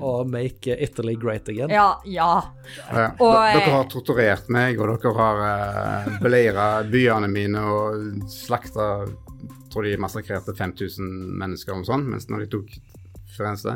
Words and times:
og 0.00 0.28
make 0.30 0.76
Italy 0.80 1.14
great 1.20 1.48
again. 1.48 1.70
Ja, 1.70 2.00
ja. 2.04 2.30
Ja. 2.90 3.10
Og, 3.18 3.34
eh, 3.34 3.58
dere 3.58 3.74
har 3.76 3.88
torturert 3.92 4.48
meg, 4.48 4.80
og 4.80 4.94
dere 4.94 5.12
har 5.18 5.42
uh, 5.44 6.18
beleira 6.22 6.68
byene 6.88 7.28
mine 7.28 7.64
og 7.68 8.24
slakta 8.32 9.06
Tror 9.74 9.82
de 9.82 9.96
massakrerte 9.98 10.52
5000 10.54 11.08
mennesker 11.34 11.74
og 11.74 11.82
sånn, 11.88 12.04
mens 12.06 12.28
når 12.30 12.44
de 12.44 12.46
tok 12.52 12.68
Firenze. 13.34 13.72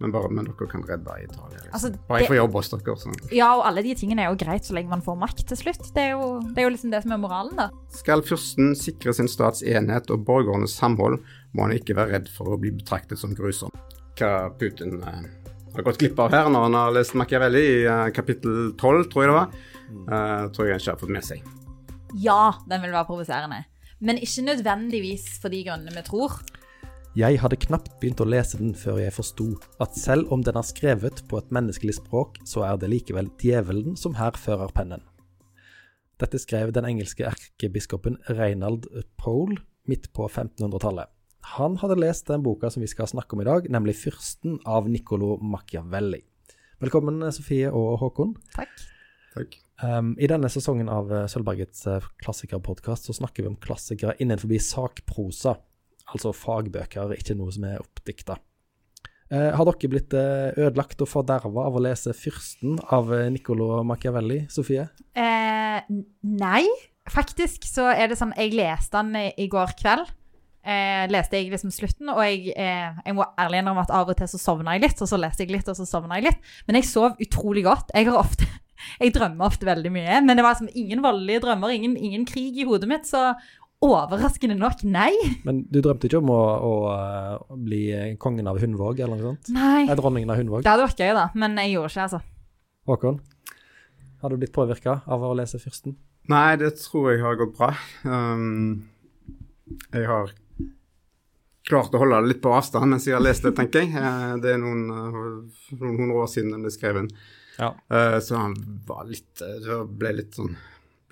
Men 0.00 0.10
bare 0.10 0.30
men 0.32 0.48
dere 0.48 0.66
kan 0.66 0.82
redde 0.88 1.14
Italia. 1.22 1.58
Liksom. 1.60 1.74
Altså, 1.76 1.90
bare 2.08 2.18
jeg 2.18 2.24
det- 2.24 2.28
får 2.30 2.36
jobb 2.36 2.52
hos 2.56 2.70
dere. 2.72 2.94
Sånn. 2.96 3.18
Ja, 3.30 3.50
og 3.58 3.66
alle 3.68 3.82
de 3.82 3.94
tingene 3.94 4.24
er 4.24 4.30
jo 4.32 4.38
greit 4.40 4.64
så 4.64 4.74
lenge 4.74 4.88
man 4.88 5.02
får 5.04 5.18
makt 5.20 5.44
til 5.46 5.56
slutt. 5.60 5.92
Det 5.94 6.02
er 6.02 6.10
jo, 6.16 6.40
det 6.40 6.58
er 6.58 6.66
jo 6.66 6.72
liksom 6.74 6.90
det 6.90 7.02
som 7.02 7.12
er 7.12 7.18
moralen, 7.18 7.54
da. 7.56 7.68
Skal 7.90 8.22
fyrsten 8.22 8.74
sikre 8.74 9.14
sin 9.14 9.28
stats 9.28 9.62
enhet 9.62 10.10
og 10.10 10.24
borgernes 10.24 10.74
samhold, 10.74 11.20
må 11.52 11.68
han 11.68 11.76
ikke 11.76 11.94
være 11.94 12.16
redd 12.16 12.28
for 12.28 12.56
å 12.56 12.58
bli 12.58 12.72
betraktet 12.72 13.18
som 13.18 13.34
grusom. 13.34 13.70
Hva 14.16 14.50
Putin 14.58 15.02
eh, 15.02 15.22
har 15.76 15.86
gått 15.86 16.00
glipp 16.00 16.18
av 16.20 16.32
her 16.34 16.48
når 16.52 16.66
han 16.68 16.78
har 16.78 16.94
lest 16.96 17.16
Machiavelli 17.18 17.62
i 17.62 17.76
eh, 17.88 18.08
kapittel 18.14 18.72
12, 18.76 19.04
tror 19.12 19.24
jeg 19.24 19.32
det 19.32 19.38
var, 19.38 19.68
Uh, 19.92 20.48
tror 20.56 20.64
jeg 20.64 20.72
han 20.72 20.80
ikke 20.80 20.92
har 20.94 21.00
fått 21.02 21.10
med 21.12 21.24
seg. 21.26 21.48
Ja, 22.24 22.54
den 22.64 22.80
vil 22.80 22.94
være 22.94 23.04
provoserende. 23.10 23.58
Men 24.00 24.16
ikke 24.16 24.46
nødvendigvis 24.46 25.26
for 25.42 25.52
de 25.52 25.60
grunnene 25.66 25.92
vi 25.92 26.04
tror. 26.06 26.38
Jeg 27.12 27.42
hadde 27.42 27.58
knapt 27.60 27.98
begynt 28.00 28.22
å 28.24 28.26
lese 28.26 28.56
den 28.56 28.72
før 28.72 29.02
jeg 29.02 29.12
forsto 29.12 29.50
at 29.84 29.98
selv 30.00 30.32
om 30.32 30.40
den 30.40 30.56
er 30.56 30.64
skrevet 30.64 31.20
på 31.28 31.42
et 31.42 31.52
menneskelig 31.52 31.98
språk, 31.98 32.40
så 32.48 32.64
er 32.64 32.80
det 32.80 32.88
likevel 32.88 33.28
djevelen 33.36 33.98
som 34.00 34.16
her 34.16 34.32
fører 34.40 34.72
pennen. 34.72 35.04
Dette 36.22 36.40
skrev 36.40 36.72
den 36.72 36.88
engelske 36.88 37.26
erkebiskopen 37.28 38.16
Reinald 38.32 38.88
Pole 39.20 39.60
midt 39.90 40.08
på 40.16 40.24
1500-tallet. 40.24 41.12
Han 41.42 41.76
hadde 41.82 41.98
lest 41.98 42.28
den 42.30 42.42
boka 42.44 42.70
som 42.70 42.84
vi 42.84 42.90
skal 42.90 43.08
snakke 43.10 43.34
om 43.34 43.42
i 43.42 43.48
dag, 43.48 43.66
nemlig 43.70 43.96
'Fyrsten' 43.98 44.60
av 44.64 44.88
Niccolo 44.88 45.36
Machiavelli. 45.42 46.22
Velkommen, 46.80 47.20
Sofie 47.32 47.70
og 47.70 47.98
Håkon. 47.98 48.36
Takk. 48.54 48.70
Takk. 49.34 49.58
Um, 49.82 50.14
I 50.20 50.28
denne 50.30 50.48
sesongen 50.52 50.88
av 50.92 51.10
uh, 51.10 51.24
Sølvbergets 51.26 51.86
uh, 51.90 52.04
klassikerpodkast 52.22 53.08
så 53.08 53.16
snakker 53.16 53.42
vi 53.42 53.50
om 53.50 53.58
klassikere 53.58 54.14
innenfor 54.22 54.52
sakprosa, 54.62 55.56
altså 56.12 56.32
fagbøker, 56.36 57.16
ikke 57.18 57.34
noe 57.38 57.52
som 57.54 57.66
er 57.66 57.82
oppdikta. 57.82 58.38
Uh, 59.32 59.50
har 59.56 59.66
dere 59.66 59.90
blitt 59.90 60.14
uh, 60.14 60.54
ødelagt 60.54 61.02
og 61.02 61.10
forderva 61.10 61.66
av 61.66 61.76
å 61.78 61.82
lese 61.82 62.14
'Fyrsten' 62.14 62.78
av 62.94 63.10
Niccolo 63.34 63.82
Machiavelli, 63.82 64.44
Sofie? 64.52 64.86
Uh, 65.18 65.82
nei, 66.22 66.66
faktisk 67.10 67.66
så 67.66 67.90
er 67.90 68.12
det 68.12 68.20
sånn 68.20 68.36
Jeg 68.38 68.54
leste 68.54 69.00
den 69.00 69.16
i, 69.18 69.28
i 69.42 69.50
går 69.50 69.74
kveld. 69.80 70.12
Eh, 70.62 71.04
leste 71.10 71.40
jeg 71.40 71.50
liksom 71.50 71.72
slutten, 71.74 72.10
og 72.12 72.20
jeg, 72.22 72.52
eh, 72.54 72.98
jeg 73.02 73.16
må 73.18 73.24
ærlig 73.34 73.58
innrømme 73.62 73.82
at 73.82 73.90
av 73.90 74.10
og 74.12 74.18
til 74.18 74.28
så 74.30 74.38
sovna 74.38 74.76
jeg 74.76 74.84
litt, 74.84 75.00
og 75.02 75.08
så 75.10 75.18
leste 75.18 75.42
jeg 75.42 75.50
litt, 75.50 75.66
og 75.66 75.74
så 75.74 75.86
sovna 75.88 76.20
jeg 76.20 76.28
litt. 76.28 76.52
Men 76.68 76.78
jeg 76.78 76.86
sov 76.86 77.18
utrolig 77.22 77.64
godt. 77.66 77.90
Jeg 77.96 78.06
har 78.10 78.20
ofte 78.20 78.46
Jeg 79.02 79.12
drømmer 79.14 79.46
ofte 79.46 79.66
veldig 79.66 79.90
mye, 79.94 80.20
men 80.26 80.34
det 80.34 80.42
var 80.42 80.56
liksom 80.56 80.72
ingen 80.74 81.02
voldelige 81.04 81.42
drømmer, 81.44 81.70
ingen, 81.70 81.92
ingen 81.94 82.24
krig 82.26 82.56
i 82.58 82.64
hodet 82.66 82.88
mitt, 82.90 83.06
så 83.06 83.30
overraskende 83.82 84.56
nok, 84.58 84.82
nei. 84.86 85.10
Men 85.46 85.60
du 85.70 85.78
drømte 85.82 86.08
ikke 86.08 86.18
om 86.18 86.30
å, 86.34 86.40
å 86.66 86.72
å 87.46 87.58
bli 87.58 87.84
kongen 88.22 88.50
av 88.50 88.58
Hundvåg, 88.62 88.98
eller 89.02 89.18
noe 89.18 89.32
sånt? 89.32 89.52
Nei. 89.54 89.84
Nei, 89.86 89.96
dronningen 89.98 90.34
av 90.34 90.38
Hundvåg. 90.38 90.64
Det 90.66 90.70
hadde 90.70 90.86
vært 90.88 91.02
gøy, 91.02 91.12
da, 91.18 91.28
men 91.38 91.58
jeg 91.62 91.74
gjorde 91.76 91.92
ikke, 91.92 92.06
altså. 92.08 92.22
Håkon? 92.90 93.20
Har 94.22 94.30
du 94.30 94.38
blitt 94.38 94.54
påvirka 94.54 95.00
av 95.06 95.26
å 95.26 95.32
lese 95.38 95.58
'Fyrsten'? 95.62 95.94
Nei, 96.30 96.54
det 96.58 96.76
tror 96.78 97.10
jeg 97.10 97.22
har 97.22 97.38
gått 97.38 97.56
bra. 97.58 97.72
Um, 98.06 98.90
jeg 99.90 100.06
har 100.06 100.30
klart 101.68 101.94
å 101.94 102.00
holde 102.02 102.20
det 102.22 102.32
litt 102.34 102.42
på 102.42 102.52
avstand 102.54 102.90
mens 102.92 103.06
jeg 103.06 103.16
har 103.16 103.24
lest 103.24 103.46
det, 103.46 103.54
tenker 103.58 103.84
jeg. 103.84 103.94
Eh, 103.94 104.34
Det 104.42 104.54
er 104.54 104.60
noen, 104.62 104.84
eh, 104.90 105.78
noen 105.78 105.96
hundre 106.00 106.20
år 106.24 106.28
siden 106.30 106.52
den 106.56 106.66
ble 106.66 106.74
skrevet. 106.74 107.12
Ja. 107.58 107.72
Eh, 107.90 108.18
Så 108.20 108.36
han 108.36 108.54
var 108.86 109.04
litt 109.04 109.34
Det 109.38 109.80
ble 109.98 110.12
litt 110.16 110.38
sånn 110.38 110.56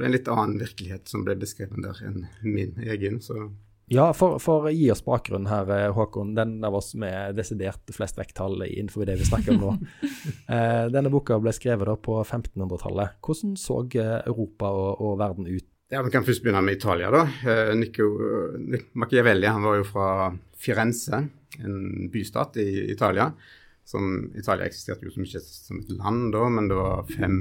ble 0.00 0.06
en 0.06 0.12
litt 0.14 0.28
annen 0.32 0.56
virkelighet 0.58 1.08
som 1.08 1.26
ble 1.26 1.34
beskrevet 1.36 1.82
der 1.84 1.98
enn 2.08 2.22
min 2.42 2.72
egen. 2.80 3.18
Så 3.20 3.50
Ja, 3.92 4.12
for, 4.14 4.38
for 4.38 4.70
gi 4.70 4.90
oss 4.90 5.02
bakgrunnen 5.04 5.48
her, 5.50 5.90
Håkon. 5.92 6.34
Den 6.34 6.64
av 6.64 6.74
oss 6.74 6.94
med 6.94 7.36
desidert 7.36 7.84
flest 7.92 8.16
vekttall 8.16 8.62
innenfor 8.64 9.04
det 9.04 9.18
vi 9.18 9.26
snakker 9.28 9.58
om 9.58 9.60
nå. 9.60 9.74
denne 10.94 11.10
boka 11.12 11.36
ble 11.38 11.52
skrevet 11.52 12.00
på 12.00 12.16
1500-tallet. 12.24 13.18
Hvordan 13.20 13.56
så 13.60 13.82
Europa 13.92 14.70
og, 14.70 15.02
og 15.04 15.18
verden 15.18 15.46
ut? 15.50 15.68
Ja, 15.90 16.02
Vi 16.02 16.12
kan 16.14 16.24
først 16.24 16.44
begynne 16.44 16.62
med 16.62 16.78
Italia. 16.78 17.10
da. 17.10 17.22
Eh, 17.50 17.74
Nico, 17.74 18.06
eh, 18.22 18.80
Machiavelli 18.94 19.46
han 19.46 19.62
var 19.62 19.76
jo 19.76 19.84
fra 19.84 20.32
Firenze, 20.56 21.28
en 21.58 22.10
bystat 22.10 22.56
i 22.56 22.92
Italia. 22.92 23.32
Som, 23.84 24.30
Italia 24.38 24.66
eksisterte 24.66 25.04
jo 25.04 25.10
som 25.10 25.24
ikke 25.24 25.40
som 25.42 25.80
et 25.80 25.90
land 25.90 26.32
da, 26.32 26.48
men 26.48 26.68
det 26.68 26.76
var 26.76 27.08
fem 27.10 27.40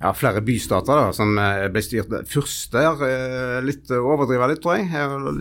ja, 0.00 0.10
flere 0.14 0.42
bystater 0.42 0.98
da, 0.98 1.12
som 1.14 1.38
eh, 1.38 1.68
ble 1.70 1.82
styrt 1.82 2.10
Fyrster, 2.26 3.62
litt 3.62 3.90
overdriva 3.90 4.48
litt, 4.50 4.62
tror 4.62 4.80
jeg. 4.80 4.90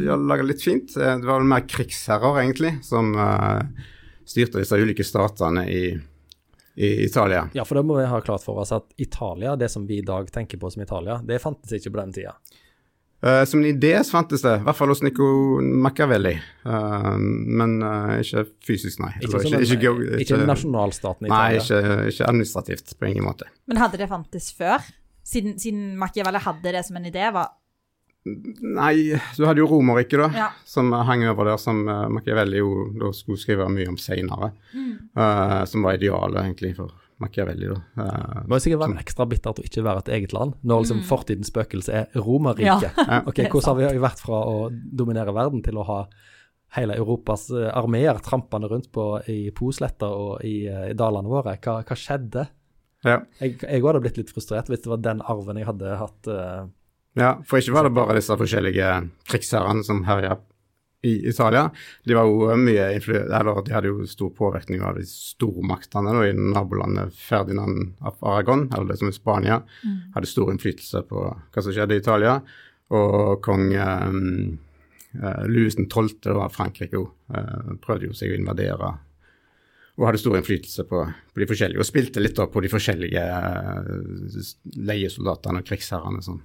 Laga 0.06 0.46
litt 0.46 0.62
fint. 0.62 0.94
Det 0.94 1.26
var 1.26 1.42
mer 1.42 1.66
krigsherrer, 1.66 2.44
egentlig, 2.44 2.76
som 2.86 3.10
styrte 4.28 4.62
disse 4.62 4.78
ulike 4.78 5.06
statene 5.08 5.66
i, 5.66 5.98
i 6.78 7.04
Italia. 7.08 7.48
Ja, 7.58 7.66
for 7.66 7.80
da 7.80 7.82
må 7.84 7.98
vi 7.98 8.06
ha 8.06 8.22
klart 8.22 8.44
for 8.46 8.62
oss 8.62 8.72
at 8.76 8.92
Italia, 9.02 9.56
det 9.58 9.70
som 9.74 9.88
vi 9.90 9.98
i 9.98 10.06
dag 10.06 10.30
tenker 10.32 10.60
på 10.62 10.70
som 10.70 10.84
Italia, 10.86 11.18
det 11.26 11.40
fantes 11.42 11.74
ikke 11.74 11.90
på 11.96 12.02
den 12.04 12.14
tida. 12.14 12.36
Uh, 13.26 13.42
som 13.50 13.64
en 13.64 13.66
idé 13.72 13.96
så 14.06 14.14
fantes 14.14 14.44
det, 14.46 14.52
i 14.60 14.66
hvert 14.68 14.78
fall 14.78 14.94
hos 14.94 15.02
Nico 15.02 15.26
Machiavelli. 15.58 16.36
Uh, 16.70 17.16
men 17.18 17.80
uh, 17.82 18.14
ikke 18.22 18.44
fysisk, 18.68 19.02
nei. 19.02 19.10
Ikke, 19.18 19.40
Eller 19.42 19.48
ikke, 19.48 19.58
en, 19.58 19.66
ikke, 19.66 19.94
ikke, 20.06 20.22
ikke- 20.28 20.50
nasjonalstaten 20.52 21.26
Nei, 21.26 21.56
Italia. 21.58 21.64
ikke, 21.66 22.12
ikke 22.14 22.30
administrativt, 22.30 22.94
på 23.00 23.10
ingen 23.10 23.26
måte. 23.26 23.50
Men 23.66 23.82
hadde 23.82 23.98
det 24.04 24.12
fantes 24.14 24.52
før? 24.54 24.86
Siden, 25.26 25.58
siden 25.60 25.96
Machiavelli 26.00 26.44
hadde 26.46 26.78
det 26.78 26.86
som 26.86 27.02
en 27.02 27.10
idé, 27.10 27.26
var 27.34 27.57
Nei, 28.78 28.94
du 29.38 29.46
hadde 29.48 29.62
jo 29.64 29.68
Romerriket, 29.72 30.20
da, 30.20 30.30
Ja. 30.36 30.48
som 30.68 30.92
hang 30.92 31.24
over 31.30 31.46
der, 31.52 31.58
som 31.62 31.84
uh, 31.88 32.08
Machiavelli 32.10 32.58
jo 32.62 32.70
da 33.00 33.12
skulle 33.16 33.38
skrive 33.42 33.68
mye 33.72 33.88
om 33.92 33.98
seinere. 33.98 34.52
eh, 35.18 35.66
som 35.66 35.84
var 35.84 35.98
idealet, 35.98 36.38
egentlig, 36.44 36.76
for 36.78 36.92
Machiavelli, 37.20 37.68
da. 37.72 37.80
Uh, 37.98 38.42
Det 38.44 38.50
må 38.52 38.60
sikkert 38.62 38.84
være 38.84 39.00
ekstra 39.02 39.26
bittert 39.30 39.60
å 39.62 39.66
ikke 39.66 39.84
være 39.86 40.04
et 40.06 40.12
eget 40.20 40.34
land, 40.34 40.54
når 40.64 40.84
liksom 40.84 41.04
fortidens 41.08 41.50
spøkelse 41.52 41.94
er 41.94 42.08
Romerriket. 42.22 42.92
Ja. 42.98 43.22
Ok, 43.30 43.42
Hvordan 43.50 43.82
har 43.82 43.94
vi 43.96 44.04
vært 44.04 44.22
fra 44.22 44.42
å 44.46 44.58
dominere 44.72 45.34
verden 45.34 45.64
til 45.66 45.78
å 45.82 45.86
ha 45.88 46.00
hele 46.76 46.98
Europas 47.00 47.48
armeer 47.72 48.20
trampende 48.22 48.68
rundt 48.70 48.92
på 48.92 49.22
i 49.32 49.50
Posletter 49.56 50.12
og 50.12 50.44
i, 50.46 50.68
i 50.68 50.94
dalene 50.94 51.30
våre? 51.32 51.58
Hva, 51.64 51.80
hva 51.88 51.96
skjedde? 51.98 52.48
ja. 53.06 53.22
Jeg, 53.40 53.56
òg 53.78 53.86
hadde 53.88 54.02
blitt 54.04 54.18
litt 54.18 54.32
frustrert 54.34 54.68
hvis 54.68 54.82
det 54.84 54.90
var 54.92 54.98
den 55.06 55.22
arven 55.22 55.58
jeg 55.62 55.68
hadde 55.70 55.98
hatt. 56.02 56.28
eh, 56.28 56.66
ja, 57.18 57.32
for 57.48 57.60
ikke 57.60 57.74
var 57.76 57.88
det 57.88 57.96
bare 57.98 58.18
disse 58.18 58.38
forskjellige 58.38 58.92
krigsherrene 59.30 59.86
som 59.86 60.04
herja 60.08 60.38
i 61.06 61.14
Italia. 61.30 61.68
De 62.04 62.16
var 62.18 62.28
jo 62.30 62.56
mye 62.58 62.88
eller 62.98 63.62
de 63.66 63.74
hadde 63.76 63.92
jo 63.92 64.06
stor 64.10 64.32
påvirkning 64.38 64.82
av 64.86 64.98
de 64.98 65.06
stormaktene 65.08 66.14
da, 66.14 66.24
i 66.26 66.34
nabolandet 66.36 67.16
Ferdinand 67.18 67.98
av 68.02 68.18
Aragon, 68.26 68.68
eller 68.72 68.92
det 68.92 69.00
som 69.02 69.12
er 69.12 69.18
Spania. 69.18 69.60
Hadde 70.16 70.30
stor 70.30 70.52
innflytelse 70.54 71.04
på 71.10 71.26
hva 71.30 71.64
som 71.64 71.76
skjedde 71.76 71.98
i 71.98 72.02
Italia. 72.02 72.40
Og 72.98 73.44
kong 73.46 73.74
um, 73.76 74.58
Louis 75.50 75.76
12. 75.78 76.32
var 76.38 76.54
Frankrike 76.54 77.00
òg 77.02 77.82
prøvde 77.84 78.10
jo 78.10 78.18
seg 78.18 78.34
å 78.34 78.40
invadere 78.40 78.96
og 79.98 80.06
hadde 80.06 80.20
stor 80.22 80.38
innflytelse 80.38 80.86
på, 80.86 81.00
på 81.34 81.42
de 81.42 81.48
forskjellige, 81.50 81.82
og 81.82 81.88
spilte 81.88 82.22
litt 82.22 82.38
da 82.38 82.46
på 82.54 82.62
de 82.62 82.70
forskjellige 82.70 83.24
eh, 83.24 84.52
leiesoldatene 84.90 85.64
og 85.64 85.70
krigsherrene 85.72 86.22
som, 86.26 86.38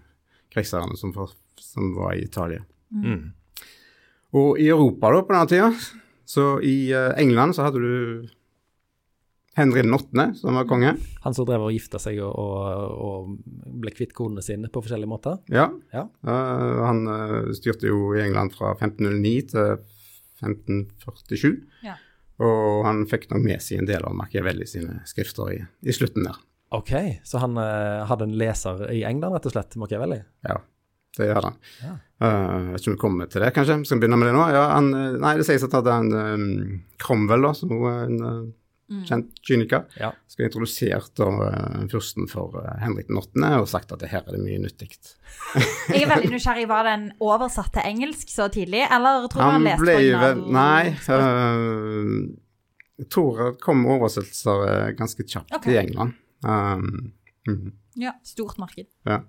krigsherrene 0.52 0.98
som, 1.00 1.14
som 1.60 1.94
var 1.96 2.16
i 2.16 2.26
Italia. 2.26 2.64
mm. 2.90 3.22
Og 4.32 4.56
i 4.56 4.70
Europa 4.72 5.10
da, 5.12 5.24
på 5.28 5.34
denne 5.34 5.48
tida, 5.50 5.66
så 6.24 6.54
i 6.64 6.88
eh, 6.96 7.10
England 7.20 7.52
så 7.52 7.66
hadde 7.66 7.82
du 7.82 8.28
Henry 9.54 9.82
den 9.82 9.92
8., 9.92 10.30
som 10.38 10.56
var 10.56 10.64
konge. 10.64 10.94
Han 11.20 11.34
som 11.36 11.44
drev 11.48 11.66
og 11.66 11.74
gifta 11.74 12.00
seg 12.00 12.22
og, 12.24 12.32
og, 12.32 12.94
og 13.04 13.74
ble 13.82 13.92
kvitt 13.92 14.14
konene 14.16 14.44
sine 14.44 14.70
på 14.72 14.80
forskjellige 14.80 15.10
måter. 15.10 15.42
Ja. 15.52 15.66
Ja. 15.92 16.06
Uh, 16.24 16.80
han 16.86 17.02
eh, 17.12 17.52
styrte 17.58 17.90
jo 17.90 18.14
i 18.16 18.22
England 18.24 18.56
fra 18.56 18.72
1509 18.78 19.34
til 19.52 19.74
1547. 20.40 21.52
Ja. 21.84 21.98
Og 22.42 22.86
han 22.88 23.04
fikk 23.10 23.28
nok 23.30 23.44
med 23.44 23.60
seg 23.62 23.82
en 23.82 23.90
del 23.90 24.08
av 24.08 24.16
Machiavelli 24.16 24.64
sine 24.66 25.02
skrifter 25.06 25.52
i, 25.52 25.60
i 25.84 25.94
slutten 25.94 26.24
der. 26.24 26.40
Ok, 26.72 26.92
så 27.28 27.42
han 27.42 27.58
eh, 27.60 28.04
hadde 28.08 28.28
en 28.28 28.36
leser 28.40 28.86
i 28.94 29.02
England, 29.04 29.36
rett 29.36 29.48
og 29.50 29.54
slett, 29.54 29.76
Machiavelli? 29.80 30.22
Ja, 30.48 30.56
det 31.18 31.28
gjør 31.28 31.50
han. 31.50 31.60
Ja. 31.82 31.92
Uh, 32.22 32.72
vet 32.72 32.80
ikke 32.80 32.92
om 32.92 32.96
vi 32.96 33.02
kommer 33.02 33.28
til 33.28 33.42
det, 33.42 33.50
kanskje. 33.56 33.80
Skal 33.84 33.98
vi 33.98 34.04
begynne 34.04 34.20
med 34.20 34.30
det 34.30 34.36
nå? 34.38 34.46
Ja, 34.54 34.64
han, 34.76 34.92
eh, 34.96 35.20
nei, 35.20 35.36
det 35.40 35.46
sies 35.48 35.64
at 35.66 35.74
han 35.74 35.82
hadde 35.82 35.96
en 36.00 36.42
um, 36.42 36.74
Cromwell, 37.02 37.48
da, 37.48 37.54
som 37.58 37.74
er 37.76 38.04
en 38.06 38.20
uh, 38.22 38.42
kjent 39.08 39.30
kyniker, 39.46 39.84
Ja. 39.96 40.12
skal 40.28 40.46
introdusert 40.46 41.12
da, 41.16 41.28
eh, 41.46 41.82
fyrsten 41.92 42.28
for 42.30 42.56
uh, 42.60 42.76
Henrik 42.82 43.08
den 43.08 43.18
8. 43.20 43.60
og 43.60 43.68
sagt 43.70 43.92
at 43.92 44.00
det 44.02 44.10
her 44.12 44.24
er 44.26 44.36
det 44.36 44.42
mye 44.42 44.60
nyttig. 44.62 44.90
Jeg 45.92 46.04
er 46.04 46.10
veldig 46.12 46.32
nysgjerrig. 46.34 46.68
Var 46.70 46.88
den 46.88 47.06
oversatt 47.20 47.72
til 47.76 47.88
engelsk 47.88 48.32
så 48.32 48.48
tidlig, 48.52 48.84
eller 48.88 49.28
tror 49.28 49.40
du 49.40 49.44
han, 49.46 49.58
Han 49.60 49.68
leste 49.70 49.84
ble 49.84 49.98
originalen? 49.98 50.48
Nei. 50.56 50.94
Uh, 51.08 52.40
Jeg 53.02 53.08
tror 53.10 53.38
det 53.40 53.52
kom 53.62 53.86
oversettelser 53.90 54.66
eh, 54.68 54.90
ganske 54.98 55.24
kjapt 55.24 55.54
okay. 55.56 55.74
i 55.74 55.78
England. 55.80 56.18
Um, 56.44 57.12
mm. 57.48 57.72
Ja, 58.02 58.12
stort 58.24 58.58
marked. 58.58 58.86
ja. 59.06 59.20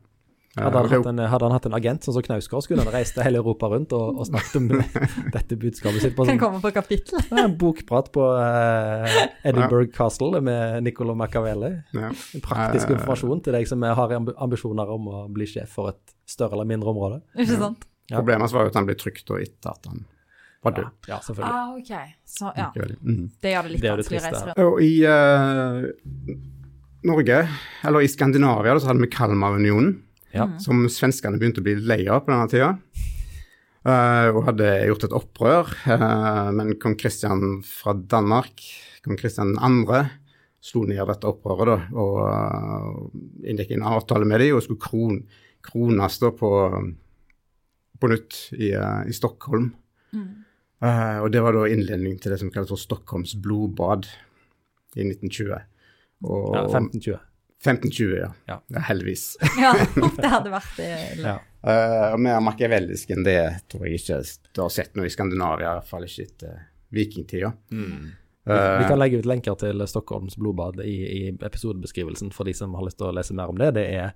Eh, 0.56 0.62
Hadde 0.62 0.78
han, 0.78 0.86
hatt 0.92 1.06
en, 1.10 1.18
hadde 1.18 1.46
han 1.48 1.52
hatt 1.56 1.66
en 1.66 1.74
agent 1.74 2.04
sånn 2.06 2.14
som 2.14 2.22
Knausgård, 2.28 2.62
skulle 2.62 2.84
han 2.86 2.94
reist 2.94 3.16
hele 3.26 3.40
Europa 3.42 3.66
rundt 3.72 3.90
og, 3.98 4.20
og 4.22 4.28
snakket 4.30 4.60
om 4.60 4.68
dette 5.34 5.58
budskapet 5.58 6.04
sitt 6.04 6.14
på 6.14 6.28
Kan 6.28 6.36
sånn, 6.36 6.42
komme 6.44 6.60
på 6.62 6.70
kapittel. 6.76 7.18
er 7.34 7.40
en 7.48 7.56
bokprat 7.58 8.12
på 8.14 8.22
uh, 8.38 9.16
Edinburgh 9.50 9.90
Castle 9.96 10.44
med 10.46 10.84
Niccolo 10.86 11.16
Machiavelli. 11.18 11.72
ja. 11.98 12.12
Praktisk 12.46 12.86
Eh, 12.86 12.94
informasjon 13.00 13.42
til 13.48 13.58
deg 13.58 13.66
som 13.72 13.82
har 13.82 14.14
amb- 14.14 14.30
ambisjoner 14.46 14.94
om 14.94 15.10
å 15.10 15.24
bli 15.34 15.50
sjef 15.50 15.74
for 15.74 15.90
et 15.90 16.14
større 16.30 16.54
eller 16.54 16.70
mindre 16.70 16.94
område. 16.94 17.24
Ikke 17.34 17.58
sant? 17.58 17.90
Ja. 18.12 18.20
Problemet 18.22 18.46
hans 18.46 18.54
var 18.54 18.68
jo 18.70 18.76
at 18.76 18.78
han 18.78 18.86
ble 18.86 19.00
trykt 19.02 19.34
og 19.34 19.42
etter 19.42 19.74
at 19.74 19.90
han 19.90 20.06
var 20.64 20.78
død. 20.78 20.92
ja 21.10 21.18
selvfølgelig. 21.18 21.50
Ah, 21.50 21.74
okay. 21.82 22.14
Så 22.30 22.54
ja. 22.56 22.70
Mhm. 23.02 23.32
det 23.42 23.56
gjør 23.58 23.64
det 23.64 23.72
litt 23.80 23.90
vanskelig 23.90 24.22
å 24.22 24.26
reise 24.30 24.46
rundt. 24.46 24.66
Og 24.70 24.82
i 24.86 24.94
eh, 25.02 26.44
Norge, 27.08 27.44
eller 27.84 28.04
i 28.04 28.10
Skandinavia, 28.12 28.76
så 28.80 28.92
hadde 28.92 29.04
vi 29.04 29.12
Kalmarunionen, 29.12 30.02
Ja. 30.34 30.48
som 30.60 30.88
svenskene 30.90 31.38
begynte 31.38 31.62
å 31.62 31.66
bli 31.68 31.76
lei 31.76 32.08
av 32.08 32.26
på 32.26 32.32
denne 32.32 32.50
tida. 32.50 32.78
Uh, 33.84 34.32
og 34.32 34.46
hadde 34.48 34.88
gjort 34.88 35.04
et 35.04 35.14
opprør, 35.14 35.74
uh, 35.92 36.52
men 36.56 36.78
kong 36.80 36.96
Kristian 36.96 37.62
fra 37.68 37.94
Danmark, 37.94 38.64
kong 39.04 39.18
Kristian 39.20 39.58
2., 39.60 40.10
slo 40.64 40.86
ned 40.88 41.04
dette 41.06 41.28
opprøret 41.28 41.68
da, 41.68 41.78
og 42.00 42.22
uh, 42.24 43.10
inngikk 43.44 43.76
en 43.76 43.84
avtale 43.84 44.26
med 44.26 44.40
dem 44.40 44.56
og 44.56 44.64
skulle 44.64 44.80
kron, 44.80 45.20
krones 45.62 46.16
da 46.24 46.32
på, 46.32 46.52
på 48.00 48.12
nytt 48.14 48.40
i, 48.56 48.72
uh, 48.72 49.04
i 49.04 49.12
Stockholm. 49.12 49.74
Eh, 50.84 51.18
og 51.24 51.32
det 51.32 51.42
var 51.44 51.56
da 51.56 51.68
innledningen 51.72 52.20
til 52.20 52.34
det 52.34 52.42
som 52.42 52.50
kalles 52.52 52.72
for 52.72 52.82
Stockholms 52.82 53.38
blodbad 53.40 54.08
i 54.98 55.06
1920. 55.06 55.62
Og 56.24 56.56
Ja, 56.56 56.66
1520. 56.66 57.22
1520, 57.64 58.18
ja. 58.20 58.30
Ja. 58.50 58.58
ja. 58.68 58.82
Heldigvis. 58.90 59.38
Ja, 59.64 59.72
det 60.18 60.32
hadde 60.32 60.52
vært 60.52 60.74
det. 60.80 60.90
Ja. 61.24 61.38
Uh, 61.64 62.10
og 62.12 62.20
mer 62.20 62.42
makiavellisk 62.44 63.14
enn 63.16 63.24
det 63.24 63.40
tror 63.72 63.86
jeg 63.88 64.02
ikke 64.02 64.20
du 64.52 64.66
har 64.66 64.74
sett 64.74 64.98
noe 65.00 65.08
i 65.08 65.14
Skandinavia, 65.14 65.70
i 65.70 65.80
hvert 65.80 65.88
fall 65.88 66.04
ikke 66.04 66.26
etter 66.28 66.58
vikingtida. 66.94 67.54
Vi, 68.44 68.52
vi 68.52 68.88
kan 68.90 69.00
legge 69.00 69.22
ut 69.24 69.28
lenker 69.30 69.56
til 69.56 69.80
Stockholms 69.88 70.36
blodbad 70.36 70.82
i, 70.84 70.96
i 71.08 71.20
episodebeskrivelsen 71.32 72.34
for 72.36 72.50
de 72.50 72.54
som 72.58 72.76
har 72.76 72.84
lyst 72.84 73.00
til 73.00 73.08
å 73.08 73.16
lese 73.16 73.36
mer 73.38 73.54
om 73.54 73.60
det. 73.62 73.72
Det 73.80 73.86
er 73.96 74.12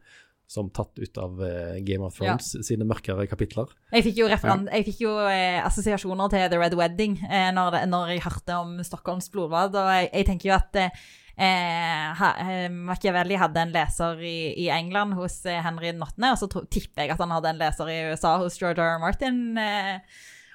som 0.48 0.70
tatt 0.72 0.96
ut 1.00 1.18
av 1.20 1.40
eh, 1.44 1.80
Game 1.84 2.08
of 2.08 2.16
Thrones 2.16 2.54
sine 2.64 2.88
mørkere 2.88 3.26
kapitler. 3.28 3.72
Jeg 3.92 4.06
fikk 4.06 4.22
jo, 4.22 4.30
jeg 4.32 4.86
fikk 4.88 5.02
jo 5.04 5.14
eh, 5.28 5.60
assosiasjoner 5.60 6.32
til 6.32 6.46
The 6.54 6.60
Red 6.62 6.76
Wedding 6.80 7.18
eh, 7.28 7.50
når, 7.56 7.74
det, 7.76 7.82
når 7.92 8.14
jeg 8.14 8.24
hørte 8.24 8.60
om 8.64 8.78
Stockholms 8.88 9.28
blodbad, 9.34 9.76
og 9.76 9.92
jeg, 9.92 10.08
jeg 10.14 10.30
tenker 10.30 10.52
jo 10.52 10.56
at 10.56 10.80
eh, 10.80 11.02
eh, 11.38 12.68
Machiavelli 12.74 13.38
hadde 13.40 13.64
en 13.64 13.74
leser 13.76 14.22
i, 14.26 14.38
i 14.66 14.70
England 14.74 15.18
hos 15.20 15.40
eh, 15.46 15.62
Henry 15.64 15.94
Notne, 15.96 16.34
og 16.34 16.42
så 16.42 16.50
tro, 16.52 16.66
tipper 16.66 17.06
jeg 17.06 17.16
at 17.16 17.24
han 17.24 17.36
hadde 17.36 17.54
en 17.54 17.62
leser 17.62 17.92
i 17.94 18.00
USA 18.12 18.38
hos 18.42 18.60
George 18.60 18.82
R. 18.82 18.98
R. 18.98 19.02
Martin 19.04 19.42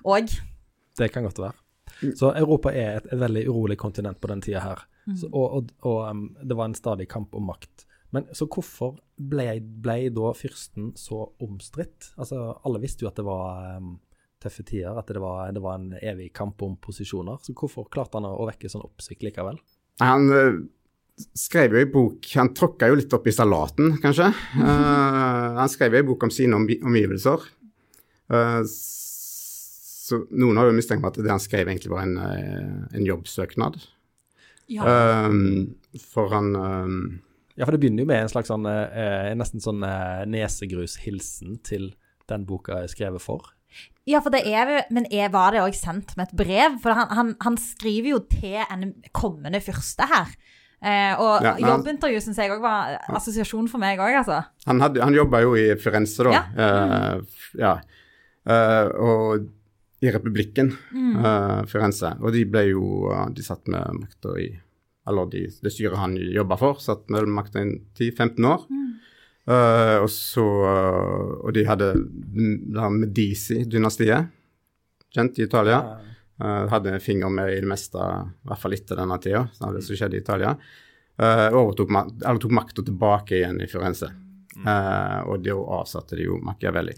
òg. 0.02 0.32
Det 0.98 1.12
kan 1.14 1.24
godt 1.28 1.40
være. 1.42 1.58
Så 2.18 2.32
Europa 2.34 2.72
er 2.74 2.98
et, 2.98 3.06
et 3.14 3.20
veldig 3.20 3.46
urolig 3.48 3.78
kontinent 3.78 4.20
på 4.20 4.30
den 4.32 4.42
tida 4.42 4.62
her. 4.64 4.82
Så, 5.18 5.28
og 5.32 5.56
og, 5.56 5.72
og 5.88 5.98
um, 6.10 6.26
det 6.42 6.56
var 6.56 6.70
en 6.70 6.78
stadig 6.78 7.08
kamp 7.10 7.34
om 7.34 7.48
makt. 7.50 7.86
Men 8.12 8.28
så 8.36 8.46
hvorfor 8.46 8.98
ble, 9.16 9.56
ble 9.60 10.10
da 10.14 10.32
fyrsten 10.36 10.92
så 11.00 11.24
omstridt? 11.42 12.12
Altså, 12.20 12.52
alle 12.66 12.82
visste 12.82 13.06
jo 13.06 13.10
at 13.10 13.18
det 13.18 13.24
var 13.26 13.78
um, 13.78 13.96
tøffe 14.42 14.66
tider, 14.68 14.98
at 14.98 15.08
det 15.08 15.22
var, 15.22 15.50
det 15.54 15.62
var 15.64 15.78
en 15.78 15.94
evig 16.02 16.32
kamp 16.36 16.62
om 16.62 16.76
posisjoner. 16.82 17.40
Så 17.42 17.54
hvorfor 17.56 17.88
klarte 17.92 18.20
han 18.20 18.28
å 18.28 18.48
vekke 18.50 18.70
sånn 18.70 18.84
oppsikt 18.84 19.24
likevel? 19.26 19.58
Han 20.00 20.30
eh, 20.32 20.60
skrev 21.36 21.76
jo 21.76 21.82
i 21.82 21.90
bok 21.90 22.28
Han 22.38 22.52
tråkka 22.56 22.88
jo 22.90 22.98
litt 22.98 23.12
opp 23.12 23.26
i 23.28 23.34
salaten, 23.34 23.96
kanskje. 24.02 24.30
Uh, 24.56 25.58
han 25.60 25.72
skrev 25.72 25.98
jo 25.98 26.04
i 26.04 26.08
bok 26.12 26.26
om 26.26 26.32
sine 26.32 26.56
omgivelser. 26.56 27.44
Uh, 28.32 28.62
så 28.66 30.22
noen 30.30 30.58
har 30.58 30.68
jo 30.68 30.76
mistenkt 30.76 31.04
meg 31.04 31.12
at 31.12 31.22
det 31.24 31.32
han 31.32 31.42
skrev, 31.42 31.68
egentlig 31.70 31.92
var 31.92 32.04
en, 32.04 32.16
en 32.90 33.04
jobbsøknad. 33.06 33.78
Ja. 34.72 34.86
Uh, 34.88 36.00
for 36.12 36.32
han 36.32 36.52
Ja, 37.54 37.66
for 37.66 37.74
det 37.74 37.82
begynner 37.82 38.04
jo 38.04 38.08
med 38.08 38.24
en 38.24 38.32
slags 38.32 38.48
sånn 38.48 38.64
nesten 38.64 39.60
sånn 39.62 39.84
nesegrushilsen 40.32 41.58
til 41.66 41.90
den 42.30 42.46
boka 42.48 42.80
er 42.80 42.90
skrevet 42.90 43.22
for. 43.22 43.52
Ja, 44.08 44.18
for 44.20 44.30
det 44.34 44.40
er 44.50 44.66
jo 44.66 44.78
Men 44.90 45.04
er, 45.14 45.28
var 45.30 45.52
det 45.54 45.60
òg 45.62 45.74
sendt 45.78 46.16
med 46.18 46.28
et 46.28 46.36
brev? 46.36 46.78
For 46.82 46.90
han, 46.98 47.08
han, 47.14 47.34
han 47.44 47.56
skriver 47.60 48.08
jo 48.16 48.18
til 48.32 48.58
en 48.64 48.88
kommende 49.14 49.60
fyrste 49.62 50.08
her. 50.10 50.32
Eh, 50.82 51.14
og 51.22 51.44
Ja, 51.46 51.52
jobbintervju 51.62 52.18
syns 52.24 52.40
jeg 52.42 52.50
òg 52.50 52.60
var 52.64 52.96
assosiasjon 53.14 53.68
for 53.70 53.78
meg 53.78 54.00
òg, 54.02 54.16
altså. 54.24 54.40
Han, 54.66 54.80
hadde, 54.82 55.02
han 55.04 55.14
jobba 55.14 55.42
jo 55.44 55.52
i 55.54 55.68
Firenze, 55.78 56.24
da. 56.26 56.32
Ja. 56.34 57.20
F- 57.22 57.52
ja. 57.60 57.76
Uh, 58.42 58.88
og 58.98 59.44
i 60.02 60.10
Republikken, 60.10 60.72
Mm. 60.90 61.12
eh, 61.22 61.60
Firenze. 61.70 62.10
Og 62.20 62.32
de 62.34 62.40
ble 62.50 62.64
jo 62.72 62.82
De 63.36 63.42
satt 63.46 63.68
med 63.70 63.86
makta 64.00 64.32
i 64.42 64.48
Eller 65.06 65.26
de, 65.30 65.44
det 65.62 65.70
styret 65.72 65.98
han 65.98 66.16
jobba 66.16 66.56
for, 66.58 66.74
satt 66.82 67.06
med 67.10 67.26
makta 67.30 67.62
i 67.62 67.78
10-15 68.10 68.44
år. 68.50 68.66
Mm. 68.70 68.88
Eh, 69.42 69.96
og 69.98 70.06
så 70.10 70.44
eh, 70.70 71.30
Og 71.42 71.50
de 71.56 71.64
hadde 71.66 71.88
Medici-dynastiet, 72.94 74.30
kjent 75.12 75.38
i 75.38 75.46
Italia. 75.48 75.82
Uh, 76.42 76.66
hadde 76.72 76.90
en 76.90 77.02
finger 77.02 77.30
med 77.30 77.52
i 77.52 77.60
det 77.60 77.68
meste, 77.68 78.00
i 78.02 78.48
hvert 78.48 78.58
fall 78.58 78.74
etter 78.74 78.98
denne 78.98 79.18
tida, 79.22 79.44
av 79.62 79.76
det 79.76 79.82
som 79.86 79.94
skjedde 79.94 80.16
i 80.16 80.22
Italia. 80.24 80.56
Uh, 81.20 81.52
overtok 81.54 81.92
ma 81.92 82.02
eller 82.08 82.40
tok 82.42 82.54
makta 82.56 82.82
tilbake 82.82 83.36
igjen 83.36 83.60
i 83.62 83.68
Firenze. 83.70 84.08
Uh, 84.56 85.20
og 85.28 85.44
da 85.44 85.54
avsatte 85.76 86.18
de 86.18 86.26
jo 86.26 86.40
Machiavelli. 86.42 86.96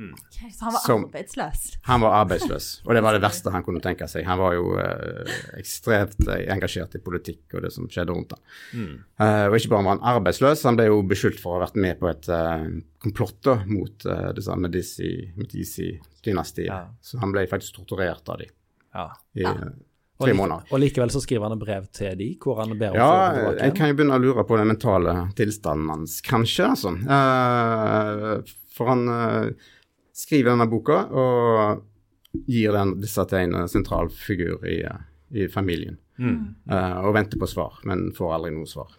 Ok, 0.00 0.38
så 0.54 0.64
han 0.64 0.72
var 0.72 0.80
Som- 0.86 1.04
arbeidsløs. 1.10 1.64
Han 1.90 2.00
var 2.00 2.14
arbeidsløs, 2.24 2.68
og 2.86 2.94
det 2.96 3.02
var 3.04 3.12
det 3.12 3.20
verste 3.22 3.50
han 3.52 3.62
kunne 3.66 3.82
tenke 3.84 4.06
seg. 4.08 4.24
Han 4.24 4.38
var 4.40 4.54
jo 4.56 4.70
eh, 4.80 5.28
ekstremt 5.60 6.22
eh, 6.28 6.46
engasjert 6.54 6.94
i 6.96 7.02
politikk 7.04 7.54
og 7.58 7.62
det 7.66 7.72
som 7.74 7.88
skjedde 7.90 8.14
rundt 8.16 8.32
ham. 8.32 8.40
Eh, 9.20 9.46
og 9.50 9.56
ikke 9.58 9.72
bare 9.74 9.84
var 9.84 9.98
han 9.98 10.06
arbeidsløs, 10.16 10.64
han 10.64 10.76
ble 10.80 10.86
jo 10.88 11.02
beskyldt 11.10 11.40
for 11.42 11.52
å 11.52 11.58
ha 11.60 11.66
vært 11.66 11.76
med 11.76 11.98
på 12.00 12.08
et 12.08 12.28
uh, 12.32 12.64
komplott 13.04 13.44
mot 13.68 14.06
uh, 14.08 14.30
det 14.36 14.42
samme 14.46 14.70
Medici-dynastiet. 14.70 16.66
Ja. 16.70 16.80
Så 17.00 17.18
han 17.20 17.32
ble 17.34 17.46
faktisk 17.50 17.76
torturert 17.80 18.28
av 18.28 18.38
dem 18.38 18.48
Ja. 18.94 19.10
i 19.34 19.42
Ja. 19.42 19.50
eh, 19.50 19.68
Og, 20.20 20.26
tre 20.26 20.32
like, 20.34 20.36
måneder. 20.42 20.62
og 20.72 20.80
likevel 20.80 21.08
så 21.10 21.20
skriver 21.22 21.42
han 21.48 21.52
et 21.52 21.58
brev 21.64 21.86
til 21.96 22.16
de, 22.18 22.36
hvor 22.42 22.58
han 22.60 22.78
ber 22.78 22.90
om 22.90 22.96
Ja, 22.96 23.06
å 23.32 23.34
få 23.54 23.58
jeg 23.58 23.74
kan 23.74 23.88
jo 23.88 23.94
begynne 23.94 24.16
å 24.18 24.20
lure 24.20 24.44
på 24.44 24.56
den 24.58 24.68
mentale 24.68 25.14
tilstanden 25.34 25.88
hans, 25.88 26.20
kanskje. 26.20 26.66
altså. 26.68 26.92
Eh, 27.08 28.42
for 28.74 28.86
han 28.92 29.08
eh, 29.08 29.50
skriver 30.20 30.52
denne 30.52 30.68
boka 30.70 31.00
og 31.10 31.82
gir 32.46 32.72
den, 32.76 32.96
disse 33.02 33.24
til 33.30 33.48
en 33.56 33.68
sentral 33.72 34.10
figur 34.14 34.62
i, 34.68 34.82
i 35.34 35.48
familien. 35.50 35.96
Eh, 36.20 36.96
og 37.00 37.14
venter 37.16 37.40
på 37.40 37.48
svar, 37.48 37.80
men 37.88 38.10
får 38.16 38.34
aldri 38.36 38.50
noe 38.54 38.68
svar. 38.70 38.92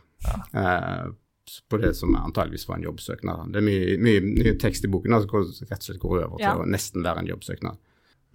Eh, 0.53 1.11
på 1.69 1.77
det 1.81 1.93
som 1.97 2.13
antageligvis 2.15 2.67
var 2.69 2.77
en 2.79 2.85
jobbsøknad. 2.89 3.49
Det 3.53 3.59
er 3.61 3.65
mye, 3.65 3.95
mye, 4.01 4.21
mye 4.25 4.53
tekst 4.61 4.85
i 4.87 4.91
boken 4.91 5.15
altså, 5.17 5.41
som 5.51 5.67
rett 5.69 5.81
og 5.81 5.87
slett 5.89 6.01
går 6.03 6.17
over 6.25 6.37
til 6.39 6.45
Ja. 6.47 6.53
å 6.57 6.67
nesten 6.69 7.03
være 7.05 7.23
en 7.23 7.31
jobbsøknad. 7.31 7.79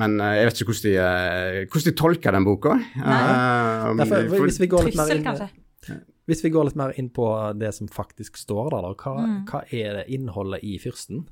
Men 0.03 0.19
uh, 0.21 0.33
jeg 0.37 0.49
vet 0.51 0.59
ikke 0.61 0.73
hvordan 0.73 0.91
de, 0.93 1.63
hvordan 1.73 1.87
de 1.87 1.95
tolker 2.03 2.37
den 2.37 2.45
boka. 2.45 2.75
Eh, 2.97 3.87
Derfor, 4.03 4.27
for- 4.29 4.45
hvis, 4.45 4.59
vi 4.61 4.67
går 4.75 4.85
litt 4.91 4.99
mer 4.99 5.13
Trussel, 5.15 5.47
inn, 5.95 6.03
hvis 6.29 6.43
vi 6.45 6.51
går 6.53 6.69
litt 6.69 6.77
mer 6.77 6.93
inn 7.01 7.09
på 7.17 7.29
det 7.57 7.71
som 7.79 7.89
faktisk 7.89 8.37
står 8.37 8.71
der, 8.75 8.83
da, 8.85 8.93
hva, 9.01 9.15
Mm. 9.25 9.39
hva 9.49 9.63
er 9.73 9.97
det 10.03 10.05
innholdet 10.13 10.61
i 10.67 10.77
fyrsten? 10.83 11.25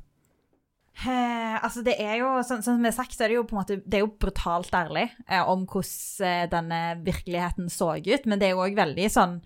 Eh, 0.94 1.56
altså 1.58 1.82
det 1.82 1.96
er 1.98 2.20
jo, 2.20 2.28
sånn 2.46 2.62
som 2.62 2.78
vi 2.78 2.86
har 2.86 2.94
sagt, 2.94 3.16
så 3.16 3.24
er 3.24 3.32
det 3.32 3.38
jo 3.40 3.44
på 3.48 3.56
en 3.56 3.60
måte, 3.64 3.80
det 3.82 3.98
er 3.98 4.04
jo 4.04 4.12
brutalt 4.22 4.70
ærlig 4.78 5.08
eh, 5.26 5.42
om 5.42 5.64
hvordan 5.66 6.28
eh, 6.28 6.44
denne 6.52 6.80
virkeligheten 7.02 7.66
så 7.72 7.96
ut, 7.98 8.28
men 8.30 8.38
det 8.38 8.46
er 8.46 8.54
jo 8.54 8.62
òg 8.62 8.78
veldig 8.78 9.08
sånn 9.10 9.40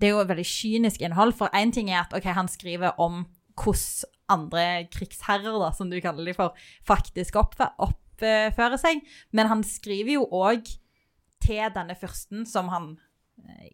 Det 0.00 0.08
er 0.08 0.14
jo 0.14 0.24
veldig 0.26 0.46
kynisk 0.48 1.04
innhold, 1.04 1.36
for 1.38 1.52
én 1.54 1.70
ting 1.76 1.90
er 1.92 2.00
at 2.00 2.16
ok, 2.16 2.24
han 2.34 2.48
skriver 2.50 2.96
om 2.98 3.26
hvordan 3.60 4.10
andre 4.32 4.64
krigsherrer, 4.90 5.54
da, 5.60 5.68
som 5.76 5.90
du 5.92 5.98
kaller 6.00 6.24
dem 6.24 6.34
for, 6.34 6.56
faktisk 6.88 7.36
oppf- 7.36 7.76
oppfører 7.84 8.80
seg, 8.80 9.04
men 9.36 9.50
han 9.52 9.62
skriver 9.62 10.16
jo 10.16 10.24
òg 10.32 10.64
til 11.44 11.68
denne 11.76 11.94
fyrsten 12.00 12.46
som 12.48 12.72
han 12.72 12.94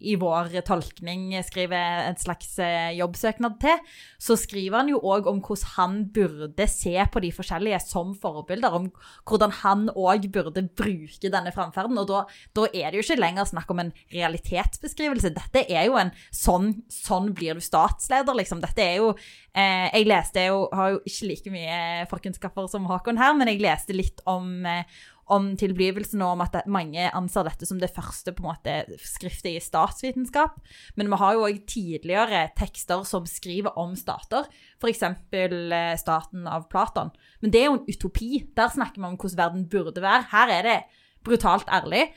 i 0.01 0.15
vår 0.19 0.49
tolkning 0.65 1.29
skriver 1.45 2.07
en 2.07 2.17
slags 2.17 2.55
eh, 2.61 2.91
jobbsøknad 2.97 3.57
til, 3.61 3.77
så 4.21 4.37
skriver 4.39 4.81
han 4.81 4.89
jo 4.91 5.01
òg 5.05 5.29
om 5.29 5.41
hvordan 5.45 5.73
han 5.75 5.97
burde 6.13 6.67
se 6.69 6.95
på 7.13 7.21
de 7.23 7.31
forskjellige 7.35 7.81
som 7.85 8.15
forbilder, 8.17 8.73
om 8.73 8.89
hvordan 9.29 9.53
han 9.61 9.85
òg 9.93 10.27
burde 10.33 10.65
bruke 10.77 11.31
denne 11.31 11.53
framferden. 11.53 11.99
Og 12.01 12.09
da, 12.09 12.23
da 12.57 12.67
er 12.71 12.89
det 12.89 13.01
jo 13.01 13.05
ikke 13.05 13.21
lenger 13.21 13.49
snakk 13.51 13.71
om 13.73 13.83
en 13.83 13.93
realitetsbeskrivelse. 14.13 15.33
Dette 15.37 15.65
er 15.69 15.87
jo 15.89 15.99
en 16.01 16.13
sånn, 16.33 16.73
sånn 16.91 17.31
blir 17.37 17.57
du 17.57 17.63
statsleder, 17.63 18.35
liksom. 18.41 18.63
Dette 18.63 18.83
er 18.83 18.99
jo 19.01 19.13
eh, 19.13 19.87
Jeg 19.91 20.09
leste 20.09 20.47
jo, 20.49 20.65
har 20.73 20.95
jo 20.95 21.01
ikke 21.05 21.31
like 21.31 21.53
mye 21.53 21.79
forkunnskaper 22.11 22.69
som 22.71 22.89
Håkon 22.89 23.21
her, 23.21 23.35
men 23.37 23.51
jeg 23.51 23.63
leste 23.63 23.95
litt 23.95 24.23
om 24.29 24.65
eh, 24.65 24.85
om 25.31 25.51
tilblivelsen 25.59 26.21
og 26.25 26.35
om 26.35 26.43
at 26.45 26.57
mange 26.71 27.07
anser 27.17 27.47
dette 27.47 27.67
som 27.67 27.79
det 27.81 27.91
første 27.93 28.33
på 28.35 28.43
en 28.43 28.49
måte 28.49 28.75
skriftet 29.03 29.53
i 29.53 29.63
statsvitenskap. 29.63 30.57
Men 30.99 31.11
vi 31.11 31.19
har 31.21 31.37
jo 31.37 31.45
òg 31.47 31.61
tidligere 31.69 32.43
tekster 32.57 33.05
som 33.07 33.27
skriver 33.29 33.77
om 33.79 33.95
stater, 33.99 34.49
f.eks. 34.81 35.05
Eh, 35.07 35.93
staten 36.01 36.49
av 36.49 36.67
Platon. 36.71 37.13
Men 37.41 37.53
det 37.53 37.61
er 37.61 37.69
jo 37.69 37.77
en 37.79 37.87
utopi. 37.87 38.43
Der 38.57 38.73
snakker 38.73 39.01
vi 39.01 39.07
om 39.07 39.17
hvordan 39.17 39.39
verden 39.39 39.65
burde 39.71 40.03
være. 40.03 40.27
Her 40.33 40.53
er 40.59 40.67
det 40.67 40.77
brutalt 41.25 41.69
ærlig. 41.71 42.09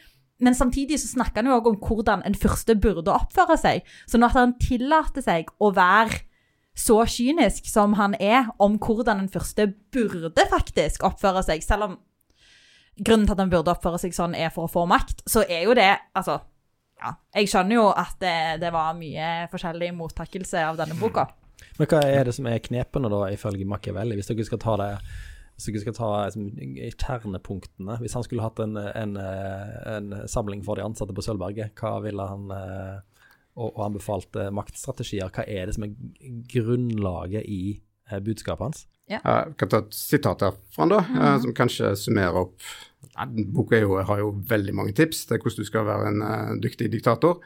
Men 0.42 0.54
samtidig 0.54 0.99
så 1.00 1.12
snakker 1.14 1.42
han 1.42 1.50
jo 1.50 1.59
òg 1.61 1.71
om 1.71 1.80
hvordan 1.80 2.25
en 2.26 2.35
første 2.37 2.75
burde 2.76 3.12
oppføre 3.14 3.56
seg. 3.61 3.85
Sånn 4.11 4.26
at 4.26 4.35
han 4.37 4.56
tillater 4.61 5.23
seg 5.25 5.52
å 5.62 5.71
være 5.76 6.25
så 6.75 7.04
kynisk 7.06 7.68
som 7.71 7.94
han 7.94 8.16
er 8.18 8.50
om 8.62 8.78
hvordan 8.83 9.23
en 9.23 9.30
første 9.30 9.68
burde 9.94 10.47
faktisk 10.50 11.06
oppføre 11.06 11.44
seg, 11.47 11.62
selv 11.62 11.87
om 11.87 11.94
grunnen 12.96 13.26
til 13.26 13.34
at 13.34 13.42
han 13.42 13.52
burde 13.52 13.72
oppføre 13.72 14.00
seg 14.02 14.16
sånn, 14.16 14.36
er 14.38 14.52
for 14.54 14.68
å 14.68 14.72
få 14.72 14.84
makt, 14.90 15.24
så 15.30 15.44
er 15.44 15.66
jo 15.66 15.76
det 15.76 15.90
Altså, 16.14 16.38
ja. 17.00 17.14
Jeg 17.34 17.50
skjønner 17.50 17.76
jo 17.78 17.86
at 17.90 18.16
det, 18.22 18.36
det 18.62 18.72
var 18.74 18.96
mye 18.98 19.30
forskjellig 19.52 19.90
mottakelse 19.96 20.62
av 20.64 20.78
denne 20.78 20.96
boka. 20.98 21.26
Men 21.78 21.90
hva 21.90 22.02
er 22.06 22.26
det 22.28 22.34
som 22.36 22.46
er 22.46 22.62
knepene, 22.62 23.10
da, 23.10 23.24
ifølge 23.34 23.66
Machiavelli, 23.68 24.16
hvis 24.18 24.30
dere 24.30 24.46
skal 24.46 24.62
ta 24.62 24.76
det 24.80 24.90
hvis 25.54 25.68
dere 25.68 25.82
skal 25.84 25.94
ta 25.94 26.08
liksom, 26.26 26.46
kjernepunktene 26.98 27.98
Hvis 28.00 28.16
han 28.18 28.24
skulle 28.26 28.42
hatt 28.42 28.58
en, 28.58 28.74
en, 28.74 29.12
en, 29.14 30.08
samling 30.26 30.64
for 30.66 30.74
de 30.74 30.82
ansatte 30.82 31.14
på 31.14 31.22
Sølvberget, 31.22 31.78
hva 31.78 32.00
ville 32.02 32.26
han 32.26 32.48
eh, 32.50 32.96
og, 33.54 33.68
og 33.68 33.84
anbefalte 33.86 34.48
maktstrategier, 34.54 35.30
hva 35.30 35.46
er 35.46 35.68
det 35.68 35.76
som 35.76 35.86
er 35.86 35.94
grunnlaget 36.50 37.46
i 37.46 37.60
eh, 38.10 38.18
budskapet 38.18 38.66
hans? 38.66 38.82
Ja. 39.11 39.20
Jeg 39.20 39.56
kan 39.61 39.68
ta 39.68 39.82
et 39.84 39.94
sitat 39.94 40.40
herfra, 40.40 40.87
da, 40.88 40.99
mm 41.04 41.16
-hmm. 41.18 41.40
som 41.42 41.54
kanskje 41.54 41.96
summerer 41.96 42.37
opp 42.40 42.62
Boka 43.54 43.78
jo, 43.78 43.99
har 44.02 44.18
jo 44.18 44.32
veldig 44.49 44.75
mange 44.75 44.94
tips 44.96 45.26
til 45.28 45.38
hvordan 45.38 45.62
du 45.62 45.68
skal 45.68 45.87
være 45.87 46.11
en 46.11 46.23
uh, 46.25 46.56
dyktig 46.62 46.90
diktator. 46.92 47.38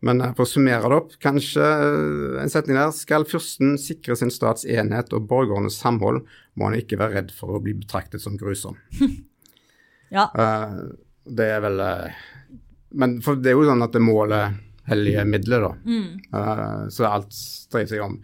Men 0.00 0.22
uh, 0.22 0.30
for 0.36 0.46
å 0.46 0.50
summere 0.52 0.90
det 0.90 0.98
opp, 1.00 1.16
kanskje 1.22 1.64
uh, 1.64 2.38
en 2.42 2.52
setning 2.52 2.78
der. 2.78 2.92
Skal 2.94 3.26
fyrsten 3.28 3.76
sikre 3.82 4.16
sin 4.18 4.30
stats 4.30 4.66
enhet 4.68 5.12
og 5.16 5.26
borgernes 5.30 5.78
samhold, 5.80 6.22
må 6.54 6.70
han 6.70 6.78
ikke 6.78 7.00
være 7.00 7.18
redd 7.18 7.34
for 7.34 7.56
å 7.56 7.62
bli 7.64 7.74
betraktet 7.80 8.22
som 8.22 8.38
grusom. 8.38 8.78
ja. 10.16 10.28
det 11.24 11.48
er 11.52 11.60
vel 11.60 11.82
Men 12.90 13.18
for 13.22 13.36
det 13.36 13.50
er 13.50 13.58
jo 13.58 13.66
sånn 13.68 13.84
at 13.84 13.92
det 13.92 14.00
målet 14.00 14.64
hellige 14.88 15.24
midler, 15.28 15.66
da. 15.66 15.72
Mm. 15.84 16.88
så 16.88 17.04
alt 17.04 17.34
dreier 17.68 17.90
seg 17.90 18.00
om 18.00 18.14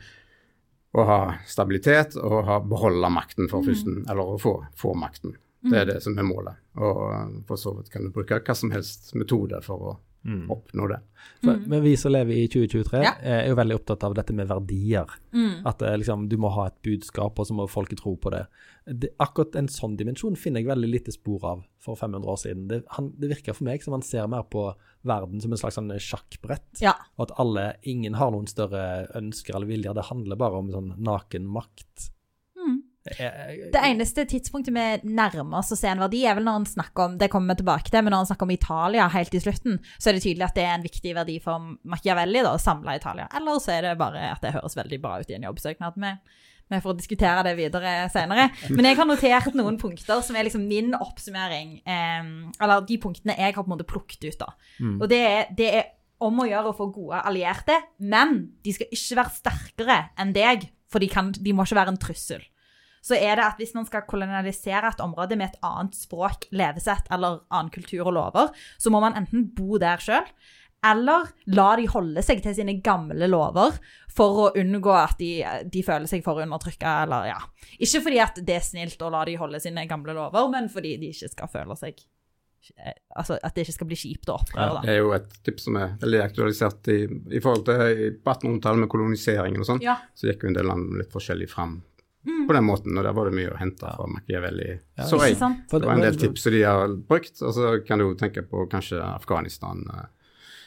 å 0.95 1.05
ha 1.09 1.21
stabilitet 1.51 2.15
og 2.21 2.45
ha, 2.47 2.61
beholde 2.63 3.11
makten 3.11 3.51
for 3.51 3.67
mm. 3.67 4.05
eller 4.11 4.35
å 4.35 4.39
få, 4.41 4.57
få 4.79 4.95
makten. 4.99 5.35
Det 5.65 5.79
er 5.79 5.87
mm. 5.87 5.93
det 5.95 6.01
som 6.05 6.19
er 6.19 6.27
målet. 6.29 6.61
Og 6.79 6.99
uh, 7.09 7.31
for 7.49 7.61
så 7.61 7.73
vidt 7.79 7.91
kan 7.93 8.05
du 8.05 8.13
bruke 8.15 8.39
hva 8.39 8.57
som 8.57 8.73
helst 8.75 9.15
metode 9.17 9.59
for 9.65 9.89
å 9.91 9.95
mm. 10.29 10.45
oppnå 10.53 10.89
det. 10.93 11.01
For, 11.45 11.63
men 11.73 11.83
vi 11.83 11.95
som 11.97 12.13
lever 12.13 12.37
i 12.37 12.45
2023, 12.53 13.01
ja. 13.05 13.15
er 13.21 13.49
jo 13.49 13.57
veldig 13.59 13.79
opptatt 13.79 14.05
av 14.07 14.17
dette 14.19 14.37
med 14.37 14.49
verdier. 14.51 15.17
Mm. 15.33 15.65
At 15.69 15.83
eh, 15.83 15.97
liksom, 16.01 16.29
du 16.29 16.37
må 16.41 16.53
ha 16.55 16.69
et 16.69 16.77
budskap, 16.85 17.41
og 17.41 17.49
så 17.49 17.57
må 17.57 17.67
folket 17.71 18.03
tro 18.05 18.15
på 18.21 18.33
det. 18.35 18.45
det. 18.87 19.15
Akkurat 19.25 19.57
en 19.61 19.71
sånn 19.73 19.97
dimensjon 20.01 20.37
finner 20.41 20.63
jeg 20.63 20.73
veldig 20.73 20.91
lite 20.91 21.15
spor 21.17 21.49
av 21.55 21.65
for 21.85 22.01
500 22.01 22.35
år 22.35 22.43
siden. 22.45 22.69
Det, 22.71 22.83
han, 22.99 23.13
det 23.21 23.33
virker 23.35 23.57
for 23.57 23.69
meg 23.69 23.85
som 23.85 23.97
han 23.97 24.05
ser 24.05 24.29
mer 24.31 24.47
på 24.53 24.69
verden 25.05 25.43
som 25.43 25.53
en 25.53 25.61
slags 25.61 25.79
sånn 25.79 25.93
sjakkbrett. 26.01 26.83
Ja. 26.83 26.97
Og 27.19 27.29
at 27.29 27.37
alle, 27.43 27.69
ingen 27.83 28.17
har 28.19 28.33
noen 28.35 28.49
større 28.51 29.07
ønsker 29.17 29.57
eller 29.57 29.71
viljer. 29.71 29.97
Det 29.97 30.09
handler 30.11 30.41
bare 30.41 30.61
om 30.61 30.73
sånn 30.75 30.93
naken 31.05 31.49
makt. 31.49 32.11
Det 33.05 33.81
eneste 33.85 34.25
tidspunktet 34.25 34.73
vi 34.73 35.13
nærmer 35.13 35.59
oss 35.59 35.75
å 35.75 35.77
se 35.77 35.91
en 35.91 36.01
verdi, 36.01 36.23
er 36.25 36.39
vel 36.39 36.47
når 36.47 36.55
han 36.57 36.69
snakker 36.71 37.05
om 37.05 37.19
det 37.21 37.29
kommer 37.33 37.53
vi 37.53 37.61
tilbake 37.61 37.93
til, 37.93 38.01
men 38.01 38.15
når 38.15 38.23
han 38.23 38.29
snakker 38.31 38.49
om 38.49 38.55
Italia 38.55 39.09
helt 39.13 39.37
i 39.37 39.43
slutten, 39.45 39.77
så 39.99 40.09
er 40.09 40.17
det 40.17 40.23
tydelig 40.25 40.47
at 40.47 40.57
det 40.57 40.65
er 40.65 40.79
en 40.79 40.87
viktig 40.87 41.13
verdi 41.19 41.37
for 41.45 41.75
Machiavelli 41.93 42.41
da, 42.47 42.55
å 42.57 42.63
samle 42.63 42.97
Italia. 42.97 43.29
Eller 43.37 43.61
så 43.61 43.75
er 43.77 43.85
det 43.85 43.99
bare 44.01 44.25
at 44.33 44.41
det 44.45 44.55
høres 44.57 44.79
veldig 44.79 45.01
bra 45.05 45.19
ut 45.21 45.29
i 45.29 45.37
en 45.37 45.45
jobbsøknad. 45.51 46.01
Vi, 46.01 46.15
vi 46.73 46.81
får 46.81 46.97
diskutere 46.99 47.43
det 47.47 47.57
videre 47.59 47.93
senere. 48.13 48.49
Men 48.71 48.89
jeg 48.89 48.99
har 48.99 49.09
notert 49.09 49.59
noen 49.59 49.77
punkter 49.81 50.23
som 50.25 50.37
er 50.37 50.47
liksom 50.49 50.65
min 50.69 50.95
oppsummering. 50.97 51.77
Eh, 51.85 52.31
eller 52.59 52.87
de 52.89 53.01
punktene 53.03 53.37
jeg 53.37 53.53
har 53.53 53.61
på 53.61 53.69
en 53.69 53.75
måte 53.77 53.89
plukket 53.89 54.25
ut. 54.25 54.41
da. 54.41 54.55
Mm. 54.81 54.97
Og 55.01 55.07
det 55.13 55.21
er, 55.21 55.53
det 55.57 55.69
er 55.81 55.85
om 56.25 56.41
å 56.41 56.49
gjøre 56.49 56.71
å 56.71 56.79
få 56.79 56.89
gode 56.95 57.21
allierte, 57.27 57.77
men 58.01 58.37
de 58.65 58.73
skal 58.73 58.93
ikke 58.95 59.21
være 59.21 59.39
sterkere 59.39 60.01
enn 60.21 60.33
deg, 60.33 60.69
for 60.89 61.03
de, 61.03 61.09
kan, 61.11 61.33
de 61.35 61.53
må 61.53 61.67
ikke 61.67 61.81
være 61.83 61.93
en 61.93 62.01
trussel 62.01 62.45
så 63.05 63.17
er 63.19 63.37
det 63.37 63.45
at 63.45 63.59
hvis 63.61 63.75
man 63.77 63.85
skal 63.85 64.07
kolonialisere 64.09 64.89
et 64.89 65.03
område 65.05 65.37
med 65.37 65.53
et 65.53 65.65
annet 65.67 65.97
språk, 65.97 66.47
levesett 66.57 67.11
eller 67.13 67.43
annen 67.53 67.73
kultur 67.75 68.07
og 68.07 68.15
lover, 68.17 68.53
så 68.81 68.93
må 68.93 69.03
man 69.05 69.17
enten 69.19 69.51
bo 69.57 69.77
der 69.81 70.01
sjøl, 70.01 70.25
eller 70.85 71.29
la 71.57 71.69
de 71.81 71.87
holde 71.91 72.23
seg 72.25 72.43
til 72.45 72.55
sine 72.57 72.77
gamle 72.85 73.29
lover 73.31 73.77
for 74.15 74.41
å 74.45 74.49
unngå 74.61 74.93
at 74.95 75.17
de, 75.19 75.31
de 75.73 75.83
føler 75.87 76.07
seg 76.11 76.23
for 76.27 76.39
undertrykka, 76.45 76.93
eller 77.07 77.31
ja. 77.33 77.39
Ikke 77.79 78.03
fordi 78.05 78.21
at 78.23 78.39
det 78.47 78.59
er 78.61 78.67
snilt 78.67 79.03
å 79.03 79.11
la 79.15 79.25
de 79.27 79.39
holde 79.41 79.61
sine 79.65 79.87
gamle 79.91 80.15
lover, 80.17 80.51
men 80.53 80.69
fordi 80.73 80.97
de 81.03 81.11
ikke 81.15 81.33
skal 81.33 81.51
føle 81.51 81.79
seg 81.81 82.05
Altså 83.13 83.37
at 83.45 83.53
det 83.53 83.67
ikke 83.67 83.75
skal 83.75 83.89
bli 83.91 83.97
kjipt 84.01 84.31
å 84.33 84.39
opprøre. 84.39 84.79
Ja, 84.79 84.83
det 84.87 84.93
er 84.95 85.03
jo 85.03 85.11
et 85.13 85.35
tips 85.45 85.67
som 85.67 85.77
er 85.77 85.91
veldig 86.01 86.21
aktualisert 86.25 86.89
i, 86.89 87.03
i 87.37 87.41
forhold 87.45 87.67
til 87.69 88.15
på 88.25 88.33
1800-tallet 88.33 88.81
med 88.81 88.89
koloniseringen 88.95 89.61
og 89.61 89.69
sånn. 89.69 89.83
Ja. 89.85 89.99
Så 90.17 90.31
gikk 90.31 90.47
jo 90.47 90.49
en 90.49 90.57
del 90.57 90.71
land 90.71 90.95
litt 90.97 91.13
forskjellig 91.13 91.51
fram 91.53 91.83
Mm. 92.25 92.47
på 92.49 92.55
den 92.57 92.65
måten, 92.65 92.97
og 92.97 93.05
der 93.05 93.13
var 93.13 93.29
det 93.29 93.35
mye 93.37 93.51
å 93.53 93.57
hente 93.61 93.85
fra 93.85 94.07
Machiavelli. 94.09 94.71
Ja, 94.97 95.05
så 95.05 95.19
jeg, 95.27 95.37
det 95.37 95.81
var 95.85 95.91
en 95.93 96.07
del 96.07 96.17
tips 96.17 96.47
som 96.47 96.55
de 96.55 96.63
har 96.65 96.95
brukt, 97.11 97.35
og 97.45 97.53
så 97.53 97.73
kan 97.85 98.01
du 98.01 98.15
tenke 98.17 98.41
på 98.49 98.63
kanskje 98.73 98.97
Afghanistan 99.05 99.83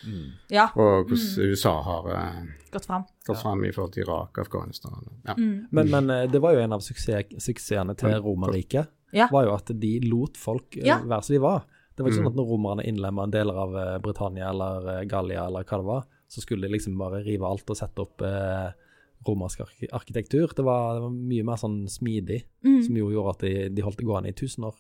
eh, 0.08 0.56
Ja. 0.56 0.66
og 0.76 1.08
hvordan 1.10 1.52
USA 1.52 1.74
har 1.82 2.10
eh, 2.16 2.44
Gått 2.72 2.86
fram. 2.86 3.04
gått 3.28 3.42
fram 3.42 3.64
i 3.66 3.72
forhold 3.72 3.94
til 3.94 4.04
Irak, 4.04 4.38
Afghanistan. 4.38 4.94
Ja. 5.26 5.34
Mm. 5.38 5.68
Men, 5.72 5.90
men 5.92 6.10
eh, 6.10 6.28
det 6.32 6.42
var 6.42 6.54
jo 6.54 6.60
en 6.60 6.74
av 6.74 6.80
suksess, 6.82 7.26
suksessene 7.40 7.96
til 7.96 8.10
Romerriket. 8.22 8.88
Ja. 9.14 9.30
var 9.32 9.46
jo 9.46 9.54
at 9.56 9.70
de 9.80 10.00
lot 10.04 10.36
folk 10.38 10.76
eh, 10.78 10.86
Ja. 10.86 11.00
være 11.00 11.24
som 11.24 11.34
de 11.34 11.40
var. 11.40 11.64
Det 11.96 12.04
var 12.04 12.12
ikke 12.12 12.20
Mm. 12.20 12.26
sånn 12.26 12.32
at 12.34 12.36
når 12.38 12.50
romerne 12.52 12.84
innlemma 12.86 13.32
deler 13.32 13.56
av 13.58 14.02
Britannia 14.02 14.50
eller 14.50 15.06
Gallia 15.06 15.46
eller 15.48 15.64
hva 15.64 15.78
det 15.80 15.86
var, 15.86 16.04
så 16.30 16.42
skulle 16.42 16.68
de 16.68 16.74
liksom 16.78 16.98
bare 16.98 17.24
rive 17.24 17.42
alt 17.48 17.70
og 17.70 17.76
sette 17.78 18.00
opp 18.04 18.22
eh, 18.22 18.72
romersk 19.28 19.62
arkitektur. 19.92 20.54
Det 20.56 20.64
var, 20.64 20.94
det 20.96 21.02
var 21.02 21.10
mye 21.10 21.44
mer 21.44 21.56
sånn 21.58 21.88
smidig, 21.90 22.44
Mm. 22.64 22.84
som 22.86 22.96
jo 22.98 23.10
gjorde 23.10 23.30
at 23.34 23.40
de, 23.40 23.70
de 23.70 23.82
holdt 23.82 23.98
det 23.98 24.06
gående 24.06 24.30
i 24.30 24.34
tusen 24.34 24.64
år. 24.66 24.76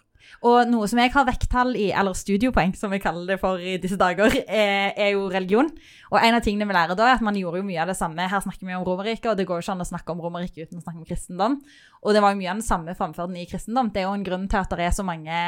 Og 0.45 0.69
noe 0.69 0.87
som 0.89 0.99
jeg 1.01 1.13
har 1.13 1.25
vekttall 1.27 1.75
i, 1.79 1.87
eller 1.95 2.17
studiopoeng, 2.17 2.75
som 2.77 2.91
vi 2.93 3.01
kaller 3.01 3.25
det 3.31 3.39
for 3.41 3.61
i 3.61 3.77
disse 3.81 3.97
dager, 3.99 4.35
er, 4.45 4.93
er 4.93 5.13
jo 5.15 5.27
religion. 5.33 5.71
Og 6.11 6.19
en 6.21 6.37
av 6.37 6.43
tingene 6.45 6.67
vi 6.69 6.77
lærer 6.77 6.97
da, 6.97 7.09
er 7.09 7.17
at 7.17 7.25
man 7.25 7.37
gjorde 7.39 7.61
jo 7.61 7.67
mye 7.67 7.81
av 7.83 7.91
det 7.91 7.97
samme. 7.99 8.29
Her 8.29 8.43
snakker 8.43 8.67
vi 8.67 8.77
om 8.77 8.85
Romerriket, 8.87 9.31
og 9.31 9.39
det 9.39 9.47
går 9.49 9.59
jo 9.59 9.65
ikke 9.65 9.77
an 9.77 9.85
å 9.85 9.89
snakke 9.89 10.13
om 10.13 10.23
Romerriket 10.23 10.67
uten 10.67 10.81
å 10.81 10.85
snakke 10.85 11.01
om 11.01 11.09
kristendom. 11.09 11.57
Og 12.03 12.15
det 12.15 12.21
var 12.23 12.33
jo 12.33 12.41
mye 12.41 12.53
av 12.53 12.61
den 12.61 12.67
samme 12.67 12.95
framferden 12.97 13.39
i 13.39 13.47
kristendom. 13.49 13.91
Det 13.93 14.03
er 14.03 14.07
jo 14.07 14.15
en 14.19 14.27
grunn 14.27 14.47
til 14.51 14.61
at 14.61 14.77
det 14.77 14.87
er 14.87 14.95
så 14.95 15.05
mange 15.07 15.41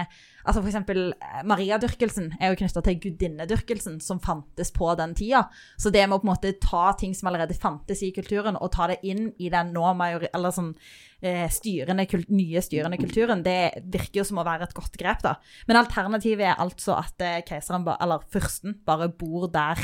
Altså 0.50 0.62
eksempel 0.64 1.12
eh, 1.12 1.42
Mariadyrkelsen 1.46 2.32
er 2.40 2.54
jo 2.54 2.60
knytta 2.62 2.82
til 2.86 3.00
gudinnedyrkelsen 3.04 4.00
som 4.02 4.22
fantes 4.24 4.72
på 4.74 4.88
den 4.98 5.14
tida. 5.18 5.44
Så 5.78 5.92
det 5.94 6.06
med 6.08 6.18
å 6.18 6.22
på 6.24 6.30
en 6.30 6.32
måte 6.32 6.54
ta 6.64 6.94
ting 6.98 7.14
som 7.14 7.30
allerede 7.30 7.58
fantes 7.60 8.02
i 8.08 8.14
kulturen, 8.16 8.58
og 8.58 8.72
ta 8.74 8.88
det 8.90 9.02
inn 9.06 9.30
i 9.38 9.52
den 9.54 9.74
nå. 9.76 9.84
Eller 10.32 10.56
sånn 10.56 10.72
eh, 10.74 11.09
styrende, 11.52 12.06
kul 12.08 12.24
nye 12.32 12.62
styrende 12.64 12.98
kulturen, 13.00 13.42
det 13.44 13.84
virker 13.92 14.22
jo 14.22 14.28
som 14.30 14.40
å 14.40 14.46
være 14.48 14.70
et 14.70 14.76
godt 14.78 14.96
grep, 15.00 15.24
da. 15.26 15.36
Men 15.68 15.82
alternativet 15.82 16.48
er 16.48 16.62
altså 16.64 16.96
at 16.96 17.20
eh, 17.26 17.42
keiseren, 17.48 17.84
eller 18.00 18.24
fyrsten, 18.32 18.78
bare 18.88 19.10
bor 19.12 19.50
der 19.52 19.82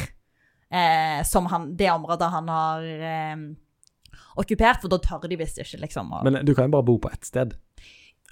eh, 0.72 1.22
som 1.27 1.50
han 1.51 1.74
Det 1.75 1.92
området 1.92 2.32
han 2.32 2.48
har 2.51 2.88
eh, 3.12 3.44
okkupert, 4.39 4.82
for 4.84 4.92
da 4.92 5.00
tør 5.04 5.27
de 5.32 5.39
visst 5.39 5.60
ikke, 5.62 5.82
liksom. 5.84 6.13
Og... 6.15 6.25
Men 6.27 6.42
du 6.46 6.54
kan 6.56 6.70
jo 6.70 6.77
bare 6.77 6.88
bo 6.88 6.98
på 7.04 7.12
ett 7.12 7.27
sted. 7.27 7.56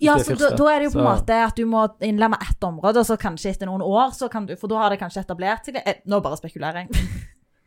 ja, 0.02 0.16
så 0.20 0.36
da, 0.40 0.54
da 0.58 0.70
er 0.72 0.80
det 0.82 0.90
jo 0.90 0.96
på 0.96 1.02
en 1.02 1.06
så- 1.06 1.10
måte 1.12 1.42
at 1.44 1.60
du 1.60 1.66
må 1.70 1.84
innlemme 2.04 2.40
ett 2.42 2.64
område, 2.64 3.04
og 3.04 3.08
så 3.08 3.20
kanskje 3.20 3.52
etter 3.54 3.70
noen 3.70 3.84
år, 3.84 4.16
så 4.16 4.32
kan 4.32 4.48
du, 4.48 4.56
for 4.60 4.72
da 4.72 4.82
har 4.84 4.96
det 4.96 5.02
kanskje 5.04 5.26
etablert 5.26 5.68
seg 5.68 5.80
eh, 5.84 6.02
Nå 6.08 6.24
bare 6.24 6.40
spekulerer 6.40 6.86
jeg. 6.86 7.06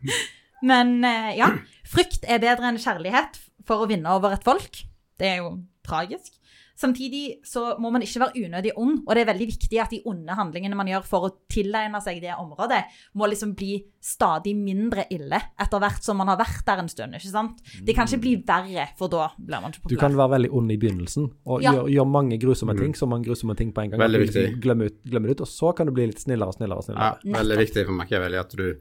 Men 0.70 1.04
eh, 1.04 1.36
ja. 1.38 1.52
Frykt 1.86 2.24
er 2.24 2.40
bedre 2.42 2.70
enn 2.70 2.80
kjærlighet 2.80 3.36
for 3.66 3.84
å 3.84 3.88
vinne 3.90 4.10
over 4.16 4.32
et 4.34 4.44
folk. 4.46 4.84
Det 5.18 5.26
er 5.26 5.36
jo 5.42 5.58
tragisk. 5.86 6.32
Samtidig 6.76 7.38
så 7.48 7.78
må 7.80 7.88
man 7.88 8.02
ikke 8.04 8.20
være 8.20 8.42
unødig 8.44 8.72
ond, 8.76 8.98
og 9.06 9.14
det 9.16 9.22
er 9.22 9.28
veldig 9.30 9.46
viktig 9.48 9.78
at 9.80 9.92
de 9.94 10.02
onde 10.10 10.34
handlingene 10.36 10.76
man 10.76 10.90
gjør 10.90 11.06
for 11.08 11.24
å 11.24 11.30
tilegne 11.48 12.02
seg 12.04 12.18
det 12.20 12.34
området, 12.36 12.82
må 13.16 13.28
liksom 13.30 13.54
bli 13.56 13.78
stadig 14.04 14.52
mindre 14.58 15.06
ille 15.14 15.38
etter 15.56 15.80
hvert 15.80 16.04
som 16.04 16.20
man 16.20 16.28
har 16.28 16.36
vært 16.36 16.66
der 16.68 16.82
en 16.82 16.90
stund. 16.92 17.16
ikke 17.16 17.32
sant? 17.32 17.62
Det 17.82 17.94
kan 17.96 18.04
ikke 18.10 18.20
bli 18.26 18.34
verre, 18.44 18.90
for 18.98 19.08
da 19.08 19.30
blir 19.38 19.62
man 19.64 19.72
ikke 19.72 19.88
Du 19.88 19.96
kan 19.96 20.12
være 20.20 20.34
veldig 20.36 20.52
ond 20.52 20.72
i 20.72 20.76
begynnelsen 20.76 21.30
og 21.46 21.62
Ja. 21.62 21.72
gjøre 21.72 21.94
gjør 21.96 22.10
mange 22.12 22.38
grusomme 22.38 22.74
Mm. 22.76 22.78
ting, 22.82 22.92
så 22.92 23.08
mange 23.08 23.24
grusomme 23.24 23.56
ting 23.56 23.72
på 23.72 23.80
en 23.82 23.90
gang. 23.90 24.00
Veldig 24.00 24.20
viktig. 24.26 24.60
Glemme 24.60 24.84
ut, 24.90 25.02
glemme 25.04 25.26
det 25.28 25.40
ut, 25.40 25.40
og 25.40 25.46
så 25.48 25.74
kan 25.74 25.86
du 25.86 25.92
bli 25.92 26.06
litt 26.06 26.20
snillere 26.20 26.48
og 26.48 26.54
snillere. 26.56 26.76
og 26.76 26.84
snillere. 26.84 27.18
Ja, 27.24 27.40
veldig 27.40 27.56
viktig 27.56 27.86
for 27.86 27.92
Machiavelli 27.92 28.38
at 28.38 28.50
du 28.54 28.76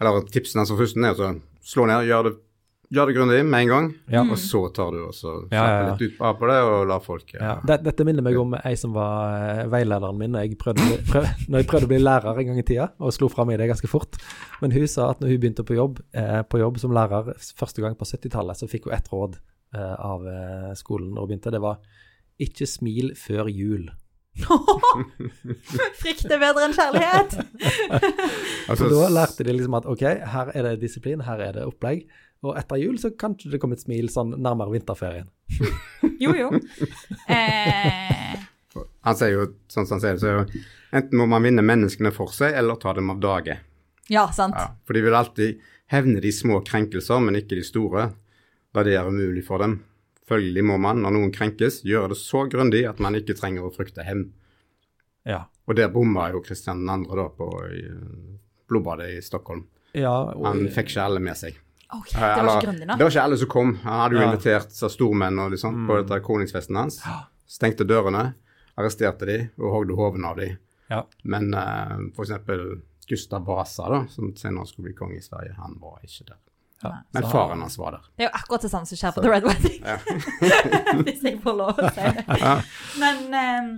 Eller 0.00 0.22
tipsene 0.22 0.66
som 0.66 0.76
for 0.76 0.82
er 0.84 1.14
å 1.14 1.40
slå 1.62 1.86
ned, 1.86 2.08
gjør 2.08 2.24
det 2.24 2.36
gjør 2.92 3.06
det 3.10 3.14
grundig 3.16 3.38
med 3.46 3.62
en 3.64 3.68
gang, 3.70 3.86
Ja. 4.12 4.22
og 4.22 4.36
så 4.38 4.60
tar 4.74 4.90
du 4.92 4.98
også 5.06 5.32
Ja, 5.52 5.56
ja, 5.64 5.78
ja. 5.80 5.94
litt 5.94 6.02
ut 6.12 6.20
av 6.20 6.34
på 6.40 6.46
det 6.50 6.58
og 6.62 6.86
lar 6.90 7.00
folk 7.00 7.32
Ja, 7.34 7.54
det, 7.66 7.78
dette 7.84 8.04
minner 8.04 8.22
meg 8.22 8.36
om 8.38 8.54
ei 8.60 8.74
som 8.76 8.92
var 8.92 9.38
eh, 9.62 9.64
veilederen 9.72 10.18
min 10.18 10.32
når 10.36 10.44
jeg 10.48 10.58
prøvde, 10.60 10.98
prøv, 11.12 11.26
når 11.48 11.58
jeg 11.64 11.66
prøvde 11.72 11.88
å 11.88 11.92
bli 11.94 11.98
lærer 12.02 12.38
en 12.42 12.46
gang 12.52 12.58
i 12.60 12.66
tida, 12.68 12.90
og 13.00 13.12
slo 13.16 13.28
fram 13.32 13.50
i 13.50 13.56
det 13.56 13.70
ganske 13.72 13.88
fort. 13.90 14.16
Men 14.60 14.72
hun 14.76 14.86
sa 14.90 15.10
at 15.14 15.20
når 15.24 15.32
hun 15.34 15.40
begynte 15.46 15.64
på 15.66 15.74
jobb, 15.78 16.00
eh, 16.12 16.42
på 16.42 16.60
jobb 16.62 16.78
som 16.82 16.92
lærer 16.94 17.32
første 17.56 17.80
gang 17.82 17.96
på 17.96 18.04
70-tallet, 18.08 18.56
så 18.60 18.68
fikk 18.70 18.90
hun 18.90 18.94
ett 18.98 19.08
råd 19.12 19.36
eh, 19.74 19.94
av 19.98 20.26
eh, 20.28 20.72
skolen 20.78 21.14
når 21.14 21.20
hun 21.26 21.28
begynte. 21.34 21.54
Det 21.54 21.62
var 21.64 21.78
ikke 22.42 22.66
smil 22.66 23.12
før 23.16 23.48
jul. 23.48 23.88
Frykt 26.00 26.24
er 26.26 26.40
bedre 26.42 26.64
enn 26.68 26.74
kjærlighet. 26.74 27.36
Altså, 28.64 28.88
Så 28.88 28.96
da 28.96 29.08
lærte 29.12 29.44
de 29.44 29.52
liksom 29.52 29.74
at 29.76 29.84
ok, 29.90 30.02
her 30.32 30.50
er 30.56 30.62
det 30.70 30.78
disiplin, 30.80 31.20
her 31.26 31.40
er 31.44 31.52
det 31.58 31.66
opplegg. 31.68 32.06
Og 32.44 32.58
etter 32.60 32.80
jul 32.82 32.98
så 33.00 33.10
kanskje 33.16 33.50
det 33.54 33.60
kommer 33.62 33.78
et 33.78 33.84
smil 33.84 34.10
sånn 34.12 34.34
nærmere 34.42 34.74
vinterferien. 34.76 35.30
Jo, 36.20 36.30
jo. 36.36 36.48
Eh, 37.28 38.34
Han 39.04 39.16
sier 39.18 39.32
jo, 39.34 39.46
sånn 39.70 39.86
som 39.86 39.96
han 39.98 40.02
sier 40.02 40.18
det, 40.18 40.22
så 40.22 40.96
enten 40.96 41.18
må 41.20 41.26
man 41.30 41.44
vinne 41.44 41.62
menneskene 41.64 42.12
for 42.14 42.32
seg, 42.34 42.54
eller 42.58 42.78
ta 42.80 42.92
dem 42.96 43.10
av 43.12 43.20
dage. 43.22 43.58
ja, 44.12 44.26
sant. 44.32 44.54
Ja, 44.58 44.70
for 44.86 44.96
de 44.96 45.02
vil 45.04 45.14
alltid 45.16 45.60
hevne 45.92 46.20
de 46.22 46.32
små 46.32 46.60
krenkelser, 46.66 47.20
men 47.22 47.36
ikke 47.40 47.58
de 47.58 47.64
store, 47.66 48.08
da 48.74 48.84
det 48.86 48.96
er 48.98 49.08
umulig 49.10 49.44
for 49.46 49.62
dem. 49.62 49.78
Følgelig 50.28 50.64
må 50.64 50.78
man, 50.80 51.02
når 51.04 51.12
noen 51.18 51.32
krenkes, 51.34 51.82
gjøre 51.84 52.14
det 52.14 52.20
så 52.22 52.46
grundig 52.50 52.84
at 52.88 53.00
man 53.04 53.14
ikke 53.18 53.36
trenger 53.36 53.66
å 53.66 53.72
frykte 53.74 54.06
hevn. 54.06 54.30
Ja. 55.28 55.44
Og 55.68 55.76
der 55.76 55.92
bomma 55.92 56.30
jo 56.32 56.40
Kristian 56.44 56.82
2. 56.88 57.04
da 57.16 57.28
på 57.32 57.50
eh, 57.68 58.38
blodbadet 58.68 59.10
i 59.18 59.20
Stockholm. 59.24 59.66
ja 59.92 60.12
og, 60.32 60.46
Han 60.46 60.66
fikk 60.72 60.94
ikke 60.94 61.04
alle 61.04 61.20
med 61.20 61.36
seg. 61.36 61.60
Ok, 61.94 62.12
det 62.12 62.20
var 62.20 62.38
Eller, 62.40 62.60
ikke. 62.60 62.72
Det 62.86 63.04
var 63.04 63.10
ikke 63.12 63.22
alle 63.24 63.38
som 63.38 63.48
kom. 63.52 63.74
Han 63.84 64.00
hadde 64.00 64.16
jo 64.16 64.22
Ja. 64.22 64.28
invitert 64.32 64.72
så 64.74 64.88
stormenn 64.90 65.38
og 65.38 65.50
liksom, 65.54 65.84
på 65.88 66.00
dette 66.02 66.20
kroningsfesten 66.26 66.76
hans. 66.76 67.00
Stengte 67.46 67.84
dørene, 67.86 68.34
arresterte 68.76 69.26
de 69.28 69.36
og 69.60 69.70
hogde 69.78 69.94
hoven 69.98 70.24
av 70.24 70.36
de. 70.40 70.56
ja. 70.90 71.04
Men 71.24 71.52
uh, 71.54 71.98
for 72.16 72.24
eksempel 72.26 72.64
Gustav 73.08 73.44
Vasa, 73.46 73.86
da, 73.92 74.02
som 74.08 74.32
senere 74.36 74.66
skulle 74.66 74.88
bli 74.90 74.94
konge 74.96 75.18
i 75.18 75.22
Sverige, 75.22 75.54
han 75.58 75.76
var 75.80 76.00
ikke 76.02 76.24
der. 76.30 76.38
Ja. 76.84 76.90
Men 77.16 77.22
faren 77.30 77.60
hans 77.60 77.78
var 77.78 77.92
der. 77.98 78.06
Det 78.16 78.24
er 78.24 78.28
jo 78.30 78.36
akkurat 78.36 78.62
det 78.66 78.70
samme 78.72 78.86
som 78.88 78.98
skjer 79.00 79.12
på 79.16 79.22
The 79.24 79.30
Red 79.30 79.44
Wedding. 79.48 79.84
Hvis 81.06 81.22
jeg 81.24 81.38
får 81.44 81.54
lov 81.56 81.78
å 81.80 81.90
si 81.94 82.08
det. 82.16 82.24
Men 83.00 83.22
um, 83.32 83.68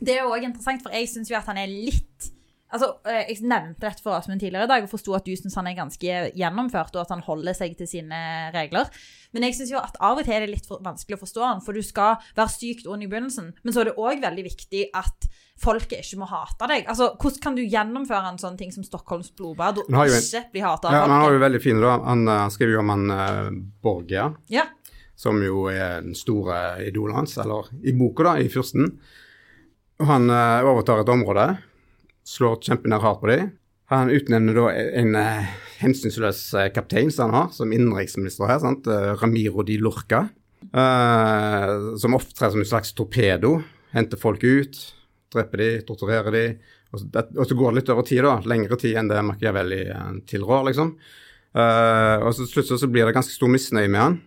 det 0.00 0.16
er 0.16 0.24
jo 0.24 0.32
òg 0.34 0.44
interessant, 0.48 0.82
for 0.84 0.92
jeg 0.96 1.08
syns 1.12 1.30
jo 1.32 1.36
at 1.38 1.46
han 1.48 1.60
er 1.62 1.70
litt 1.72 2.30
Altså, 2.72 2.88
eh, 3.06 3.28
Jeg 3.30 3.42
nevnte 3.46 3.80
dette 3.86 4.02
for 4.02 4.16
Asmund 4.16 4.40
tidligere 4.42 4.64
i 4.66 4.70
dag 4.72 4.82
og 4.82 4.90
forsto 4.90 5.14
at 5.14 5.24
du 5.24 5.30
syns 5.38 5.54
han 5.54 5.66
er 5.70 5.76
ganske 5.78 6.32
gjennomført, 6.34 6.94
og 6.96 7.02
at 7.04 7.12
han 7.14 7.22
holder 7.22 7.54
seg 7.54 7.76
til 7.78 7.86
sine 7.86 8.18
regler. 8.54 8.88
Men 9.32 9.42
jeg 9.46 9.54
syns 9.54 9.70
jo 9.70 9.78
at 9.78 9.94
av 10.00 10.18
og 10.18 10.24
til 10.26 10.34
er 10.34 10.40
det 10.46 10.50
litt 10.50 10.66
vanskelig 10.68 11.14
å 11.18 11.22
forstå 11.22 11.44
han, 11.46 11.60
for 11.62 11.72
du 11.78 11.82
skal 11.86 12.16
være 12.36 12.50
sykt 12.50 12.86
ond 12.90 13.02
i 13.02 13.06
begynnelsen. 13.06 13.52
Men 13.62 13.72
så 13.72 13.80
er 13.84 13.90
det 13.90 13.96
òg 14.02 14.20
veldig 14.24 14.44
viktig 14.48 14.88
at 14.98 15.28
folket 15.62 16.02
ikke 16.02 16.18
må 16.20 16.26
hate 16.28 16.66
deg. 16.68 16.88
Altså, 16.90 17.12
Hvordan 17.16 17.42
kan 17.46 17.54
du 17.56 17.62
gjennomføre 17.62 18.32
en 18.32 18.38
sånn 18.42 18.58
ting 18.58 18.72
som 18.74 18.84
Stockholms 18.84 19.30
blodbad 19.38 19.78
og 19.84 19.86
ikke 19.88 20.42
bli 20.52 20.60
hata 20.66 20.88
av 20.88 20.92
Ja, 20.92 21.04
folket? 21.04 21.12
han 21.14 21.22
har 21.22 21.32
jo 21.32 21.44
veldig 21.46 21.62
fin, 21.62 21.80
da. 21.80 21.94
Han, 22.04 22.26
uh, 22.28 22.48
skriver 22.52 22.72
jo 22.74 22.82
om 22.82 22.90
han 22.92 23.06
uh, 23.10 23.50
Borgia, 23.82 24.26
Ja. 24.52 24.66
som 25.16 25.38
jo 25.40 25.68
er 25.70 26.02
den 26.02 26.14
store 26.18 26.82
idolen 26.84 27.14
hans, 27.16 27.38
eller 27.38 27.70
i 27.86 27.92
boka, 27.96 28.24
da, 28.24 28.34
i 28.42 28.50
Fyrsten. 28.52 28.98
Og 30.00 30.06
han 30.10 30.28
uh, 30.28 30.60
overtar 30.66 31.00
et 31.00 31.08
område, 31.14 31.46
slår 32.26 32.58
kjempenær 32.66 33.04
hardt 33.04 33.20
på 33.22 33.30
dem. 33.30 33.52
Han 33.92 34.10
utnevner 34.10 34.56
da 34.58 34.64
en 34.98 35.14
uh, 35.14 35.44
hensynsløs 35.78 36.40
eh, 36.58 36.70
kaptein 36.74 37.12
som 37.14 37.30
han 37.30 37.36
har, 37.38 37.52
som 37.54 37.70
innenriksminister 37.72 38.48
her, 38.50 38.58
sant? 38.64 38.86
eh, 38.90 39.12
Ramiro 39.22 39.62
di 39.66 39.78
Lurca, 39.78 40.26
Uh, 40.74 41.94
som 42.00 42.14
opptrer 42.16 42.50
som 42.50 42.60
en 42.60 42.66
slags 42.66 42.90
torpedo. 42.96 43.52
Henter 43.94 44.18
folk 44.18 44.42
ut, 44.44 44.74
dreper 45.32 45.60
de, 45.62 45.68
torturerer 45.86 46.34
de. 46.34 46.42
Og 46.92 47.00
så, 47.00 47.06
det, 47.14 47.22
og 47.38 47.46
så 47.46 47.56
går 47.56 47.70
det 47.72 47.78
litt 47.80 47.92
over 47.94 48.06
tid, 48.08 48.22
da. 48.26 48.32
Lengre 48.50 48.78
tid 48.80 48.96
enn 48.98 49.08
det 49.10 49.20
Machiavelli 49.24 49.78
tilrår, 50.28 50.66
liksom. 50.70 50.90
Uh, 51.56 52.18
og 52.26 52.32
så 52.34 52.42
til 52.44 52.50
slutt 52.56 52.68
så- 52.72 52.80
så 52.82 52.88
blir 52.92 53.06
det 53.06 53.14
ganske 53.16 53.32
stor 53.36 53.48
misnøye 53.52 53.88
med 53.88 54.00
han. 54.00 54.18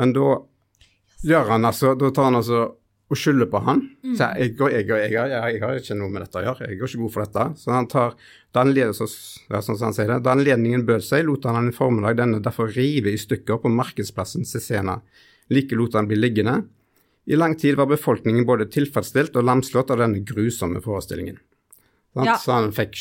Men 0.00 0.12
da 0.16 0.26
gjør 1.22 1.48
han 1.54 1.64
altså 1.68 1.94
Da 2.00 2.10
tar 2.10 2.24
han 2.30 2.40
altså 2.40 2.62
og 3.12 3.18
skylder 3.20 3.48
på 3.52 3.60
han. 3.66 3.82
Så 4.16 4.30
jeg, 4.40 4.54
jeg, 4.56 4.72
jeg, 4.72 4.86
jeg, 4.88 5.12
jeg, 5.12 5.32
jeg 5.52 5.62
har 5.62 5.80
ikke 5.80 5.96
noe 6.00 6.12
med 6.12 6.24
dette 6.24 6.40
å 6.40 6.44
gjøre, 6.46 6.64
jeg 6.64 6.78
er 6.78 6.86
ikke 6.86 7.00
god 7.02 7.12
for 7.12 7.24
dette. 7.26 7.44
Så 7.60 7.74
han 7.74 7.88
tar, 7.92 8.14
da 8.56 8.64
anledningen, 8.64 9.10
sånn 9.60 10.30
anledningen 10.32 10.86
bød 10.88 11.04
seg, 11.04 11.26
lot 11.28 11.44
han 11.50 11.68
i 11.68 11.76
formiddag 11.76 12.16
denne 12.22 12.40
derfor 12.44 12.72
rive 12.72 13.12
i 13.12 13.20
stykker 13.20 13.60
på 13.60 13.72
markedsplassen 13.72 14.48
Cesena. 14.48 14.96
Like 15.52 15.76
lot 15.76 15.98
han 15.98 16.08
bli 16.08 16.16
liggende. 16.16 16.62
I 17.28 17.36
lang 17.38 17.54
tid 17.60 17.76
var 17.78 17.90
befolkningen 17.90 18.48
både 18.48 18.70
tilfredsstilt 18.72 19.36
og 19.38 19.46
lamslått 19.46 19.92
av 19.94 20.00
denne 20.02 20.24
grusomme 20.26 20.80
forestillingen. 20.82 21.36
Sant? 22.16 22.26
Ja. 22.26 22.38
Så 22.40 22.56
han 22.56 22.72
fikk 22.74 22.96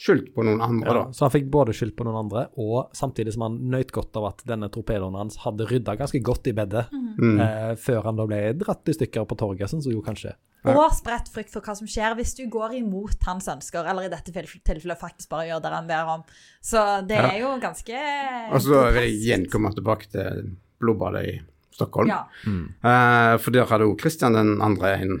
skyldt 0.00 0.30
på 0.34 0.44
noen 0.46 0.62
andre, 0.64 0.86
Ja, 0.88 0.92
da. 0.94 1.02
så 1.12 1.26
han 1.26 1.30
fikk 1.34 1.50
både 1.52 1.74
skyld 1.76 1.92
på 1.98 2.06
noen 2.08 2.16
andre, 2.24 2.46
og 2.56 2.92
samtidig 2.96 3.34
som 3.34 3.42
han 3.44 3.58
nøt 3.70 3.90
godt 3.92 4.16
av 4.16 4.30
at 4.30 4.44
denne 4.48 4.70
torpedoen 4.72 5.14
hans 5.18 5.36
hadde 5.44 5.66
rydda 5.68 5.98
ganske 6.00 6.22
godt 6.24 6.46
i 6.48 6.54
bedet, 6.56 6.86
Mm. 7.20 7.40
eh, 7.40 7.74
før 7.76 8.04
han 8.04 8.16
da 8.16 8.24
ble 8.24 8.54
dratt 8.56 8.88
i 8.88 8.92
stykker 8.96 9.26
på 9.28 9.36
torget, 9.36 9.68
sånn 9.68 9.82
som 9.82 9.92
jo 9.92 10.00
kanskje. 10.00 10.32
Og 10.64 10.90
spredt 10.92 11.28
frykt 11.32 11.50
for 11.52 11.60
hva 11.60 11.74
som 11.76 11.86
skjer 11.86 12.14
hvis 12.16 12.34
du 12.36 12.46
går 12.48 12.74
imot 12.80 13.16
hans 13.24 13.46
ønsker, 13.48 13.84
eller 13.88 14.04
i 14.04 14.08
dette 14.08 14.32
tilfellet 14.32 14.98
faktisk 15.00 15.28
bare 15.28 15.48
gjør 15.48 15.62
det 15.62 15.72
han 15.72 15.86
ber 15.86 16.04
om. 16.14 16.22
Så 16.62 17.06
det 17.06 17.16
Ja. 17.16 17.28
er 17.32 17.38
jo 17.40 17.60
ganske 17.60 18.52
Og 18.54 18.60
så 18.60 18.92
vil 18.92 19.02
jeg 19.02 19.20
igjen 19.20 19.50
komme 19.50 19.74
tilbake 19.74 20.08
til 20.10 20.56
blodbadet 20.80 21.24
i 21.28 21.40
Stockholm. 21.72 22.08
Ja. 22.08 22.24
Eh, 22.46 23.36
for 23.38 23.50
der 23.50 23.64
hadde 23.66 23.84
jo 23.84 23.94
Kristian 23.96 24.32
den 24.32 24.60
andre 24.62 24.94
en 25.00 25.20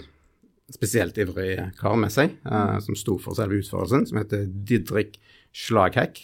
spesielt 0.74 1.18
ivrig 1.18 1.56
kar 1.80 1.96
med 1.98 2.12
seg, 2.14 2.36
eh, 2.46 2.76
som 2.84 2.96
sto 2.98 3.16
for 3.22 3.34
selve 3.38 3.58
utførelsen, 3.60 4.06
som 4.08 4.20
heter 4.20 4.46
Didrik 4.46 5.18
Slaghekk. 5.56 6.20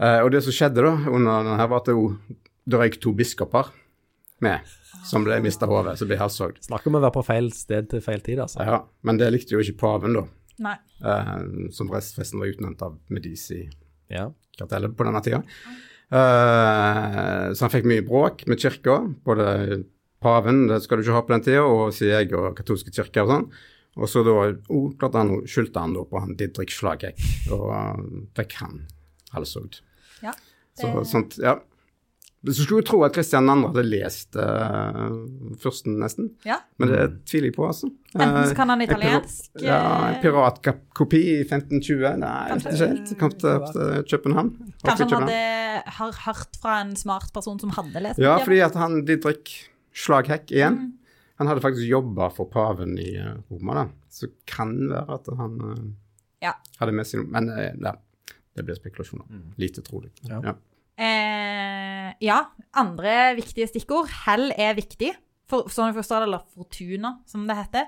Eh, 0.00 0.20
og 0.20 0.30
det 0.34 0.42
som 0.44 0.52
skjedde 0.52 0.84
da, 0.84 0.92
under 1.08 1.42
denne 1.42 1.56
her, 1.60 1.70
var 1.72 1.80
at 1.80 1.88
det, 1.88 1.96
det 2.68 2.80
røyk 2.82 2.98
to 3.00 3.14
biskoper 3.16 3.70
med, 4.44 4.60
som 5.08 5.24
ble 5.24 5.38
mista 5.40 5.64
hodet, 5.70 5.96
som 5.98 6.08
ble 6.10 6.18
halshogd. 6.20 6.60
Snakk 6.66 6.84
om 6.90 6.98
å 6.98 7.00
være 7.06 7.14
på 7.16 7.24
feil 7.24 7.48
sted 7.56 7.88
til 7.92 8.02
feil 8.04 8.20
tid, 8.20 8.42
altså. 8.44 8.60
Ja, 8.66 8.82
men 9.08 9.16
det 9.20 9.30
likte 9.32 9.56
jo 9.56 9.62
ikke 9.64 9.78
paven, 9.86 10.18
da, 10.18 10.26
Nei. 10.66 10.76
eh, 11.00 11.70
som 11.72 11.88
restfesten 11.92 12.42
var 12.42 12.52
utnevnt 12.52 12.82
av 12.84 12.98
Medici 13.08 13.62
Ja. 14.12 14.28
på 14.60 14.68
denne 14.68 15.20
tida. 15.24 15.42
Eh, 16.12 17.52
så 17.56 17.64
han 17.66 17.72
fikk 17.72 17.88
mye 17.88 18.04
bråk 18.06 18.44
med 18.46 18.60
kirka, 18.62 19.00
både 19.26 19.84
paven, 20.22 20.66
det 20.70 20.80
skal 20.84 20.98
du 20.98 21.04
ikke 21.06 21.16
ha 21.16 21.22
på 21.26 21.34
den 21.34 21.44
tida, 21.46 21.62
og 21.66 21.94
sier 21.96 22.20
jeg, 22.20 22.32
og 22.36 22.54
katolske 22.58 22.92
kirker 22.94 23.26
og 23.26 23.32
sånn. 23.34 23.48
Og 23.96 24.10
så 24.12 24.20
da 24.26 24.34
oh, 24.36 24.90
klarte 25.00 25.22
han, 25.22 25.30
skyldte 25.48 25.80
han 25.80 25.94
da 25.96 26.02
på 26.08 26.20
han 26.20 26.34
Didrik 26.36 26.72
Slagek, 26.74 27.20
og 27.54 27.70
uh, 27.72 28.02
fikk 28.36 28.58
han 28.60 28.82
halshogd. 29.36 29.80
Ja, 30.24 30.34
Så 30.76 30.92
det- 30.92 31.08
sånt, 31.12 31.38
ja. 31.40 31.58
Så 32.46 32.62
skulle 32.62 32.84
jo 32.84 32.86
tro 32.86 32.98
at 33.02 33.14
Kristian 33.16 33.48
2. 33.48 33.54
hadde 33.72 33.82
lest 33.82 34.36
uh, 34.38 35.08
Fyrsten, 35.58 35.96
nesten. 35.98 36.28
Ja. 36.46 36.60
Men 36.78 36.92
det 36.92 37.00
tviler 37.26 37.48
jeg 37.48 37.56
på, 37.56 37.64
altså. 37.66 37.88
Enten 38.14 38.36
så 38.44 38.52
Eh, 38.52 38.54
kan 38.54 38.70
han 38.70 38.80
en 38.80 38.86
italiensk 38.86 39.64
Ja, 39.64 39.80
en 40.12 40.14
eh, 40.14 40.20
piratkopi 40.22 41.22
i 41.32 41.40
1520. 41.42 42.04
Nei, 42.22 42.34
Kanskje, 42.52 42.74
ikke 42.76 42.90
helt. 42.92 43.14
Kom 43.18 43.32
til 43.34 43.64
til 43.72 44.04
København. 44.12 44.52
Kanskje 44.84 45.08
han 45.10 45.26
hadde 45.26 45.40
har 45.96 46.12
hørt 46.26 46.60
fra 46.62 46.76
en 46.84 46.94
smart 46.94 47.32
person 47.34 47.58
som 47.58 47.72
hadde 47.74 48.04
lest 48.04 48.22
Ja, 48.22 48.36
fordi 48.44 48.60
at 48.68 48.78
han 48.78 49.00
Didrik 49.08 49.50
Slaghekk 49.96 50.50
igjen, 50.52 50.76
Mm. 50.76 50.92
han 51.38 51.48
hadde 51.50 51.62
faktisk 51.64 51.88
jobba 51.88 52.28
for 52.36 52.48
paven 52.52 52.98
i 53.00 53.14
eh, 53.16 53.34
Roma, 53.50 53.74
da. 53.78 53.86
Så 54.12 54.28
kan 54.46 54.74
det 54.80 54.90
være 54.92 55.14
at 55.20 55.30
han 55.38 55.54
eh, 55.70 55.84
Ja. 56.48 56.52
hadde 56.80 56.92
med 56.92 57.06
seg 57.08 57.22
noe 57.22 57.30
Men 57.32 57.48
eh, 57.54 57.72
ja, 57.80 57.94
det 58.56 58.64
blir 58.66 58.76
spekulasjoner. 58.76 59.24
Lite 59.58 59.82
trolig. 59.84 60.10
Ja. 60.28 60.40
Ja. 60.44 60.54
Eh, 60.98 62.12
ja, 62.24 62.38
andre 62.74 63.34
viktige 63.36 63.68
stikkord. 63.68 64.08
Hell 64.26 64.50
er 64.56 64.74
viktig, 64.78 65.12
for, 65.48 65.68
sånn 65.68 65.92
jeg 65.92 65.98
forstår 66.02 66.24
det, 66.24 66.28
eller 66.30 66.44
fortuna, 66.56 67.10
som 67.28 67.46
det 67.48 67.56
heter. 67.56 67.86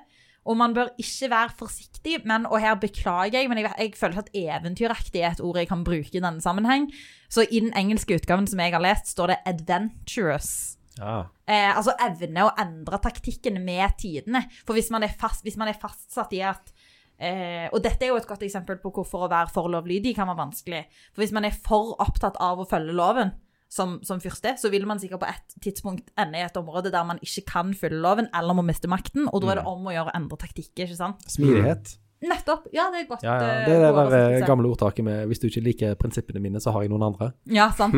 Og 0.48 0.56
man 0.56 0.72
bør 0.72 0.88
ikke 0.96 1.28
være 1.28 1.52
forsiktig, 1.58 2.22
men, 2.24 2.46
og 2.48 2.60
her 2.60 2.74
beklager 2.80 3.34
jeg, 3.42 3.48
men 3.50 3.58
jeg, 3.60 3.72
jeg 3.78 3.94
føler 4.00 4.18
at 4.22 4.30
eventyraktig 4.32 5.20
er 5.20 5.32
et 5.34 5.40
ord 5.44 5.56
jeg 5.60 5.68
kan 5.68 5.82
bruke 5.84 6.14
i 6.14 6.22
denne 6.24 6.40
sammenheng. 6.40 6.86
Så 7.28 7.44
i 7.50 7.60
den 7.60 7.72
engelske 7.76 8.16
utgaven 8.16 8.46
som 8.48 8.60
jeg 8.60 8.72
har 8.72 8.80
lest, 8.80 9.06
står 9.12 9.26
det 9.34 9.38
'adventurous'. 9.44 10.77
Ja. 10.98 11.16
Eh, 11.48 11.70
altså 11.72 11.94
evne 12.04 12.46
å 12.48 12.54
endre 12.60 13.00
taktikken 13.02 13.60
med 13.64 13.96
tidene. 14.00 14.44
For 14.66 14.78
hvis 14.78 14.92
man 14.94 15.06
er, 15.06 15.14
fast, 15.18 15.44
hvis 15.46 15.58
man 15.60 15.70
er 15.70 15.78
fastsatt 15.78 16.34
i 16.36 16.42
at 16.46 16.72
eh, 17.16 17.66
Og 17.72 17.80
dette 17.84 18.04
er 18.04 18.12
jo 18.12 18.20
et 18.20 18.28
godt 18.28 18.44
eksempel 18.46 18.80
på 18.82 18.92
hvorfor 18.94 19.26
å 19.26 19.32
være 19.32 19.52
for 19.54 19.70
lovlydig 19.72 20.14
kan 20.18 20.30
være 20.30 20.42
vanskelig. 20.42 20.82
For 21.12 21.24
hvis 21.24 21.34
man 21.36 21.48
er 21.48 21.54
for 21.54 21.94
opptatt 22.02 22.38
av 22.42 22.60
å 22.60 22.68
følge 22.68 22.96
loven 22.98 23.32
som, 23.68 23.98
som 24.06 24.20
fyrste, 24.22 24.54
så 24.58 24.70
vil 24.72 24.86
man 24.88 25.00
sikkert 25.00 25.22
på 25.22 25.30
et 25.30 25.56
tidspunkt 25.64 26.12
ende 26.18 26.40
i 26.40 26.44
et 26.46 26.56
område 26.56 26.92
der 26.94 27.06
man 27.06 27.20
ikke 27.24 27.44
kan 27.52 27.72
følge 27.76 28.00
loven 28.00 28.30
eller 28.34 28.56
må 28.56 28.64
miste 28.66 28.88
makten, 28.90 29.28
og 29.28 29.44
da 29.44 29.52
er 29.52 29.60
det 29.60 29.68
om 29.68 29.88
å 29.88 29.92
gjøre 29.94 30.12
å 30.12 30.16
endre 30.16 30.40
taktikker, 30.40 30.88
ikke 30.88 31.00
sant? 31.00 31.26
Smidighet. 31.28 31.98
Nettopp. 32.22 32.64
Ja, 32.74 32.88
det 32.90 33.04
er 33.04 33.06
godt. 33.08 33.22
Ja, 33.22 33.34
ja. 33.38 33.48
eh, 33.60 33.66
Det 33.68 33.74
er 33.76 33.82
det 33.84 34.10
der 34.10 34.38
eh, 34.40 34.46
gamle 34.46 34.68
ordtaket 34.68 35.04
med 35.04 35.28
'hvis 35.28 35.38
du 35.40 35.46
ikke 35.46 35.62
liker 35.62 35.94
prinsippene 35.94 36.40
mine, 36.42 36.58
så 36.60 36.72
har 36.72 36.82
jeg 36.82 36.90
noen 36.90 37.02
andre'. 37.12 37.32
Ja, 37.46 37.70
sant. 37.70 37.94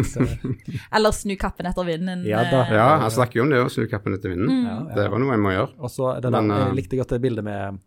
Eller 0.94 1.11
snu 1.12 1.37
kappen 1.37 1.66
etter 1.66 1.85
vinden. 1.85 2.24
Ja 2.28 2.42
da. 2.50 2.62
eh, 2.66 2.74
Ja, 2.76 2.88
jeg 3.04 3.12
snakker 3.16 3.37
jo 3.40 3.42
om 3.42 3.50
det 3.50 3.62
å 3.64 3.68
snu 3.70 3.87
kappen 3.88 4.14
etter 4.14 4.28
vinden. 4.35 4.48
Mm. 4.48 4.64
ja, 4.66 4.76
ja. 4.88 4.94
Det 4.94 5.11
var 5.11 5.18
noe 5.18 5.30
jeg 5.33 5.40
må 5.40 5.50
gjøre. 5.56 5.72
Og 5.78 5.90
så 5.90 6.20
jeg 6.20 6.74
likte 6.76 6.96
godt 7.00 7.09
det 7.16 7.20
bildet 7.22 7.44
med 7.44 7.78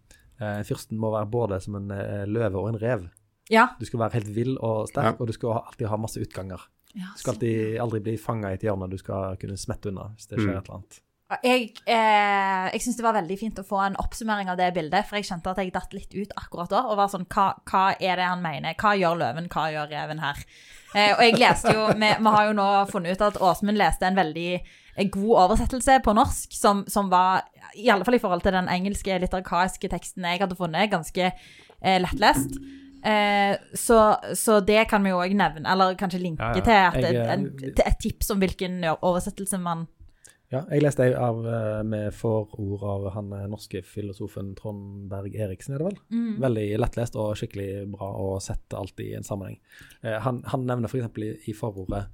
eh, 0.42 0.64
fyrsten 0.64 0.98
må 0.98 1.12
være 1.14 1.30
både 1.30 1.62
som 1.62 1.76
en 1.76 1.92
eh, 1.92 2.26
løve 2.26 2.56
og 2.58 2.70
en 2.74 2.80
rev. 2.82 3.10
Ja. 3.52 3.68
Du 3.80 3.86
skal 3.86 4.00
være 4.00 4.14
helt 4.14 4.36
vill 4.36 4.58
og 4.58 4.88
sterk, 4.90 5.04
Ja. 5.06 5.16
og 5.20 5.28
du 5.28 5.34
skal 5.34 5.50
alltid 5.62 5.88
ha 5.88 5.98
masse 5.98 6.18
utganger. 6.20 6.60
ja 6.96 7.10
Du 7.16 7.20
skal 7.20 7.34
alltid 7.34 7.80
aldri 7.80 8.00
bli 8.00 8.18
fanga 8.18 8.50
i 8.52 8.54
et 8.56 8.62
hjørne, 8.64 8.90
du 8.90 8.98
skal 8.98 9.36
kunne 9.38 9.58
smette 9.58 9.90
unna 9.90 10.14
hvis 10.16 10.28
det 10.30 10.40
skjer 10.40 10.54
Mm. 10.54 10.58
et 10.58 10.64
eller 10.70 10.76
annet. 10.78 11.00
Jeg, 11.42 11.72
eh, 11.90 12.66
jeg 12.76 12.82
syns 12.84 12.98
det 13.00 13.06
var 13.06 13.16
veldig 13.16 13.38
fint 13.40 13.58
å 13.58 13.66
få 13.66 13.80
en 13.82 13.96
oppsummering 14.02 14.52
av 14.52 14.60
det 14.60 14.68
bildet, 14.76 15.08
for 15.08 15.18
jeg 15.18 15.26
kjente 15.32 15.50
at 15.50 15.62
jeg 15.62 15.72
datt 15.74 15.96
litt 15.96 16.14
ut 16.14 16.36
akkurat 16.38 16.70
da. 16.70 16.84
Og 16.92 17.00
var 17.00 17.10
sånn, 17.10 17.26
hva, 17.32 17.48
hva 17.70 17.84
er 17.96 18.20
det 18.20 18.28
han 18.28 18.44
mener? 18.44 18.76
Hva 18.78 18.94
gjør 19.00 19.18
løven, 19.22 19.50
hva 19.54 19.66
gjør 19.74 19.90
reven 19.94 20.22
her? 20.22 20.44
Eh, 20.94 21.16
og 21.16 21.24
jeg 21.26 21.40
leste 21.42 21.74
jo, 21.74 21.88
vi, 21.96 22.12
vi 22.12 22.34
har 22.36 22.50
jo 22.50 22.56
nå 22.60 22.68
funnet 22.92 23.16
ut 23.16 23.26
at 23.26 23.42
Åsmund 23.42 23.80
leste 23.80 24.06
en 24.06 24.20
veldig 24.20 24.50
en 24.94 25.10
god 25.10 25.34
oversettelse 25.48 25.98
på 26.06 26.14
norsk, 26.14 26.54
som, 26.54 26.84
som 26.92 27.10
var, 27.10 27.48
i 27.74 27.90
alle 27.90 28.06
fall 28.06 28.20
i 28.20 28.22
forhold 28.22 28.44
til 28.46 28.54
den 28.54 28.70
engelske 28.70 29.18
litt 29.24 29.34
arkaiske 29.34 29.90
teksten 29.90 30.28
jeg 30.30 30.44
hadde 30.44 30.58
funnet, 30.60 30.92
ganske 30.92 31.32
eh, 31.32 31.98
lettlest. 32.04 32.60
Eh, 33.04 33.56
så, 33.74 33.98
så 34.38 34.60
det 34.64 34.86
kan 34.92 35.04
vi 35.04 35.12
jo 35.12 35.24
òg 35.24 35.34
nevne, 35.36 35.66
eller 35.66 35.98
kanskje 36.00 36.22
linke 36.22 36.46
Ja, 36.46 36.54
ja. 36.54 36.62
til, 36.62 36.78
at 36.78 37.00
Jeg, 37.02 37.04
det, 37.10 37.26
eh, 37.26 37.34
en, 37.34 37.50
til 37.64 37.84
et 37.88 38.00
tips 38.06 38.30
om 38.36 38.44
hvilken 38.44 38.80
oversettelse 38.94 39.60
man 39.64 39.88
Ja, 40.54 40.60
jeg 40.70 40.84
leste 40.84 41.02
ei 41.08 41.14
av, 41.18 41.40
eh, 41.50 41.80
med 41.88 42.12
forord 42.14 42.84
av 42.86 43.08
han 43.16 43.32
eh, 43.34 43.48
norske 43.50 43.80
filosofen 43.88 44.52
Trond 44.60 45.08
Berg 45.10 45.34
Eriksen, 45.34 45.74
er 45.74 45.82
det 45.82 45.88
vel? 45.88 45.98
mm. 46.14 46.36
Veldig 46.44 46.66
lettlest 46.84 47.16
og 47.18 47.32
skikkelig 47.40 47.88
bra 47.96 48.12
å 48.22 48.36
sette 48.44 48.78
alt 48.78 49.02
i 49.02 49.14
en 49.18 49.26
sammenheng. 49.26 49.58
Eh, 50.04 50.20
han, 50.22 50.44
han 50.52 50.68
nevner 50.70 50.92
f.eks. 50.92 51.10
I, 51.26 51.32
i 51.50 51.56
forordet 51.58 52.06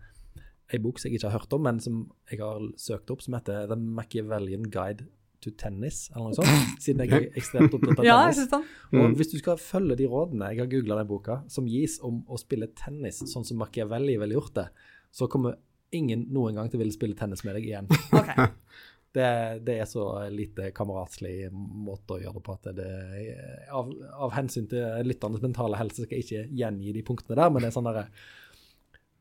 ei 0.71 0.77
bok 0.79 0.99
som 1.01 1.09
jeg 1.09 1.17
ikke 1.17 1.31
har 1.31 1.39
hørt 1.41 1.53
om, 1.57 1.63
men 1.65 1.79
som 1.83 2.01
jeg 2.29 2.39
har 2.43 2.63
søkt 2.79 3.09
opp, 3.11 3.23
som 3.25 3.35
heter 3.35 3.67
The 3.71 3.75
Machiavellian 3.75 4.67
Guide 4.71 5.07
to 5.43 5.51
Tennis, 5.57 6.05
eller 6.13 6.29
noe 6.29 6.37
sånt, 6.37 6.75
siden 6.83 7.03
jeg 7.07 7.15
er 7.15 7.39
ekstremt 7.39 7.73
opptatt 7.75 7.99
av 8.03 8.05
Ja, 8.07 8.17
jeg 8.27 8.35
tennis. 8.35 8.39
synes 8.39 8.53
sånn. 8.53 8.67
Mm. 8.93 8.99
Og 9.01 9.17
hvis 9.19 9.31
du 9.33 9.37
skal 9.41 9.59
følge 9.63 9.97
de 9.99 10.07
rådene, 10.11 10.51
jeg 10.53 10.61
har 10.63 10.69
googla 10.71 10.97
den 11.01 11.09
boka, 11.09 11.39
som 11.51 11.67
gis 11.67 11.97
om 12.05 12.21
å 12.29 12.37
spille 12.39 12.69
tennis 12.77 13.19
sånn 13.33 13.47
som 13.47 13.59
Machiavelli 13.59 14.15
ville 14.21 14.37
gjort 14.37 14.53
det, 14.61 14.67
så 15.11 15.27
kommer 15.31 15.57
ingen 15.95 16.27
noen 16.33 16.55
gang 16.59 16.69
til 16.71 16.79
ville 16.83 16.93
spille 16.95 17.15
tennis 17.17 17.43
med 17.47 17.55
deg 17.59 17.65
igjen. 17.71 17.87
Okay. 18.19 18.47
Det, 19.09 19.25
det 19.65 19.73
er 19.81 19.87
så 19.89 20.03
lite 20.29 20.67
kameratslig 20.77 21.47
måte 21.51 22.13
å 22.13 22.19
gjøre 22.21 22.35
det 22.35 22.43
på 22.45 22.53
at 22.53 22.67
det 22.77 22.83
er 22.85 23.71
av, 23.73 23.87
av 24.21 24.35
hensyn 24.35 24.67
til 24.69 25.01
lytternes 25.09 25.41
mentale 25.41 25.79
helse 25.79 26.05
skal 26.05 26.19
jeg 26.19 26.27
ikke 26.27 26.43
gjengi 26.59 26.93
de 26.93 27.01
punktene 27.07 27.39
der, 27.39 27.49
men 27.49 27.65
det 27.65 27.71
er 27.71 27.73
sånn 27.73 27.87
derre 27.89 28.03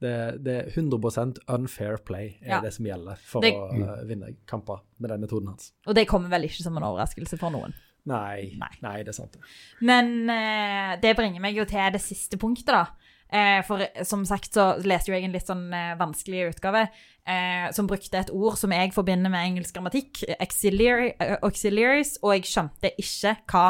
det, 0.04 0.12
det 0.44 0.56
er 0.66 0.68
100% 0.76 1.40
unfair 1.56 1.96
play 2.04 2.34
er 2.42 2.52
Ja. 2.52 2.60
det 2.60 2.74
som 2.76 2.84
gjelder 2.84 3.16
for 3.16 3.40
Det- 3.40 3.54
å 3.56 3.64
uh, 3.80 4.04
vinne 4.06 4.34
kamper 4.46 4.84
med 5.00 5.10
den 5.10 5.20
metoden 5.24 5.48
hans. 5.54 5.72
Og 5.88 5.94
det 5.96 6.04
kommer 6.06 6.28
vel 6.36 6.44
ikke 6.44 6.62
som 6.68 6.76
en 6.76 6.84
overraskelse 6.92 7.38
for 7.40 7.50
noen. 7.50 7.72
Nei, 8.04 8.52
Nei. 8.60 8.70
nei, 8.84 8.96
det 9.02 9.08
er 9.08 9.18
sant. 9.22 9.40
Men 9.80 10.28
eh, 10.30 10.98
det 11.00 11.16
bringer 11.16 11.40
meg 11.40 11.56
jo 11.56 11.64
til 11.64 11.90
det 11.96 12.00
siste 12.00 12.36
punktet, 12.40 12.66
da. 12.76 12.84
Eh, 13.28 13.60
for 13.66 13.84
eh, 13.84 14.04
som 14.08 14.24
sagt 14.24 14.56
så 14.56 14.70
leste 14.80 15.10
jo 15.10 15.16
jeg 15.16 15.26
en 15.28 15.34
litt 15.36 15.48
sånn 15.48 15.66
eh, 15.76 15.96
vanskelig 16.00 16.46
utgave 16.54 16.86
eh, 17.28 17.66
som 17.76 17.88
brukte 17.88 18.22
et 18.22 18.30
ord 18.32 18.56
som 18.56 18.72
jeg 18.72 18.94
forbinder 18.94 19.32
med 19.32 19.50
engelsk 19.50 19.76
grammatikk, 19.76 20.22
auxiliary, 20.40 21.10
eh, 21.20 21.36
auxiliaries, 21.44 22.16
og 22.22 22.38
jeg 22.38 22.48
skjønte 22.48 22.92
ikke 22.96 23.34
hva, 23.52 23.66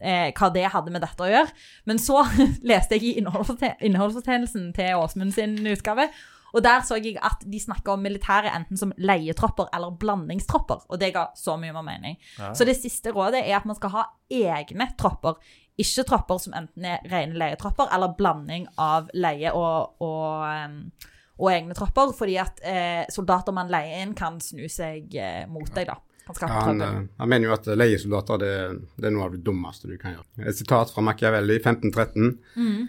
eh, 0.00 0.30
hva 0.32 0.52
det 0.54 0.70
hadde 0.72 0.94
med 0.94 1.04
dette 1.04 1.26
å 1.26 1.28
gjøre. 1.28 1.52
Men 1.90 2.00
så 2.00 2.22
leste 2.70 2.96
jeg 2.96 3.10
i 3.10 3.18
innholdsforte- 3.20 4.72
til 4.78 5.02
Åsmund 5.02 5.36
sin 5.36 5.58
utgave, 5.68 6.08
og 6.54 6.62
der 6.62 6.84
så 6.86 6.96
jeg 7.02 7.18
at 7.18 7.42
de 7.50 7.58
snakker 7.58 7.96
om 7.96 8.04
militæret 8.06 8.54
enten 8.54 8.78
som 8.78 8.92
leietropper 8.96 9.72
eller 9.74 9.96
blandingstropper, 9.98 10.84
og 10.86 11.00
det 11.02 11.10
ga 11.16 11.26
så 11.36 11.56
mye 11.58 11.74
mer 11.74 11.82
mening. 11.82 12.16
Ja. 12.38 12.52
Så 12.54 12.64
det 12.64 12.76
siste 12.78 13.10
rådet 13.10 13.42
er 13.42 13.58
at 13.58 13.66
man 13.66 13.76
skal 13.76 13.90
ha 13.90 14.04
egne 14.30 14.86
tropper, 15.00 15.40
ikke 15.80 16.04
trapper 16.06 16.38
som 16.38 16.54
enten 16.54 16.86
er 16.86 17.02
rene 17.10 17.36
leietrapper 17.38 17.90
eller 17.94 18.14
blanding 18.18 18.68
av 18.80 19.08
leie 19.16 19.50
og, 19.50 19.96
og, 20.04 21.06
og 21.40 21.48
egne 21.50 21.74
trapper, 21.74 22.12
fordi 22.14 22.36
at 22.38 22.60
eh, 22.62 23.04
soldater 23.12 23.54
man 23.56 23.72
leier 23.72 24.04
inn 24.04 24.14
kan 24.18 24.38
snu 24.42 24.68
seg 24.70 25.16
eh, 25.18 25.44
mot 25.50 25.70
deg 25.74 25.90
da. 25.90 25.98
Ja, 26.24 26.48
han, 26.48 26.80
eh, 26.80 27.00
han 27.18 27.28
mener 27.28 27.50
jo 27.50 27.56
at 27.56 27.66
leiesoldater 27.74 28.38
det, 28.40 28.52
det 28.96 29.08
er 29.10 29.16
noe 29.16 29.26
av 29.26 29.34
det 29.34 29.42
dummeste 29.44 29.90
du 29.90 29.96
kan 30.00 30.14
gjøre. 30.14 30.28
Et 30.46 30.56
sitat 30.56 30.92
fra 30.94 31.04
Machiavelli 31.04 31.58
1513. 31.58 32.30
Mm. 32.54 32.84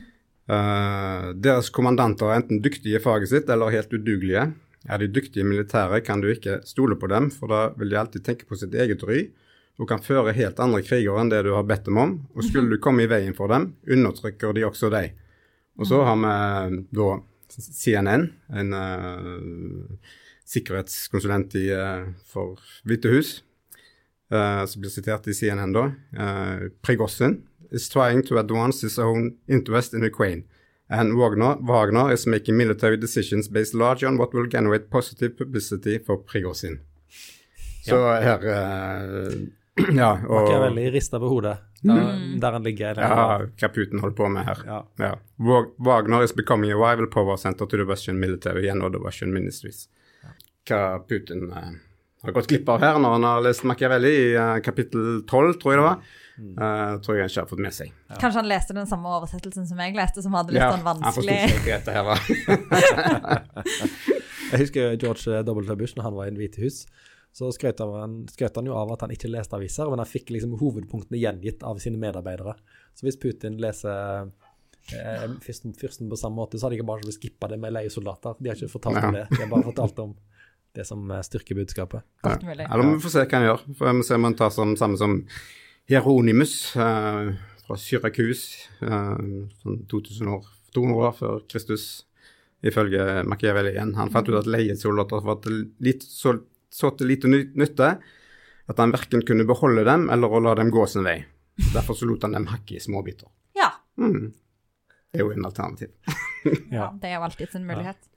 Uh, 0.46 1.32
deres 1.42 1.72
kommandanter 1.74 2.30
er 2.30 2.38
enten 2.38 2.62
dyktige 2.62 3.00
i 3.00 3.02
faget 3.02 3.32
sitt 3.32 3.50
eller 3.50 3.74
helt 3.74 3.92
udugelige. 3.92 4.46
Er 4.86 5.02
de 5.02 5.10
dyktige 5.10 5.48
militære, 5.48 6.04
kan 6.06 6.22
du 6.22 6.30
ikke 6.30 6.60
stole 6.70 6.96
på 7.02 7.10
dem, 7.10 7.32
for 7.34 7.50
da 7.50 7.64
vil 7.80 7.90
de 7.90 7.98
alltid 7.98 8.28
tenke 8.28 8.46
på 8.46 8.60
sitt 8.62 8.78
eget 8.78 9.02
ry 9.10 9.24
og 9.76 9.90
kan 9.90 10.04
føre 10.04 10.34
helt 10.36 10.60
andre 10.64 10.82
kriger 10.86 11.20
enn 11.20 11.32
det 11.32 11.44
du 11.46 11.52
har 11.56 11.66
bedt 11.68 11.88
dem 11.90 12.00
om. 12.00 12.14
Og 12.36 12.46
skulle 12.48 12.72
du 12.72 12.82
komme 12.82 13.04
i 13.04 13.10
veien 13.12 13.36
for 13.36 13.52
dem, 13.52 13.74
undertrykker 13.84 14.56
de 14.56 14.64
også 14.68 14.92
deg. 14.94 15.16
Og 15.76 15.90
så 15.90 16.02
har 16.08 16.20
vi 16.22 16.84
da 16.96 17.10
CNN, 17.56 18.30
en 18.56 18.74
uh, 18.74 20.14
sikkerhetskonsulent 20.48 21.58
i, 21.60 21.68
uh, 21.76 22.08
for 22.32 22.60
Hvite 22.88 23.12
hus, 23.12 23.36
uh, 24.32 24.64
som 24.68 24.84
blir 24.84 24.94
sitert 24.94 25.28
i 25.28 25.36
CNN 25.36 25.76
da. 25.76 25.90
Uh, 26.16 26.72
Prigozhin 26.84 27.42
is 27.72 27.90
trying 27.92 28.24
to 28.24 28.40
advance 28.40 28.82
his 28.82 28.98
own 29.00 29.36
interest 29.48 29.94
in 29.94 30.04
Ukraine. 30.04 30.44
And 30.90 31.18
Wagner, 31.18 31.58
Wagner 31.62 32.12
is 32.14 32.28
making 32.28 32.58
military 32.58 32.98
decisions 32.98 33.50
based 33.50 33.74
largely 33.74 34.08
on 34.08 34.18
what 34.18 34.34
will 34.34 34.48
generate 34.48 34.90
positive 34.90 35.38
publicity 35.38 36.00
for 36.00 36.18
Prigozhin. 36.18 36.80
Så 37.86 37.98
her 38.14 38.40
eh, 38.48 39.34
Ja, 40.02 40.12
og 40.24 40.36
Machiavelli 40.42 40.86
rister 40.94 41.20
på 41.20 41.28
hodet 41.28 41.58
der, 41.86 42.12
der 42.42 42.52
han 42.56 42.64
ligger. 42.64 42.96
ja, 42.96 43.40
hva 43.44 43.70
Putin 43.76 44.00
holder 44.00 44.16
på 44.18 44.30
med 44.32 44.48
her. 44.48 44.62
Ja. 44.66 44.78
Ja. 45.04 45.10
Wagner 45.78 46.24
is 46.24 46.32
becoming 46.34 46.72
a 46.72 46.78
rival 46.80 47.08
power 47.12 47.36
center 47.38 47.66
to 47.66 47.78
the 47.78 47.84
Russian 47.84 48.20
military 48.20 48.70
and 48.72 48.84
other 48.84 49.00
Russian 49.04 49.34
ministries. 49.34 49.90
Hva 50.66 51.00
Putin 51.10 51.52
eh, 51.52 51.74
har 52.24 52.32
gått 52.34 52.48
glipp 52.50 52.70
av 52.72 52.80
her 52.82 52.98
når 53.00 53.18
han 53.18 53.28
har 53.28 53.44
lest 53.46 53.64
Machiavelli 53.68 54.14
i 54.16 54.30
eh, 54.34 54.56
kapittel 54.66 55.20
12, 55.28 55.60
tror 55.62 55.76
jeg 55.76 55.82
det 55.84 55.90
var, 55.90 56.06
Uh, 56.36 56.98
tror 57.00 57.16
jeg 57.16 57.24
han 57.24 57.30
ikke 57.32 57.40
har 57.40 57.48
fått 57.48 57.62
med 57.64 57.72
seg. 57.72 57.92
Kanskje 58.20 58.42
han 58.42 58.48
leste 58.52 58.74
den 58.76 58.88
samme 58.90 59.08
oversettelsen 59.08 59.70
som 59.70 59.78
jeg 59.80 59.94
leste, 59.96 60.20
som 60.20 60.34
hadde 60.36 60.52
litt 60.52 60.60
Ja, 60.60 60.74
sånn 60.74 60.82
han 60.84 61.00
vanskelig 61.06 61.38
ikke 61.62 61.78
dette 61.78 61.94
her, 61.96 62.10
da. 62.10 62.16
Jeg 64.52 64.60
husker 64.66 64.98
George 65.00 65.40
W. 65.48 65.76
Bush 65.80 65.96
når 65.96 66.10
han 66.10 66.18
var 66.18 66.28
i 66.28 66.34
Det 66.36 66.42
hvite 66.42 66.66
hus. 66.66 66.82
Så 67.36 67.50
skrøt 67.52 67.82
han, 67.84 68.22
skrøt 68.32 68.56
han 68.56 68.68
jo 68.70 68.78
av 68.80 68.94
at 68.94 69.02
han 69.04 69.12
ikke 69.12 69.28
leste 69.28 69.58
aviser, 69.58 69.90
men 69.92 70.00
han 70.00 70.08
fikk 70.08 70.32
liksom 70.32 70.54
hovedpunktene 70.62 71.20
gjengitt 71.20 71.66
av 71.68 71.82
sine 71.84 72.00
medarbeidere. 72.00 72.54
Så 72.96 73.04
hvis 73.04 73.20
Putin 73.20 73.58
leser 73.60 74.30
eh, 74.96 75.26
fyrsten, 75.44 75.74
fyrsten 75.76 76.08
på 76.12 76.20
samme 76.20 76.40
måte, 76.40 76.56
så 76.56 76.68
har 76.68 76.72
de 76.72 76.80
ikke 76.80 76.88
bare 76.94 77.12
skippa 77.12 77.50
det 77.52 77.60
med 77.60 77.76
leiesoldater. 77.76 78.38
De 78.40 78.52
har 78.52 78.56
ikke 78.56 78.72
fortalt 78.78 79.02
om 79.04 79.18
det. 79.18 79.26
De 79.34 79.42
har 79.42 79.52
bare 79.52 79.68
fortalt 79.68 80.00
om 80.06 80.16
det 80.76 80.88
som 80.88 81.12
eh, 81.12 81.26
styrker 81.28 81.60
budskapet. 81.60 82.08
Ja. 82.24 82.38
Eller 82.40 82.88
vi 82.94 83.04
får 83.04 83.16
se 83.18 83.26
hva 83.26 83.40
han 83.40 83.50
gjør. 83.50 83.68
For 83.76 83.90
Vi 83.90 83.98
må 84.00 84.08
se 84.08 84.20
om 84.20 84.30
han 84.30 84.40
tar 84.40 84.56
som, 84.56 84.74
samme 84.80 85.00
som 85.02 85.20
Hieronymus 85.92 86.58
eh, 86.80 87.36
fra 87.66 87.80
Syrakus, 87.82 88.48
eh, 88.80 89.16
sånn 89.60 89.86
2000 89.92 90.34
år, 90.40 90.50
200 90.76 91.08
år 91.10 91.16
før 91.20 91.46
Kristus, 91.52 92.06
ifølge 92.66 93.24
Machiavelli 93.28 93.76
igjen. 93.76 93.96
Han 94.00 94.12
fant 94.14 94.32
ut 94.32 94.40
at 94.40 94.50
leiesoldater 94.50 95.24
var 95.26 95.44
litt 95.52 95.76
lite, 95.84 96.08
så, 96.08 96.40
så 96.76 96.92
til 96.98 97.08
lite 97.12 97.32
nytte 97.32 97.90
at 98.66 98.82
han 98.82 98.92
verken 98.92 99.24
kunne 99.28 99.46
beholde 99.48 99.86
dem 99.88 100.10
eller 100.12 100.32
å 100.32 100.42
la 100.44 100.56
dem 100.60 100.72
gå 100.74 100.84
sin 100.90 101.06
vei. 101.08 101.20
Derfor 101.72 101.96
så 101.96 102.08
lot 102.10 102.26
han 102.28 102.36
dem 102.36 102.50
hakke 102.52 102.76
i 102.76 102.84
småbiter. 102.84 103.30
Ja, 103.56 103.72
Mm. 103.96 104.34
Det 105.12 105.22
er 105.22 105.24
jo 105.24 105.32
en 105.32 105.46
alternativ. 105.48 105.92
ja, 106.76 106.90
det 107.00 107.08
er 107.08 107.14
jo 107.16 107.24
alltid 107.24 107.52
sin 107.54 107.64
mulighet. 107.68 108.10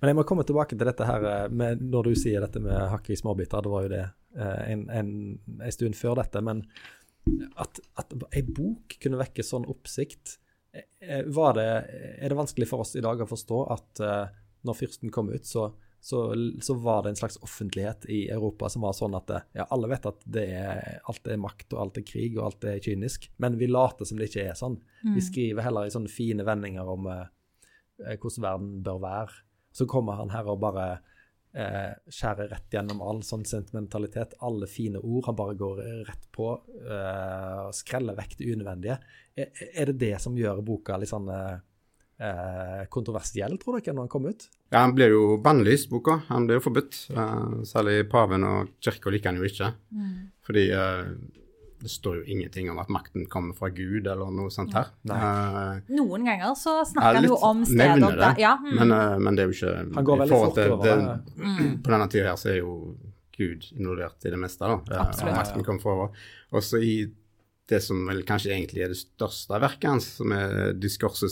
Men 0.00 0.08
jeg 0.08 0.16
må 0.16 0.24
komme 0.24 0.46
tilbake 0.48 0.76
til 0.78 0.88
dette 0.88 1.04
her 1.04 1.24
eh, 1.28 1.48
med, 1.52 1.82
når 1.84 2.08
du 2.08 2.14
sier 2.16 2.40
dette 2.40 2.62
med 2.64 2.86
hakke 2.92 3.12
i 3.12 3.18
småbiter. 3.18 3.64
Det 3.64 3.72
var 3.72 3.84
jo 3.84 3.90
det 3.92 4.04
eh, 4.06 4.62
en, 4.72 4.86
en, 4.94 5.10
en 5.58 5.74
stund 5.74 5.98
før 5.98 6.16
dette. 6.22 6.40
Men 6.44 6.62
at, 7.60 7.80
at 8.00 8.14
ei 8.32 8.44
bok 8.46 8.96
kunne 9.02 9.20
vekke 9.20 9.44
sånn 9.44 9.68
oppsikt 9.68 10.38
eh, 10.72 11.26
var 11.26 11.58
det, 11.58 11.68
Er 12.16 12.32
det 12.32 12.38
vanskelig 12.38 12.70
for 12.70 12.86
oss 12.86 12.94
i 12.96 13.04
dag 13.04 13.20
å 13.20 13.28
forstå 13.28 13.60
at 13.76 14.04
når 14.64 14.74
fyrsten 14.78 15.12
kom 15.14 15.28
ut, 15.28 15.44
så, 15.46 15.68
så, 16.00 16.34
så 16.62 16.74
var 16.74 17.02
det 17.02 17.08
en 17.12 17.16
slags 17.16 17.36
offentlighet 17.42 18.06
i 18.08 18.28
Europa 18.30 18.68
som 18.70 18.84
var 18.86 18.94
sånn 18.96 19.16
at 19.18 19.32
ja, 19.56 19.66
alle 19.68 19.90
vet 19.90 20.06
at 20.06 20.22
det 20.30 20.44
er, 20.54 21.00
alt 21.10 21.26
er 21.26 21.40
makt 21.42 21.74
og 21.74 21.82
alt 21.82 21.98
er 22.00 22.06
krig 22.06 22.38
og 22.38 22.44
alt 22.46 22.68
er 22.70 22.80
kynisk, 22.84 23.28
men 23.42 23.58
vi 23.58 23.66
later 23.70 24.08
som 24.08 24.20
det 24.20 24.30
ikke 24.30 24.46
er 24.46 24.58
sånn. 24.58 24.78
Vi 25.16 25.24
skriver 25.24 25.66
heller 25.66 25.88
i 25.88 25.92
sånne 25.94 26.12
fine 26.12 26.46
vendinger 26.46 26.88
om 26.94 27.10
eh, 27.10 27.26
eh, 28.06 28.16
hvordan 28.16 28.46
verden 28.46 28.72
bør 28.86 29.04
være. 29.04 29.44
Så 29.74 29.86
kommer 29.90 30.18
han 30.18 30.32
her 30.32 30.48
og 30.48 30.62
bare 30.62 30.86
eh, 31.52 31.92
skjærer 32.08 32.50
rett 32.54 32.78
gjennom 32.78 33.02
all 33.04 33.22
sånn 33.26 33.44
sentimentalitet. 33.46 34.38
Alle 34.46 34.70
fine 34.70 35.02
ord. 35.02 35.26
Han 35.28 35.38
bare 35.38 35.58
går 35.58 35.82
rett 36.08 36.28
på 36.34 36.50
eh, 36.82 37.66
og 37.66 37.76
skreller 37.76 38.16
vekk 38.18 38.38
det 38.38 38.52
unødvendige. 38.54 38.98
Er, 39.38 39.50
er 39.74 39.92
det 39.92 39.98
det 40.06 40.14
som 40.22 40.38
gjør 40.38 40.64
boka 40.66 40.98
litt 40.98 41.12
sånn 41.12 41.28
eh, 41.34 41.58
eh 42.18 42.84
kontroversiell, 42.90 43.56
tror 43.62 43.78
dere, 43.78 43.94
når 43.94 44.06
han 44.06 44.12
kom 44.12 44.26
ut? 44.26 44.48
Ja, 44.70 44.82
Han 44.84 44.94
ble 44.96 45.10
jo 45.12 45.24
bannlyst, 45.42 45.90
boka. 45.90 46.20
Han 46.28 46.46
ble 46.48 46.58
jo 46.58 46.64
forbudt. 46.64 47.00
Uh, 47.14 47.62
særlig 47.68 48.08
paven 48.10 48.44
og 48.44 48.72
kirka 48.84 49.12
liker 49.12 49.32
han 49.32 49.40
jo 49.40 49.48
ikke. 49.48 49.72
Mm. 49.94 50.14
Fordi 50.46 50.64
uh, 50.74 51.12
det 51.78 51.90
står 51.92 52.16
jo 52.20 52.22
ingenting 52.26 52.70
om 52.72 52.78
at 52.82 52.88
makten 52.90 53.26
kommer 53.30 53.54
fra 53.54 53.70
Gud 53.70 54.06
eller 54.10 54.32
noe 54.34 54.50
sånt 54.50 54.74
her. 54.74 54.90
Uh, 55.06 55.78
Noen 55.94 56.26
ganger 56.26 56.56
så 56.58 56.80
snakker 56.88 57.20
han 57.20 57.28
jo 57.28 57.38
om 57.46 57.62
steder 57.68 58.18
det, 58.18 58.32
ja, 58.42 58.56
mm. 58.58 58.72
men, 58.80 58.94
uh, 58.94 59.14
men, 59.22 59.38
det 59.38 59.44
er 59.44 59.52
jo 59.52 59.56
ikke 59.56 59.76
Han 59.94 60.08
går 60.08 60.20
veldig 60.24 60.40
fort 60.42 60.60
over 60.64 60.82
det. 60.82 60.96
Mm. 61.38 61.70
På 61.84 61.94
denne 61.94 62.10
tida 62.10 62.32
her 62.32 62.40
så 62.40 62.50
er 62.54 62.60
jo 62.60 62.74
Gud 63.38 63.68
involvert 63.78 64.26
i 64.26 64.34
det 64.34 64.42
meste, 64.42 64.66
da. 64.66 65.04
Absolutt. 65.04 65.30
Og 65.30 65.38
makten 65.38 65.66
kommer 65.66 65.84
forover. 65.84 66.28
Også 66.58 66.82
i 66.82 66.94
det 67.68 67.82
som 67.84 68.00
vel 68.08 68.24
kanskje 68.26 68.56
egentlig 68.56 68.82
er 68.82 68.90
det 68.90 68.98
største 68.98 69.60
verket 69.62 69.90
hans, 69.92 70.08
som 70.18 70.32
er 70.34 70.72
diskurset 70.74 71.30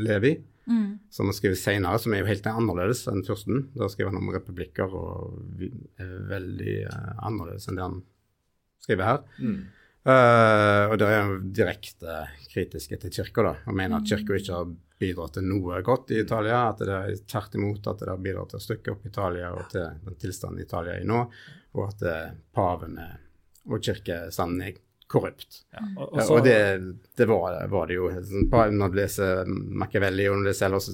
Levi, 0.00 0.34
mm. 0.66 0.86
som 1.10 1.30
han 1.30 1.36
skriver 1.36 1.58
senere, 1.58 1.98
som 2.02 2.14
er 2.14 2.22
jo 2.22 2.30
helt 2.30 2.48
annerledes 2.50 3.04
enn 3.10 3.24
førsten. 3.26 3.68
Da 3.76 3.88
skriver 3.92 4.12
han 4.12 4.22
om 4.22 4.32
republikker 4.34 4.96
og 4.96 5.60
er 6.00 6.16
veldig 6.30 6.78
annerledes 7.26 7.68
enn 7.68 7.80
det 7.80 7.86
han 7.86 8.00
skriver 8.84 9.08
her. 9.12 9.22
Mm. 9.40 9.60
Uh, 10.00 10.88
og 10.88 10.94
det 10.96 11.08
er 11.12 11.18
jo 11.28 11.40
direkte 11.52 12.20
kritiske 12.48 12.96
til 13.02 13.12
kirka, 13.12 13.42
da, 13.44 13.56
og 13.68 13.76
mener 13.76 13.98
at 13.98 14.08
kirka 14.08 14.38
ikke 14.38 14.56
har 14.56 14.70
bidratt 15.00 15.34
til 15.36 15.44
noe 15.44 15.80
godt 15.84 16.14
i 16.14 16.22
Italia. 16.22 16.62
At 16.70 16.80
det 16.80 16.94
er 16.96 17.24
tvert 17.28 17.56
imot 17.58 17.88
at 17.90 18.00
det 18.00 18.08
har 18.08 18.22
bidratt 18.22 18.54
til 18.54 18.60
å 18.60 18.64
stykke 18.64 18.94
opp 18.94 19.08
Italia 19.10 19.50
og 19.52 19.66
til 19.72 20.00
den 20.06 20.20
tilstanden 20.20 20.64
Italia 20.64 20.96
er 20.96 21.04
i 21.04 21.08
nå, 21.08 21.24
og 21.76 21.82
at 21.84 22.06
uh, 22.08 22.30
paven 22.56 22.96
og 23.68 23.84
kirkestanden 23.84 24.64
er 24.64 24.80
korrupt. 25.10 25.62
Ja, 25.74 25.86
og, 25.96 26.04
og, 26.12 26.20
så, 26.22 26.36
og 26.36 26.44
det, 26.46 26.58
det 27.18 27.26
var, 27.30 27.56
var, 27.70 27.88
det 27.90 27.98
jo. 27.98 28.10
Når 28.10 28.92
du 28.92 29.00
leser 29.00 29.50
Machiavelli 29.50 30.28
og 30.30 30.38
når 30.38 30.46
du 30.46 30.50
leser 30.52 30.68
ellers 30.68 30.92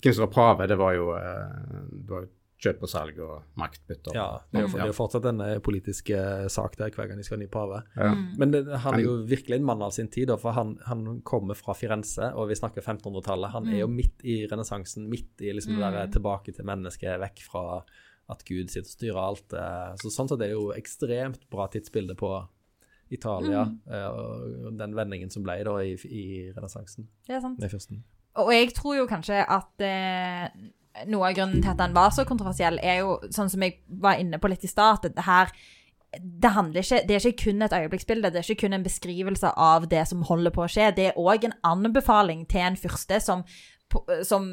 hvem 0.00 0.14
som 0.16 0.26
var 0.26 0.34
pave, 0.34 0.68
det 0.68 0.76
var 0.80 0.94
jo, 0.96 1.08
uh, 1.12 1.80
det 1.92 2.12
var 2.12 2.28
kjøp 2.60 2.82
og 2.84 2.90
salg 2.92 3.20
og 3.24 3.60
maktbytter. 3.60 4.16
Ja, 4.16 4.26
det 4.52 4.60
er 4.60 4.64
jo, 4.66 4.70
det 4.74 4.82
er 4.84 4.90
jo 4.90 4.96
fortsatt 4.96 5.26
en 5.30 5.40
politisk 5.64 6.10
sak 6.52 6.76
der 6.76 6.92
hver 6.92 7.08
gang 7.08 7.20
de 7.20 7.24
skal 7.24 7.38
ha 7.38 7.40
ny 7.40 7.48
pave. 7.52 7.80
Ja. 7.94 8.10
Mm. 8.12 8.26
Men 8.42 8.52
det, 8.52 8.60
han 8.84 8.98
er 8.98 9.04
jo 9.06 9.14
virkelig 9.28 9.56
en 9.56 9.66
mann 9.70 9.84
av 9.84 9.94
sin 9.96 10.10
tid, 10.12 10.32
for 10.42 10.56
han, 10.56 10.74
han 10.84 11.22
kommer 11.24 11.56
fra 11.56 11.72
Firenze, 11.76 12.28
og 12.36 12.50
vi 12.52 12.58
snakker 12.60 12.84
1500-tallet. 12.84 13.54
Han 13.56 13.72
er 13.72 13.80
jo 13.80 13.88
mm. 13.88 13.96
midt 14.02 14.28
i 14.28 14.36
renessansen, 14.50 15.08
midt 15.08 15.40
i 15.40 15.54
liksom 15.56 15.78
det 15.78 15.86
der 15.86 16.10
mm. 16.10 16.14
tilbake 16.18 16.56
til 16.56 16.68
mennesket, 16.68 17.16
vekk 17.24 17.44
fra 17.48 17.64
at 18.30 18.44
Gud 18.46 18.70
sitter 18.70 18.86
og 18.86 18.94
styrer 18.94 19.20
alt. 19.22 19.56
Eh. 19.56 19.92
Så 20.00 20.12
sånn 20.12 20.30
sett 20.30 20.40
er 20.40 20.50
det 20.50 20.56
jo 20.56 20.70
ekstremt 20.76 21.46
bra 21.52 21.66
tidsbilde 21.72 22.16
på 22.18 22.34
Italia, 23.10 23.64
mm. 23.66 23.78
Eh, 23.90 24.08
og 24.08 24.74
den 24.78 24.96
vendingen 24.96 25.32
som 25.32 25.42
ble 25.46 25.58
da 25.66 25.76
i, 25.82 25.96
i 26.06 26.24
renessansen. 26.54 27.08
Det 27.26 27.36
er 27.36 27.42
sant. 27.44 27.58
Og 28.38 28.52
jeg 28.54 28.70
tror 28.76 29.00
jo 29.00 29.08
kanskje 29.10 29.40
at 29.42 29.82
eh, 29.82 30.46
noe 31.10 31.30
av 31.30 31.36
grunnen 31.36 31.62
til 31.62 31.72
at 31.72 31.80
den 31.80 31.96
var 31.96 32.14
så 32.14 32.24
kontroversiell, 32.28 32.78
er 32.82 33.02
jo 33.02 33.18
sånn 33.34 33.50
som 33.50 33.66
jeg 33.66 33.80
var 34.02 34.20
inne 34.22 34.38
på 34.38 34.50
litt 34.50 34.64
i 34.66 34.70
stad, 34.70 35.00
at 35.00 35.16
det 35.16 35.26
her 35.26 35.52
det, 36.10 36.50
ikke, 36.82 37.04
det 37.06 37.14
er 37.14 37.26
ikke 37.26 37.44
kun 37.44 37.62
et 37.62 37.74
øyeblikksbilde, 37.76 38.30
det 38.30 38.40
er 38.40 38.48
ikke 38.50 38.66
kun 38.66 38.74
en 38.74 38.86
beskrivelse 38.86 39.52
av 39.54 39.86
det 39.90 40.02
som 40.10 40.24
holder 40.26 40.50
på 40.54 40.64
å 40.64 40.70
skje. 40.70 40.88
Det 40.96 41.04
er 41.10 41.18
òg 41.20 41.46
en 41.46 41.54
anbefaling 41.66 42.48
til 42.50 42.64
en 42.66 42.78
fyrste 42.78 43.20
som, 43.22 43.44
som 44.26 44.48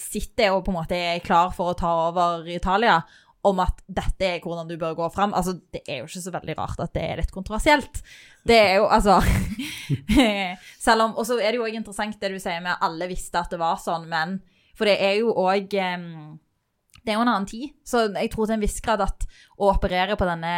sitter 0.00 0.54
og 0.54 0.64
på 0.64 0.72
en 0.72 0.78
måte 0.78 0.96
er 0.96 1.20
klar 1.24 1.52
for 1.56 1.74
å 1.74 1.76
ta 1.76 1.92
over 2.08 2.48
Italia, 2.48 3.02
om 3.46 3.60
at 3.62 3.82
dette 3.86 4.26
er 4.26 4.42
hvordan 4.42 4.68
du 4.68 4.74
bør 4.80 4.96
gå 4.98 5.08
fram. 5.14 5.34
Altså, 5.36 5.54
det 5.72 5.84
er 5.86 6.00
jo 6.00 6.08
ikke 6.08 6.24
så 6.24 6.34
veldig 6.34 6.56
rart 6.58 6.82
at 6.82 6.94
det 6.96 7.04
er 7.04 7.20
litt 7.20 7.34
kontroversielt. 7.34 8.02
Det 8.48 8.56
er 8.58 8.74
jo 8.80 8.88
altså 8.88 9.18
Selv 10.86 11.04
om 11.04 11.16
Og 11.18 11.26
så 11.26 11.36
er 11.36 11.50
det 11.50 11.58
jo 11.58 11.66
òg 11.66 11.74
interessant 11.76 12.16
det 12.20 12.30
du 12.32 12.38
sier 12.40 12.62
med 12.64 12.80
alle 12.84 13.08
visste 13.10 13.40
at 13.40 13.50
det 13.52 13.60
var 13.60 13.80
sånn, 13.82 14.06
men 14.08 14.38
for 14.78 14.88
det 14.88 14.98
er 15.02 15.18
jo 15.20 15.34
òg 15.34 15.68
Det 15.68 17.12
er 17.12 17.16
jo 17.16 17.22
en 17.24 17.30
annen 17.30 17.48
tid. 17.48 17.72
Så 17.86 18.08
jeg 18.10 18.30
tror 18.32 18.46
til 18.46 18.58
en 18.58 18.64
viss 18.64 18.80
grad 18.84 19.02
at 19.04 19.26
å 19.58 19.72
operere 19.72 20.18
på 20.18 20.28
denne 20.28 20.54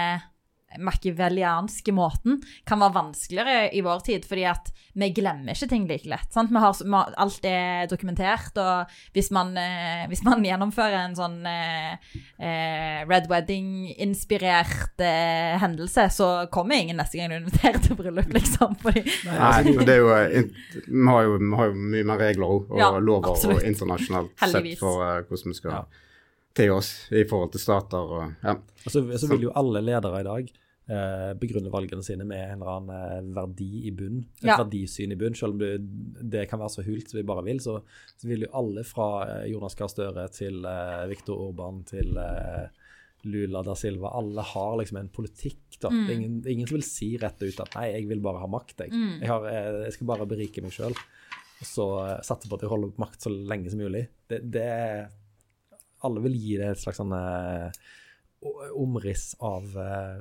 machiavellianske 0.79 1.93
måten 1.95 2.39
kan 2.69 2.81
være 2.83 2.95
vanskeligere 2.95 3.71
i 3.75 3.83
vår 3.83 4.05
tid, 4.07 4.27
fordi 4.29 4.45
at 4.51 4.71
vi 4.95 5.09
glemmer 5.15 5.55
ikke 5.55 5.69
ting 5.71 5.87
like 5.89 6.09
lett. 6.11 6.29
Sant? 6.35 6.53
Vi 6.53 6.61
har, 6.63 6.77
alt 7.21 7.47
er 7.49 7.89
dokumentert, 7.91 8.57
og 8.61 8.91
hvis 9.17 9.31
man, 9.35 9.53
eh, 9.59 10.05
hvis 10.11 10.23
man 10.27 10.45
gjennomfører 10.49 10.99
en 11.05 11.17
sånn 11.19 11.39
eh, 11.49 11.95
eh 12.39 13.01
Red 13.11 13.31
Wedding-inspirert 13.31 15.03
eh, 15.03 15.57
hendelse, 15.63 16.09
så 16.15 16.31
kommer 16.53 16.79
ingen 16.79 17.01
neste 17.01 17.19
gang 17.19 17.33
du 17.33 17.39
inviterer 17.41 17.81
til 17.83 17.99
bryllup, 17.99 18.31
liksom. 18.39 18.77
Fordi, 18.83 19.05
Nei, 19.31 19.75
det 19.81 19.97
er 19.97 20.05
jo, 20.05 20.13
eh, 20.15 20.47
vi, 20.87 21.07
har 21.09 21.27
jo, 21.27 21.41
vi 21.41 21.57
har 21.63 21.73
jo 21.73 21.89
mye 21.97 22.07
mer 22.13 22.23
regler 22.23 22.55
og 22.59 22.79
ja, 22.79 22.93
lover 22.99 23.33
absolutt. 23.33 23.63
og 23.63 23.73
internasjonalt 23.73 24.47
sett 24.53 24.73
for 24.79 25.03
uh, 25.03 25.19
hvordan 25.27 25.55
vi 25.55 25.59
skal 25.59 25.77
ja 25.81 25.83
til 26.57 26.73
oss 26.75 26.91
i 27.15 27.25
forhold 27.29 27.53
til 27.55 27.63
stater. 27.63 28.15
Og, 28.17 28.33
ja. 28.43 28.57
og 28.59 28.91
så, 28.91 29.03
så, 29.19 29.29
vil 29.31 29.49
jo 29.49 29.55
alle 29.59 29.83
ledere 29.85 30.23
i 30.23 30.27
dag 30.27 30.51
eh, 30.91 31.31
begrunne 31.41 31.73
valgene 31.73 32.05
sine 32.05 32.27
med 32.29 32.43
en 32.43 32.61
eller 32.61 32.73
annen 32.75 32.97
eh, 32.97 33.31
verdi 33.37 33.71
i 33.89 33.93
bunn. 33.97 34.21
Et 34.41 34.51
ja. 34.51 34.59
verdisyn 34.61 35.15
i 35.15 35.19
bunn. 35.21 35.37
Selv 35.39 35.57
om 35.57 35.63
det, 35.63 35.73
det, 36.35 36.47
kan 36.51 36.63
være 36.63 36.75
så 36.77 36.85
hult 36.87 37.11
som 37.11 37.21
vi 37.21 37.27
bare 37.31 37.47
vil, 37.47 37.63
så, 37.65 37.79
så 38.17 38.31
vil 38.31 38.47
jo 38.47 38.53
alle 38.61 38.85
fra 38.89 39.09
eh, 39.27 39.47
Jonas 39.53 39.79
Gahr 39.79 39.93
Støre 39.93 40.27
til 40.35 40.67
eh, 40.67 41.07
Viktor 41.13 41.47
Orban 41.49 41.83
til 41.89 42.19
eh, 42.21 42.67
Lula 43.31 43.61
da 43.65 43.75
Silva, 43.77 44.15
alle 44.17 44.45
har 44.55 44.79
liksom 44.81 45.01
en 45.01 45.13
politikk. 45.13 45.65
da. 45.81 45.93
Mm. 45.93 46.05
Ingen, 46.15 46.37
ingen, 46.49 46.69
som 46.69 46.79
vil 46.79 46.87
si 46.87 47.11
rett 47.21 47.43
ut 47.43 47.65
at 47.67 47.75
'nei, 47.77 47.91
jeg 47.93 48.09
vil 48.09 48.23
bare 48.25 48.41
ha 48.41 48.49
makt'. 48.49 48.87
Jeg, 48.87 48.95
mm. 48.97 49.17
jeg, 49.21 49.29
har, 49.29 49.49
jeg, 49.85 49.97
skal 49.97 50.13
bare 50.13 50.29
berike 50.29 50.65
meg 50.65 50.73
sjøl. 50.77 50.97
Og 51.61 51.69
så 51.69 51.87
satse 52.25 52.49
på 52.49 52.57
at 52.57 52.63
jeg 52.65 52.73
holder 52.73 52.95
makt 52.97 53.27
så 53.27 53.33
lenge 53.33 53.69
som 53.69 53.83
mulig. 53.83 54.07
Det, 54.31 54.39
det 54.49 54.71
alle 56.07 56.23
vil 56.25 56.37
gi 56.39 56.57
det 56.61 56.71
et 56.73 56.81
slags 56.81 57.01
sånn 57.01 57.13
uh, 57.13 57.69
omriss 58.81 59.35
av 59.45 59.67
uh, 59.77 60.21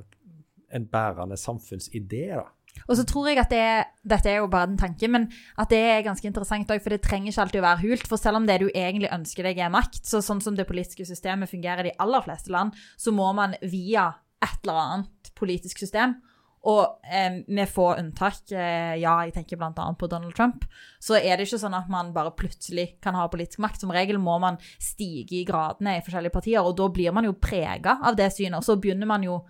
en 0.74 0.86
bærende 0.86 1.38
samfunnsidé. 1.40 2.26
da. 2.36 2.46
Og 2.88 2.96
så 2.96 3.04
tror 3.06 3.28
jeg 3.28 3.40
at 3.42 3.50
det, 3.50 3.66
dette 4.06 4.30
er 4.30 4.40
jo 4.40 4.50
bare 4.50 4.70
en 4.70 4.78
tanke, 4.78 5.08
men 5.10 5.28
at 5.58 5.70
det 5.72 5.80
er 5.90 6.06
ganske 6.06 6.26
interessant 6.26 6.70
òg, 6.70 6.82
for 6.82 6.94
det 6.94 7.02
trenger 7.04 7.32
ikke 7.32 7.44
alltid 7.44 7.62
å 7.62 7.66
være 7.66 7.82
hult. 7.84 8.08
For 8.08 8.20
selv 8.20 8.40
om 8.40 8.48
det 8.48 8.60
du 8.62 8.68
egentlig 8.70 9.12
ønsker 9.12 9.46
deg 9.46 9.58
er 9.58 9.74
makt, 9.74 10.02
så 10.06 10.22
sånn 10.24 10.42
som 10.44 10.56
det 10.58 10.68
politiske 10.70 11.06
systemet 11.08 11.50
fungerer 11.50 11.84
i 11.84 11.90
de 11.90 11.98
aller 12.02 12.24
fleste 12.26 12.52
land, 12.54 12.76
så 12.96 13.14
må 13.14 13.30
man 13.36 13.58
via 13.62 14.12
et 14.40 14.60
eller 14.62 14.82
annet 14.86 15.32
politisk 15.36 15.82
system 15.82 16.20
og 16.68 17.00
eh, 17.08 17.38
med 17.48 17.68
få 17.72 17.86
unntak, 17.96 18.50
eh, 18.52 18.98
ja, 19.00 19.14
jeg 19.24 19.32
tenker 19.32 19.56
bl.a. 19.56 19.72
på 19.72 20.08
Donald 20.12 20.34
Trump, 20.36 20.66
så 21.00 21.16
er 21.16 21.38
det 21.38 21.46
ikke 21.46 21.60
sånn 21.62 21.76
at 21.76 21.88
man 21.92 22.12
bare 22.12 22.34
plutselig 22.36 22.98
kan 23.00 23.16
ha 23.16 23.24
politisk 23.32 23.62
makt. 23.64 23.80
Som 23.80 23.94
regel 23.96 24.20
må 24.20 24.36
man 24.42 24.58
stige 24.76 25.38
i 25.38 25.46
gradene 25.48 25.96
i 25.96 26.02
forskjellige 26.04 26.34
partier, 26.34 26.60
og 26.60 26.76
da 26.76 26.90
blir 26.92 27.16
man 27.16 27.28
jo 27.28 27.38
prega 27.40 27.96
av 28.04 28.18
det 28.18 28.28
synet. 28.36 28.58
Og 28.60 28.66
så 28.66 28.76
begynner 28.76 29.08
man 29.08 29.24
jo 29.24 29.40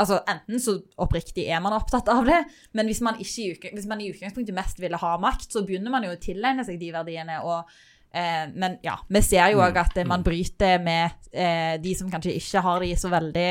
Altså, 0.00 0.20
Enten 0.30 0.60
så 0.62 0.76
oppriktig 0.98 1.46
er 1.46 1.62
man 1.62 1.76
opptatt 1.76 2.08
av 2.10 2.26
det, 2.26 2.40
men 2.74 2.90
hvis 2.90 3.02
man, 3.04 3.18
ikke, 3.22 3.70
hvis 3.70 3.88
man 3.90 4.02
i 4.02 4.10
utgangspunktet 4.10 4.56
mest 4.56 4.82
ville 4.82 4.98
ha 4.98 5.16
makt, 5.22 5.52
så 5.54 5.62
begynner 5.66 5.94
man 5.94 6.06
jo 6.06 6.14
å 6.14 6.20
tilegne 6.20 6.66
seg 6.66 6.80
de 6.82 6.90
verdiene. 6.94 7.40
og 7.46 7.70
eh, 8.10 8.44
men 8.54 8.78
ja, 8.82 8.98
vi 9.08 9.22
ser 9.22 9.54
jo 9.54 9.62
òg 9.62 9.78
mm. 9.78 9.82
at 9.84 10.04
man 10.10 10.26
bryter 10.26 10.82
med 10.82 11.30
eh, 11.30 11.76
de 11.82 11.94
som 11.98 12.10
kanskje 12.10 12.34
ikke 12.40 12.64
har 12.66 12.82
de 12.82 12.94
så 12.98 13.12
veldig 13.12 13.50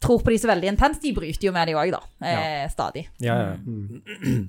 tror 0.00 0.22
på 0.24 0.32
de 0.32 0.38
så 0.40 0.48
veldig 0.48 0.70
intenst, 0.72 1.02
de 1.04 1.12
bryter 1.12 1.50
jo 1.50 1.52
med 1.52 1.68
de 1.68 1.76
òg, 1.76 1.92
da. 1.92 2.00
Eh, 2.24 2.64
stadig. 2.72 3.04
Ja, 3.20 3.36
ja. 3.36 3.56
Mm. 3.60 4.48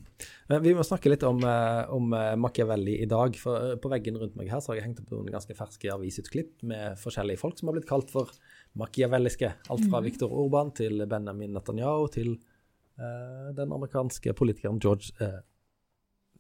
Vi 0.66 0.74
må 0.76 0.84
snakke 0.84 1.12
litt 1.12 1.24
om, 1.28 1.42
eh, 1.44 1.92
om, 1.92 2.14
eh, 2.16 2.36
Machiavelli 2.40 3.02
i 3.04 3.08
dag. 3.10 3.36
For 3.40 3.72
eh, 3.72 3.76
på 3.76 3.92
veggen 3.92 4.20
rundt 4.20 4.36
meg 4.40 4.50
her 4.52 4.60
så 4.64 4.72
har 4.72 4.80
jeg 4.80 4.88
hengt 4.88 5.02
opp 5.04 5.12
noen 5.12 5.32
ganske 5.32 5.56
ferske 5.56 5.92
avisutklipp 5.92 6.64
med 6.68 7.00
forskjellige 7.00 7.40
folk 7.40 7.60
som 7.60 7.70
har 7.70 7.78
blitt 7.78 7.90
kalt 7.90 8.12
for 8.12 8.32
machiavelliske. 8.78 9.54
Alt 9.70 9.86
fra 9.88 10.00
mm. 10.00 10.06
Viktor 10.06 10.34
Orban 10.34 10.72
til 10.76 11.06
Benjamin 11.10 11.54
Netanyahu 11.56 12.08
til 12.14 12.34
eh, 12.36 13.50
den 13.58 13.74
amerikanske 13.74 14.34
politikeren 14.38 14.80
George, 14.80 15.12
eh, 15.20 15.42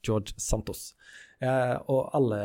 George 0.05 0.37
Santos. 0.37 0.93
Eh, 1.39 1.75
og 1.91 2.13
alle 2.15 2.39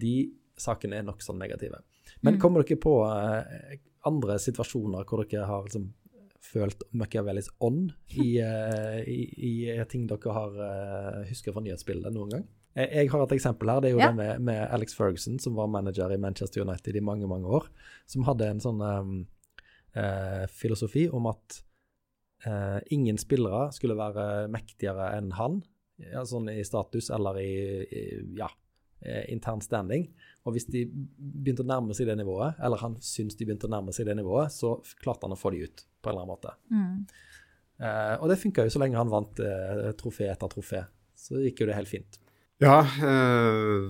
de 0.00 0.16
sakene 0.60 1.00
er 1.00 1.06
nokså 1.06 1.36
negative. 1.36 1.80
Men 2.20 2.36
mm. 2.36 2.40
kommer 2.42 2.66
dere 2.66 2.80
på 2.80 2.98
andre 4.06 4.36
situasjoner 4.40 5.06
hvor 5.08 5.24
dere 5.24 5.48
har 5.48 5.64
liksom, 5.64 5.90
følt 6.40 6.82
Machiavellis 6.96 7.50
ånd 7.60 7.92
i, 8.16 8.40
uh, 8.42 9.00
i, 9.04 9.20
i, 9.36 9.52
ting 9.90 10.06
dere 10.10 10.34
har 10.34 10.56
uh, 10.56 11.28
husker 11.28 11.54
fra 11.54 11.62
nyhetsbildet 11.64 12.14
noen 12.14 12.32
gang? 12.34 12.46
Jeg, 12.76 12.86
jeg, 12.86 13.10
har 13.12 13.24
et 13.24 13.34
eksempel 13.34 13.72
her. 13.72 13.82
Det 13.82 13.90
er 13.90 13.96
jo 13.96 14.02
ja. 14.02 14.10
det 14.12 14.18
med, 14.20 14.44
med, 14.46 14.60
Alex 14.76 14.94
Ferguson, 14.94 15.40
som 15.42 15.56
var 15.58 15.70
manager 15.72 16.12
i 16.14 16.20
Manchester 16.20 16.62
United 16.62 16.96
i 16.96 17.02
mange 17.04 17.28
mange 17.30 17.50
år. 17.60 17.66
Som 18.10 18.26
hadde 18.28 18.48
en 18.50 18.62
sånn 18.62 18.80
um, 18.84 19.16
uh, 19.96 20.46
filosofi 20.60 21.08
om 21.10 21.30
at 21.32 21.64
ingen 22.88 23.18
spillere 23.20 23.66
skulle 23.76 23.92
være 23.98 24.22
mektigere 24.48 25.10
enn 25.12 25.26
han. 25.36 25.58
Ja, 26.00 26.22
sånn 26.24 26.48
i 26.48 26.62
status 26.64 27.10
eller 27.12 27.36
i, 27.36 27.50
i 27.84 28.04
ja, 28.38 28.48
eh, 29.00 29.32
intern 29.32 29.60
standing. 29.64 30.06
Og 30.46 30.54
hvis 30.56 30.68
de 30.70 30.86
begynte 30.88 31.64
å 31.64 31.68
nærme 31.68 31.96
seg 31.96 32.08
det 32.08 32.16
nivået, 32.20 32.56
eller 32.62 32.80
han 32.80 32.96
syntes 33.04 33.36
de 33.38 33.46
begynte 33.48 33.68
å 33.68 33.72
nærme 33.72 33.92
seg 33.96 34.08
det 34.08 34.16
nivået, 34.18 34.52
så 34.54 34.78
klarte 35.02 35.28
han 35.28 35.36
å 35.36 35.40
få 35.40 35.52
de 35.54 35.66
ut 35.66 35.84
på 36.00 36.10
en 36.10 36.14
eller 36.14 36.24
annen 36.24 36.32
måte. 36.32 36.54
Eh, 37.80 38.14
og 38.20 38.30
det 38.32 38.40
funka 38.40 38.66
jo 38.66 38.72
så 38.72 38.82
lenge 38.82 39.00
han 39.00 39.12
vant 39.12 39.44
eh, 39.44 39.90
trofé 40.00 40.30
etter 40.32 40.52
trofé. 40.52 40.84
Så 41.16 41.42
gikk 41.44 41.62
jo 41.62 41.70
det 41.70 41.76
helt 41.76 41.92
fint. 41.92 42.20
Ja, 42.60 42.80
øh, 42.84 43.88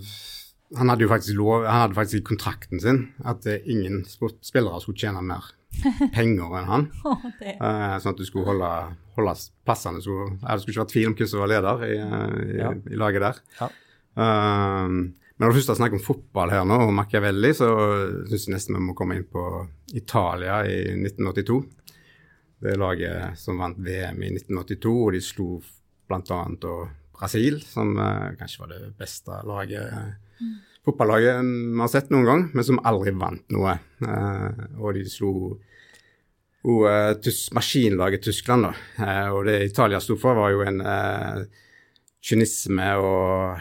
han 0.78 0.88
hadde 0.92 1.02
jo 1.02 1.11
faktisk 1.11 1.35
lov, 1.38 1.64
han 1.66 1.83
hadde 1.85 1.96
faktisk 1.98 2.20
i 2.20 2.26
kontrakten 2.28 2.80
sin 2.83 3.00
at 3.26 3.46
eh, 3.50 3.64
ingen 3.66 4.04
spillere 4.06 4.80
skulle 4.83 5.00
tjene 5.00 5.22
mer 5.26 5.48
penger 6.16 6.54
enn 6.61 6.68
han. 6.70 6.85
oh, 7.06 7.24
uh, 7.24 7.96
sånn 8.02 8.14
at 8.14 8.20
du 8.20 8.26
skulle 8.26 8.46
holde, 8.46 8.70
holde 9.16 9.35
plassene 9.66 10.02
skulle, 10.02 10.37
Det 10.42 10.61
skulle 10.62 10.74
ikke 10.76 10.85
være 10.85 10.92
tvil 10.94 11.11
om 11.11 11.16
hvem 11.18 11.30
som 11.30 11.42
var 11.42 11.50
leder 11.54 11.85
i, 11.87 11.96
i, 11.98 12.61
Ja. 12.61 12.70
i 12.74 12.98
laget 12.98 13.26
der. 13.26 13.42
Ja. 13.61 13.68
Eh, 14.20 14.87
men 14.90 15.46
når 15.46 15.54
du 15.54 15.59
først 15.61 15.72
er 15.72 15.78
snakk 15.78 15.94
om 15.96 16.02
fotball 16.04 16.50
her 16.52 16.66
nå, 16.68 16.76
og 16.85 16.90
Machiavelli, 16.92 17.54
så 17.56 17.68
syns 18.28 18.48
jeg 18.48 18.54
nesten 18.54 18.76
vi 18.76 18.83
må 18.85 18.94
komme 18.98 19.16
inn 19.16 19.24
på 19.30 19.44
Italia 19.96 20.59
i 20.68 20.83
1982. 20.98 21.61
Det 22.61 22.74
laget 22.76 23.38
som 23.40 23.56
vant 23.62 23.78
VM 23.80 24.20
i 24.20 24.35
1982, 24.35 24.92
og 25.06 25.14
de 25.16 25.22
slo 25.24 25.46
bl.a. 26.11 26.42
Brasil, 27.20 27.61
som 27.68 27.94
eh, 28.00 28.30
kanskje 28.40 28.62
var 28.64 28.72
det 28.72 28.83
beste 28.98 29.40
laget 29.46 29.92
eh, 29.92 30.50
fotballaget 30.88 31.42
vi 31.44 31.80
har 31.83 31.90
sett 31.92 32.09
noen 32.12 32.24
gang, 32.28 32.46
men 32.56 32.64
som 32.66 32.80
aldri 32.88 33.12
vant 33.12 33.44
noe. 33.52 33.76
Eh, 34.00 34.62
og 34.80 34.96
de 34.96 35.04
slo 35.12 35.33
og, 36.61 36.83
eh, 36.88 37.12
tys 37.24 37.46
maskinlaget 37.56 38.24
Tyskland, 38.26 38.68
da. 38.68 38.72
Eh, 39.04 39.28
og 39.33 39.46
det 39.48 39.59
Italia 39.70 40.00
sto 40.00 40.16
for, 40.20 40.37
var 40.37 40.52
jo 40.52 40.64
en 40.64 40.80
eh, 40.85 41.44
kynisme 42.24 42.88
og 43.00 43.61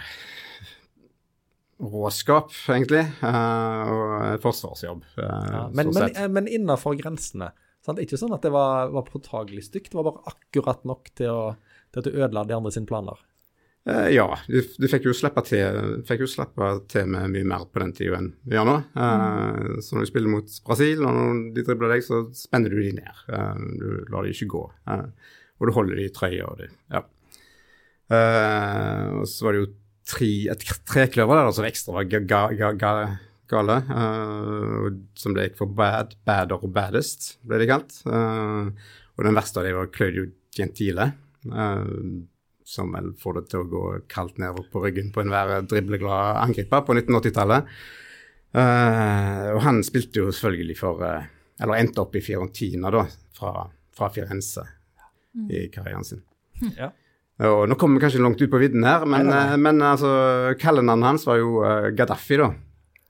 råskap, 1.79 2.51
egentlig. 2.67 3.05
eh, 3.23 3.91
og 3.93 4.41
forsvarsjobb. 4.43 5.05
Ja, 5.15 5.69
men, 5.71 5.91
stort 5.93 6.01
sett. 6.09 6.19
Men, 6.19 6.33
men 6.39 6.51
innafor 6.59 6.97
grensene. 6.99 7.53
Sant? 7.85 8.01
Ikke 8.03 8.19
sånn 8.19 8.35
at 8.35 8.43
det 8.43 8.51
var, 8.51 8.91
var 8.91 9.07
påtagelig 9.07 9.69
stygt, 9.69 9.93
det 9.93 9.99
var 9.99 10.09
bare 10.11 10.33
akkurat 10.33 10.83
nok 10.87 11.11
til, 11.15 11.31
å, 11.31 11.85
til 11.93 12.01
at 12.01 12.09
du 12.09 12.17
ødela 12.19 12.43
de 12.47 12.57
andre 12.57 12.73
sine 12.75 12.89
planer. 12.89 13.21
Eh, 13.89 14.09
ja, 14.13 14.25
du, 14.45 14.59
du 14.77 14.85
fikk 14.91 15.07
jo 15.07 15.13
slippe 15.17 15.41
til, 15.47 16.01
fikk 16.05 16.21
jo 16.25 16.29
slippe 16.29 16.67
til 16.91 17.07
med 17.09 17.31
mye 17.33 17.47
mer 17.47 17.63
på 17.71 17.81
den 17.81 17.93
tida 17.97 18.19
enn 18.19 18.27
vi 18.45 18.57
gjør 18.57 18.67
nå. 18.67 18.75
Eh, 19.01 19.69
Så 19.81 19.95
når 19.95 20.05
du 20.05 20.09
spiller 20.11 20.33
mot 20.33 20.57
Brasil, 20.67 21.01
og 21.07 21.15
når 21.15 21.39
de 21.55 21.63
dribler 21.65 21.95
deg, 21.95 22.03
så 22.05 22.21
spenner 22.37 22.73
du 22.73 22.81
de 22.83 22.91
ned. 22.99 23.21
Uh, 23.31 23.55
du 23.79 23.87
lar 24.13 24.27
de 24.27 24.33
ikke 24.35 24.49
gå. 24.51 24.63
Uh, 24.89 25.07
og 25.59 25.69
du 25.69 25.73
holder 25.75 25.99
de 25.99 26.05
i 26.09 26.13
trøya. 26.13 26.49
Og 26.51 26.59
de, 26.61 26.69
ja. 26.93 27.01
Og 29.19 29.25
så 29.29 29.45
var 29.45 29.55
det 29.55 29.63
jo 29.63 29.71
tre, 30.09 30.29
et 30.53 30.63
trekløver 30.89 31.37
der 31.37 31.51
som 31.53 31.67
ekstra 31.67 31.97
var 31.97 32.07
ga, 32.09 32.21
ga, 32.25 32.39
ga, 32.57 32.69
ga, 32.79 32.93
gale. 33.51 33.75
som 35.19 35.35
ble 35.35 35.49
for 35.57 35.69
bad, 35.77 36.15
badder 36.25 36.63
og 36.63 36.71
baddest, 36.73 37.35
ble 37.45 37.59
det 37.61 37.67
kalt. 37.69 37.99
Og 38.07 39.25
den 39.27 39.37
verste 39.37 39.61
av 39.61 39.67
dem 39.67 39.77
var 39.77 39.91
Claudio 39.93 40.25
Gentile. 40.55 41.11
eh, 41.51 41.83
som 42.69 42.91
vel 42.93 43.11
får 43.17 43.39
det 43.39 43.43
til 43.49 43.63
å 43.63 43.69
gå 43.71 43.83
kaldt 44.11 44.37
nedover 44.41 44.67
på 44.69 44.83
ryggen 44.83 45.09
på 45.13 45.23
enhver 45.23 45.63
dribleglad 45.65 46.43
angriper 46.43 46.85
på 46.85 46.95
1980-tallet. 46.99 47.73
Uh, 48.53 49.47
og 49.55 49.59
han 49.65 49.83
spilte 49.85 50.23
jo 50.23 50.31
selvfølgelig 50.33 50.75
for 50.79 51.03
uh, 51.05 51.27
Eller 51.61 51.83
endte 51.83 52.01
opp 52.01 52.15
i 52.17 52.21
Fiorentina, 52.23 52.89
da, 52.89 53.03
fra, 53.37 53.67
fra 53.93 54.07
Firenze 54.13 54.63
i 55.51 55.67
karrieren 55.73 56.05
sin. 56.07 56.23
Ja. 56.77 56.89
Og 57.47 57.69
nå 57.71 57.75
kommer 57.79 57.99
vi 57.99 58.03
kanskje 58.03 58.21
langt 58.23 58.41
ut 58.41 58.51
på 58.51 58.59
vidden 58.59 58.83
her, 58.83 59.05
men, 59.07 59.29
Nei, 59.29 59.43
eh, 59.53 59.59
men 59.61 59.79
altså, 59.85 60.09
kallenavnet 60.59 61.07
hans 61.07 61.27
var 61.27 61.37
jo 61.39 61.61
uh, 61.63 61.87
Gaddafi, 61.95 62.39
da. 62.41 62.49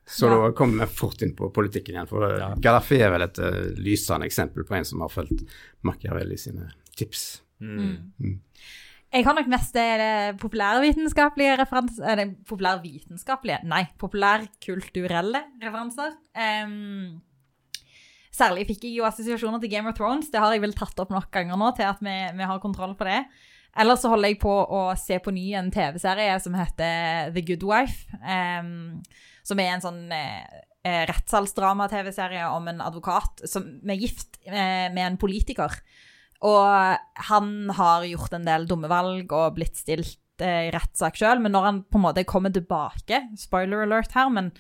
Så 0.10 0.26
Ja. 0.30 0.36
da 0.42 0.52
kommer 0.58 0.86
vi 0.86 0.98
fort 0.98 1.22
inn 1.22 1.36
på 1.38 1.50
politikken 1.54 1.96
igjen. 1.96 2.10
For 2.10 2.26
eh, 2.28 2.38
Ja. 2.38 2.50
Gaddafi 2.58 3.00
er 3.02 3.14
vel 3.14 3.26
et 3.26 3.40
uh, 3.42 3.74
lysende 3.78 4.26
eksempel 4.30 4.66
på 4.66 4.78
en 4.78 4.86
som 4.86 5.02
har 5.06 5.10
fulgt 5.14 5.46
Machiavelli 5.86 6.38
sine 6.38 6.72
tips. 6.98 7.42
Mm. 7.62 8.40
Jeg 9.10 9.26
har 9.26 9.34
nok 9.34 9.48
mest 9.50 9.74
det 9.74 10.38
populærvitenskapelige 10.38 11.56
referanser 11.58 12.12
Eller 12.12 12.34
populærvitenskapelige 12.46 13.64
Nei, 13.66 13.84
populærkulturelle 13.98 15.42
referanser. 15.64 16.14
Um, 16.38 17.22
særlig 18.30 18.68
fikk 18.70 18.86
jeg 18.86 19.00
jo 19.00 19.08
assosiasjoner 19.10 19.62
til 19.64 19.72
Game 19.74 19.90
of 19.90 19.98
Thrones. 19.98 20.30
Det 20.30 20.42
har 20.42 20.54
jeg 20.54 20.62
vel 20.62 20.78
tatt 20.78 21.02
opp 21.02 21.10
nok 21.14 21.32
ganger 21.34 21.58
nå 21.58 21.72
til 21.78 21.90
at 21.90 22.04
vi, 22.06 22.18
vi 22.38 22.52
har 22.52 22.62
kontroll 22.62 22.94
på 23.00 23.10
det. 23.10 23.24
Ellers 23.80 24.02
så 24.04 24.12
holder 24.14 24.32
jeg 24.32 24.40
på 24.42 24.54
å 24.54 24.84
se 24.98 25.18
på 25.22 25.34
ny 25.34 25.52
en 25.58 25.70
TV-serie 25.74 26.38
som 26.42 26.56
heter 26.58 27.34
The 27.34 27.44
Good 27.46 27.66
Wife. 27.66 28.10
Um, 28.22 29.02
som 29.46 29.62
er 29.62 29.74
en 29.74 29.84
sånn 29.84 30.04
eh, 30.14 30.46
eh, 30.86 31.04
rettssalsdrama-TV-serie 31.10 32.50
om 32.54 32.70
en 32.72 32.84
advokat 32.86 33.46
som 33.50 33.66
er 33.90 34.00
gift 34.02 34.40
eh, 34.46 34.90
med 34.94 35.04
en 35.06 35.20
politiker. 35.22 35.80
Og 36.48 37.26
han 37.30 37.54
har 37.76 38.08
gjort 38.08 38.36
en 38.38 38.48
del 38.48 38.68
dumme 38.70 38.90
valg 38.92 39.32
og 39.36 39.58
blitt 39.58 39.80
stilt 39.80 40.44
eh, 40.44 40.70
i 40.70 40.74
rettssak 40.76 41.20
sjøl, 41.20 41.42
men 41.44 41.52
når 41.56 41.68
han 41.68 41.82
på 41.84 42.00
en 42.00 42.06
måte 42.06 42.28
kommer 42.28 42.54
tilbake 42.56 43.26
Spoiler 43.40 43.84
alert 43.84 44.16
her, 44.16 44.32
men 44.32 44.54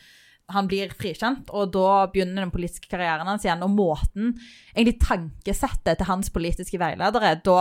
han 0.49 0.65
blir 0.65 0.91
frikjent, 0.97 1.51
og 1.53 1.71
da 1.75 2.09
begynner 2.09 2.41
den 2.41 2.51
politiske 2.51 2.89
karrieren 2.89 3.27
hans 3.29 3.43
igjen. 3.45 3.61
Og 3.61 3.69
måten, 3.69 4.31
egentlig 4.73 4.97
tankesettet 5.03 5.99
til 5.99 6.09
hans 6.09 6.31
politiske 6.33 6.79
veiledere 6.81 7.35
da 7.45 7.59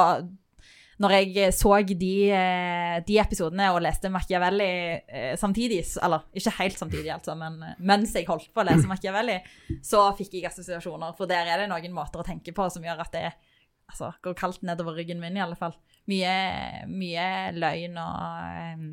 når 0.98 1.14
jeg 1.14 1.52
så 1.54 1.76
de, 1.87 2.14
eh, 2.35 2.96
de 3.07 3.18
episodene 3.22 3.68
og 3.70 3.83
leste 3.85 4.11
Machiavelli 4.11 4.70
eh, 5.07 5.35
samtidig, 5.38 5.85
eller 6.02 6.24
ikke 6.35 6.57
helt 6.59 6.81
samtidig, 6.81 7.12
altså, 7.14 7.37
men 7.38 7.61
eh, 7.62 7.76
mens 7.78 8.16
jeg 8.16 8.26
holdt 8.26 8.50
på 8.50 8.64
å 8.64 8.66
lese 8.66 8.88
Machiavelli, 8.90 9.37
så 9.85 10.09
fikk 10.18 10.35
jeg 10.40 10.48
assosiasjoner. 10.50 11.14
For 11.18 11.31
der 11.31 11.46
er 11.46 11.62
det 11.62 11.68
noen 11.70 11.94
måter 11.94 12.24
å 12.24 12.26
tenke 12.26 12.54
på 12.57 12.66
som 12.74 12.83
gjør 12.83 13.04
at 13.04 13.14
det 13.14 13.28
altså, 13.88 14.12
går 14.22 14.38
kaldt 14.38 14.64
nedover 14.66 14.96
ryggen 14.98 15.20
min, 15.20 15.37
i 15.37 15.42
alle 15.44 15.59
fall. 15.59 15.77
Mye, 16.09 16.33
mye 16.88 17.29
løgn 17.57 17.98
og 18.01 18.79
um, 18.79 18.88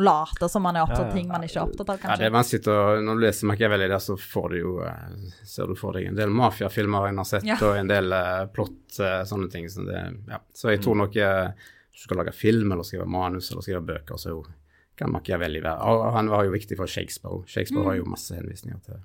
late 0.00 0.48
som 0.50 0.64
man 0.64 0.76
er 0.78 0.86
opptatt 0.86 1.04
av 1.04 1.06
Ja, 1.06 1.12
ja. 1.12 1.16
ting 1.18 1.28
man 1.30 1.44
ikke 1.46 1.60
er 1.60 1.68
opptatt 1.68 1.92
av, 1.92 2.00
kanskje. 2.02 2.14
Ja, 2.14 2.22
det 2.22 2.26
er 2.30 2.34
vanskelig 2.34 2.72
å, 2.72 2.78
Når 3.04 3.20
du 3.20 3.24
leser 3.26 3.50
Machiavelli 3.50 3.90
der, 3.92 4.02
så 4.02 4.16
får 4.18 4.48
du 4.50 4.56
jo 4.58 4.72
eh, 4.88 5.28
ser 5.46 5.70
du 5.70 5.76
for 5.78 5.94
deg 5.98 6.08
en 6.10 6.18
del 6.18 6.32
mafiafilmer 6.34 7.08
en 7.10 7.22
har 7.22 7.28
sett, 7.28 7.46
Ja. 7.46 7.60
og 7.62 7.78
en 7.78 7.92
del 7.92 8.10
uh, 8.16 8.46
plott, 8.50 8.82
uh, 8.98 9.22
sånne 9.28 9.50
ting. 9.52 9.68
Så, 9.70 9.86
det, 9.86 10.02
ja. 10.32 10.40
så 10.56 10.72
jeg 10.72 10.82
tror 10.82 10.98
nok 11.04 11.16
uh, 11.20 11.70
hvis 11.94 12.02
du 12.02 12.08
skal 12.08 12.22
lage 12.24 12.34
film 12.34 12.74
eller 12.74 12.86
skrive 12.86 13.06
manus 13.06 13.52
eller 13.52 13.62
skrive 13.62 13.84
bøker, 13.86 14.18
så 14.18 14.40
kan 14.98 15.10
Machiavelli 15.10 15.58
være 15.62 15.90
Og 15.90 16.12
han 16.14 16.28
var 16.30 16.44
jo 16.46 16.52
viktig 16.54 16.76
for 16.78 16.86
Shakespeare 16.90 17.40
Shakespeare 17.42 17.54
Shakespeare 17.54 17.86
har 17.88 17.96
jo 17.98 18.04
masse 18.06 18.34
henvisninger 18.34 18.78
til 18.86 19.00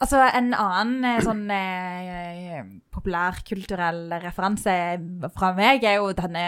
Altså, 0.00 0.20
en 0.34 0.52
annen 0.54 1.04
eh, 1.04 1.20
sånn 1.24 1.42
eh, 1.50 2.62
populærkulturell 2.94 4.08
referanse 4.22 4.72
fra 5.36 5.52
meg 5.56 5.84
er 5.86 5.98
jo 5.98 6.10
denne 6.16 6.44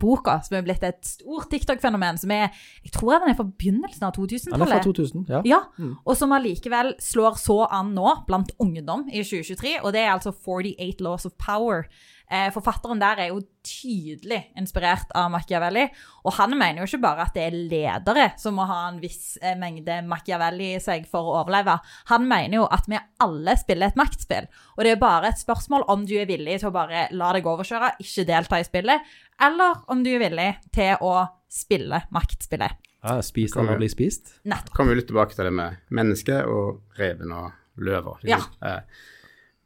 boka, 0.00 0.38
som 0.46 0.56
er 0.58 0.64
blitt 0.66 0.84
et 0.86 1.00
stort 1.06 1.50
TikTok-fenomen, 1.52 2.18
som 2.20 2.32
er 2.34 2.48
Jeg 2.84 2.92
tror 2.96 3.18
den 3.20 3.30
er 3.32 3.38
fra 3.38 3.46
begynnelsen 3.48 4.06
av 4.08 4.14
Han 4.16 4.24
er 4.24 4.66
fra 4.66 4.80
2000-tallet. 4.80 4.84
2000, 4.84 5.26
ja. 5.28 5.42
Ja, 5.44 5.60
Mm. 5.78 5.96
og 6.06 6.16
som 6.16 6.30
allikevel 6.32 6.94
slår 7.00 7.36
så 7.40 7.66
an 7.70 7.94
nå 7.94 8.26
blant 8.26 8.52
ungdom 8.60 9.08
i 9.10 9.22
2023, 9.24 9.80
og 9.82 9.92
det 9.92 10.00
er 10.02 10.12
altså 10.12 10.32
48 10.32 11.00
Laws 11.00 11.26
of 11.26 11.32
Power. 11.38 11.84
Eh, 12.34 12.48
forfatteren 12.50 12.98
der 12.98 13.20
er 13.22 13.28
jo 13.30 13.42
tydelig 13.64 14.40
inspirert 14.58 15.12
av 15.14 15.28
Machiavelli, 15.30 15.84
og 16.26 16.34
han 16.38 16.56
mener 16.58 16.82
jo 16.82 16.88
ikke 16.88 17.02
bare 17.04 17.26
at 17.28 17.36
det 17.36 17.44
er 17.46 17.54
ledere 17.54 18.24
som 18.40 18.56
må 18.58 18.66
ha 18.66 18.80
en 18.88 18.98
viss 19.02 19.36
eh, 19.38 19.54
mengde 19.60 20.00
Machiavelli 20.08 20.72
i 20.74 20.80
seg 20.82 21.06
for 21.10 21.28
å 21.28 21.36
overleve. 21.42 21.76
Han 22.10 22.26
mener 22.28 22.58
jo 22.58 22.64
at 22.74 22.88
vi 22.90 22.98
alle 23.22 23.54
spiller 23.60 23.92
et 23.92 24.00
maktspill, 24.00 24.48
og 24.74 24.82
det 24.82 24.96
er 24.96 25.02
bare 25.04 25.30
et 25.30 25.42
spørsmål 25.42 25.86
om 25.94 26.02
du 26.08 26.16
er 26.18 26.28
villig 26.30 26.58
til 26.62 26.72
å 26.72 26.74
bare 26.74 27.06
la 27.14 27.30
deg 27.36 27.46
overkjøre, 27.54 27.94
ikke 28.02 28.26
delta 28.32 28.58
i 28.58 28.66
spillet, 28.66 29.14
eller 29.44 29.84
om 29.92 30.02
du 30.02 30.10
er 30.16 30.26
villig 30.26 30.50
til 30.74 31.06
å 31.06 31.16
spille 31.54 32.02
maktspillet. 32.14 32.80
ja 33.04 33.18
spist 33.22 33.60
eller 33.60 33.78
bli 33.78 33.92
spist. 33.92 34.40
Nettopp. 34.42 34.74
kommer 34.74 34.94
vi 34.94 35.02
litt 35.02 35.12
tilbake 35.12 35.36
til 35.36 35.46
det 35.46 35.54
med 35.54 35.82
mennesket 35.94 36.48
og 36.50 36.98
reven 36.98 37.36
og 37.36 37.52
løver. 37.84 38.24
Ja. 38.26 38.40
Eh, 38.64 38.80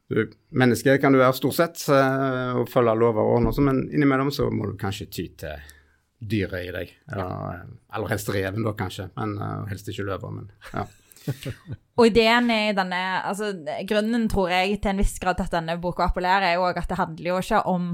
du, 0.09 0.23
menneske 0.57 0.97
kan 1.03 1.13
du 1.13 1.21
være 1.21 1.37
stort 1.37 1.59
sett 1.59 1.83
eh, 1.93 2.55
og 2.57 2.71
følge 2.73 2.95
lover 2.97 3.21
og 3.21 3.35
ordner, 3.39 3.59
men 3.67 3.83
innimellom 3.93 4.31
så 4.33 4.49
må 4.51 4.71
du 4.71 4.79
kanskje 4.81 5.09
ty 5.13 5.27
til 5.41 5.75
dyret 6.19 6.65
i 6.65 6.73
deg. 6.75 6.95
Eller, 7.13 7.67
eller 7.95 8.13
helst 8.15 8.33
reven, 8.35 8.65
da, 8.67 8.73
kanskje, 8.79 9.11
men 9.19 9.37
eh, 9.37 9.69
helst 9.73 9.91
ikke 9.93 10.07
løver. 10.09 10.35
Men 10.35 10.51
ja. 10.73 10.87
Og 11.99 12.07
ideen 12.09 12.51
i 12.55 12.73
denne 12.77 12.99
altså 13.27 13.53
Grunnen, 13.89 14.29
tror 14.33 14.53
jeg, 14.53 14.79
til 14.81 14.95
en 14.95 15.03
viss 15.03 15.19
grad 15.21 15.39
til 15.39 15.49
at 15.49 15.57
denne 15.59 15.79
boka 15.83 16.07
appellerer, 16.09 16.53
er 16.53 16.59
jo 16.59 16.69
at 16.71 16.89
det 16.89 16.99
handler 16.99 17.33
jo 17.33 17.41
ikke 17.43 17.63
om 17.69 17.89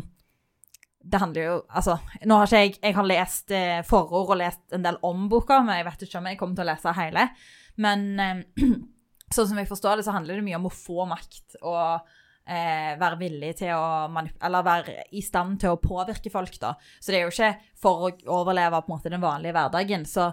Det 1.03 1.21
handler 1.21 1.43
jo 1.49 1.57
Altså, 1.69 1.99
nå 2.25 2.39
har 2.39 2.47
ikke 2.47 2.61
jeg 2.61 2.79
Jeg 2.83 2.95
har 2.95 3.09
lest 3.11 3.51
eh, 3.51 3.83
forord 3.85 4.37
og 4.37 4.41
lest 4.41 4.63
en 4.77 4.87
del 4.87 5.01
om 5.03 5.29
boka, 5.29 5.63
men 5.65 5.81
jeg 5.81 5.89
vet 5.89 6.07
ikke 6.07 6.21
om 6.21 6.31
jeg 6.31 6.39
kommer 6.39 6.61
til 6.61 6.67
å 6.67 6.71
lese 6.71 6.97
hele. 7.01 7.29
Men 7.77 8.07
eh, 8.21 8.45
sånn 9.33 9.49
som 9.49 9.59
jeg 9.59 9.69
forstår 9.71 9.97
det, 9.97 10.05
så 10.07 10.13
handler 10.13 10.37
det 10.37 10.45
mye 10.45 10.59
om 10.61 10.67
å 10.69 10.75
få 10.75 11.07
makt 11.09 11.57
og 11.63 12.01
eh, 12.47 12.93
være 13.01 13.19
villig 13.19 13.55
til 13.63 13.73
å 13.77 14.09
manip 14.13 14.37
Eller 14.45 14.63
være 14.67 14.97
i 15.17 15.23
stand 15.25 15.61
til 15.61 15.71
å 15.75 15.81
påvirke 15.81 16.31
folk, 16.31 16.59
da. 16.61 16.75
Så 17.01 17.13
det 17.13 17.21
er 17.21 17.25
jo 17.25 17.33
ikke 17.33 17.55
for 17.81 18.09
å 18.11 18.13
overleve 18.41 18.83
på 18.83 18.93
en 18.93 18.97
måte 18.99 19.11
den 19.15 19.25
vanlige 19.25 19.57
hverdagen. 19.57 20.05
Så 20.07 20.33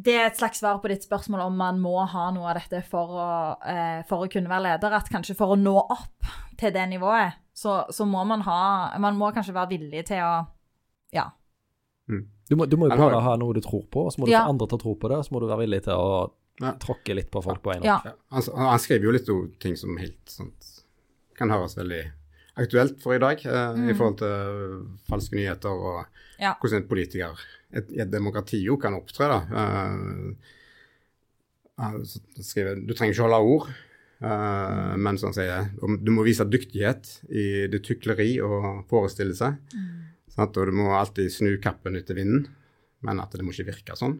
det 0.00 0.14
er 0.16 0.28
et 0.30 0.38
slags 0.38 0.60
svar 0.62 0.78
på 0.80 0.88
ditt 0.88 1.02
spørsmål 1.04 1.42
om 1.48 1.56
man 1.58 1.80
må 1.82 1.96
ha 2.08 2.28
noe 2.32 2.52
av 2.52 2.60
dette 2.60 2.80
for 2.88 3.10
å, 3.10 3.26
eh, 3.66 4.02
for 4.08 4.24
å 4.24 4.30
kunne 4.32 4.48
være 4.48 4.68
leder. 4.68 4.94
At 4.96 5.10
kanskje 5.12 5.36
for 5.36 5.52
å 5.52 5.58
nå 5.58 5.74
opp 5.82 6.30
til 6.60 6.72
det 6.72 6.86
nivået, 6.88 7.34
så, 7.52 7.82
så 7.92 8.06
må 8.08 8.22
man 8.24 8.40
ha 8.46 8.96
Man 9.02 9.18
må 9.18 9.32
kanskje 9.34 9.52
være 9.56 9.74
villig 9.74 10.06
til 10.12 10.22
å 10.24 10.46
Ja. 11.12 11.26
Du 12.50 12.56
må, 12.56 12.66
du 12.66 12.76
må 12.76 12.88
jo 12.88 12.96
bare 12.96 13.20
ha 13.22 13.36
noe 13.38 13.54
du 13.54 13.60
tror 13.62 13.84
på, 13.90 14.06
og 14.06 14.12
så 14.14 14.18
må 14.22 14.26
du 14.26 14.32
Ja. 14.32 14.44
få 14.46 14.50
andre 14.54 14.66
til 14.66 14.78
å 14.78 14.82
tro 14.82 14.94
på 14.98 15.08
det, 15.10 15.18
og 15.18 15.24
så 15.26 15.32
må 15.34 15.40
du 15.40 15.46
være 15.46 15.60
villig 15.66 15.82
til 15.84 15.94
å 15.94 16.30
Ja. 16.60 16.74
tråkker 16.78 17.14
litt 17.16 17.30
på 17.32 17.40
folk 17.42 17.62
på 17.64 17.70
veien. 17.72 17.84
ja. 17.88 17.98
Ja, 18.04 18.12
han, 18.36 18.42
han 18.56 18.78
skriver 18.82 19.04
jo 19.08 19.12
litt 19.16 19.28
om 19.32 19.46
ting 19.62 19.76
som 19.80 19.96
helt 19.96 20.20
sånt 20.28 20.66
kan 21.40 21.48
høres 21.50 21.76
veldig 21.78 22.02
aktuelt 22.60 22.98
for 23.00 23.14
i 23.16 23.20
dag, 23.22 23.40
eh, 23.48 23.78
i 23.88 23.94
forhold 23.96 24.18
til 24.20 24.80
falske 25.08 25.36
nyheter 25.38 25.70
og 25.72 26.06
Ja. 26.40 26.54
hvordan 26.60 26.82
en 26.82 26.88
politiker 26.88 27.38
et, 27.72 27.90
i 27.94 28.00
et 28.02 28.10
demokrati 28.10 28.60
jo 28.64 28.76
kan 28.76 28.94
opptre. 28.98 29.28
da. 29.28 29.38
Eh, 29.62 30.34
han 31.80 32.02
skriver, 32.44 32.76
du 32.84 32.92
trenger 32.92 33.14
ikke 33.14 33.24
holde 33.24 33.40
ord, 33.54 33.68
eh, 34.20 34.96
men 35.00 35.16
som 35.20 35.30
han 35.30 35.36
sier, 35.38 35.70
du 35.80 36.10
må 36.12 36.24
vise 36.26 36.44
dyktighet 36.44 37.08
i 37.30 37.46
det 37.72 37.80
tykleri 37.86 38.34
og 38.44 38.84
forestillelse. 38.90 39.54
Sant? 40.30 40.56
Og 40.60 40.66
du 40.68 40.72
må 40.76 40.90
alltid 40.94 41.32
snu 41.32 41.54
kappen 41.62 41.96
etter 41.96 42.14
vinden, 42.20 42.44
men 43.06 43.20
at 43.22 43.32
det 43.32 43.42
må 43.46 43.54
ikke 43.54 43.70
virke 43.72 43.96
sånn. 43.96 44.18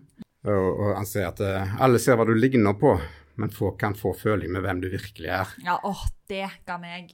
Og, 0.48 0.94
han 0.96 1.04
sier 1.08 1.28
at 1.28 1.40
eh, 1.44 1.74
alle 1.84 1.98
ser 2.00 2.16
hva 2.16 2.24
du 2.28 2.32
ligner 2.36 2.76
på, 2.80 2.94
men 3.40 3.50
få 3.52 3.74
kan 3.80 3.94
få 3.96 4.14
føling 4.16 4.52
med 4.54 4.62
hvem 4.64 4.80
du 4.82 4.88
virkelig 4.92 5.28
er. 5.28 5.50
ja 5.64 5.78
åh, 5.84 6.04
det 6.30 6.46
ga 6.68 6.78
meg 6.80 7.10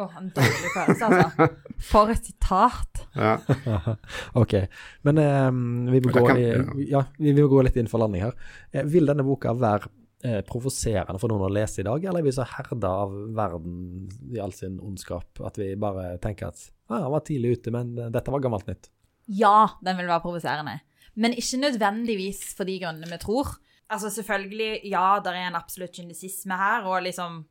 åh, 0.00 0.14
en 0.16 0.30
dårlig 0.32 0.70
følelse, 0.72 1.08
altså. 1.10 1.48
For 1.84 2.12
et 2.14 2.24
sitat. 2.30 3.02
Ja. 3.18 3.34
Ok, 4.40 4.54
men 5.04 5.18
eh, 5.20 5.50
vi, 5.92 6.00
vil 6.00 6.14
gå 6.14 6.24
kan- 6.26 6.40
i, 6.40 6.88
ja, 6.88 7.04
vi 7.18 7.34
vil 7.36 7.50
gå 7.52 7.60
litt 7.66 7.76
inn 7.80 7.90
for 7.90 8.00
landing 8.00 8.24
her. 8.24 8.32
Eh, 8.72 8.86
vil 8.88 9.06
denne 9.10 9.26
boka 9.26 9.52
være 9.60 9.90
eh, 10.24 10.40
provoserende 10.48 11.20
for 11.20 11.28
noen 11.32 11.44
å 11.50 11.52
lese 11.52 11.82
i 11.84 11.86
dag, 11.86 12.00
eller 12.08 12.22
er 12.24 12.28
vi 12.30 12.32
så 12.34 12.46
herda 12.48 12.94
av 13.04 13.12
verden 13.36 13.76
i 14.32 14.40
all 14.40 14.56
sin 14.56 14.80
ondskap 14.80 15.44
at 15.44 15.60
vi 15.60 15.74
bare 15.76 16.14
tenker 16.24 16.48
at 16.48 16.64
ah, 16.88 17.02
han 17.04 17.12
var 17.12 17.24
tidlig 17.28 17.58
ute, 17.58 17.74
men 17.76 17.92
eh, 18.00 18.08
dette 18.14 18.32
var 18.32 18.40
gammelt 18.44 18.66
nytt? 18.72 18.88
Ja, 19.28 19.68
den 19.84 19.96
vil 20.00 20.08
være 20.10 20.20
provoserende. 20.24 20.78
Men 21.20 21.36
ikke 21.36 21.62
nødvendigvis 21.62 22.54
for 22.58 22.68
de 22.68 22.78
grunnene 22.82 23.10
vi 23.10 23.20
tror. 23.22 23.56
Altså 23.92 24.10
selvfølgelig, 24.10 24.84
ja, 24.90 25.20
det 25.22 25.34
er 25.34 25.48
en 25.48 25.58
absolutt 25.58 25.94
kynisisme 25.94 26.56
her, 26.58 26.86
og 26.88 27.04
liksom 27.06 27.44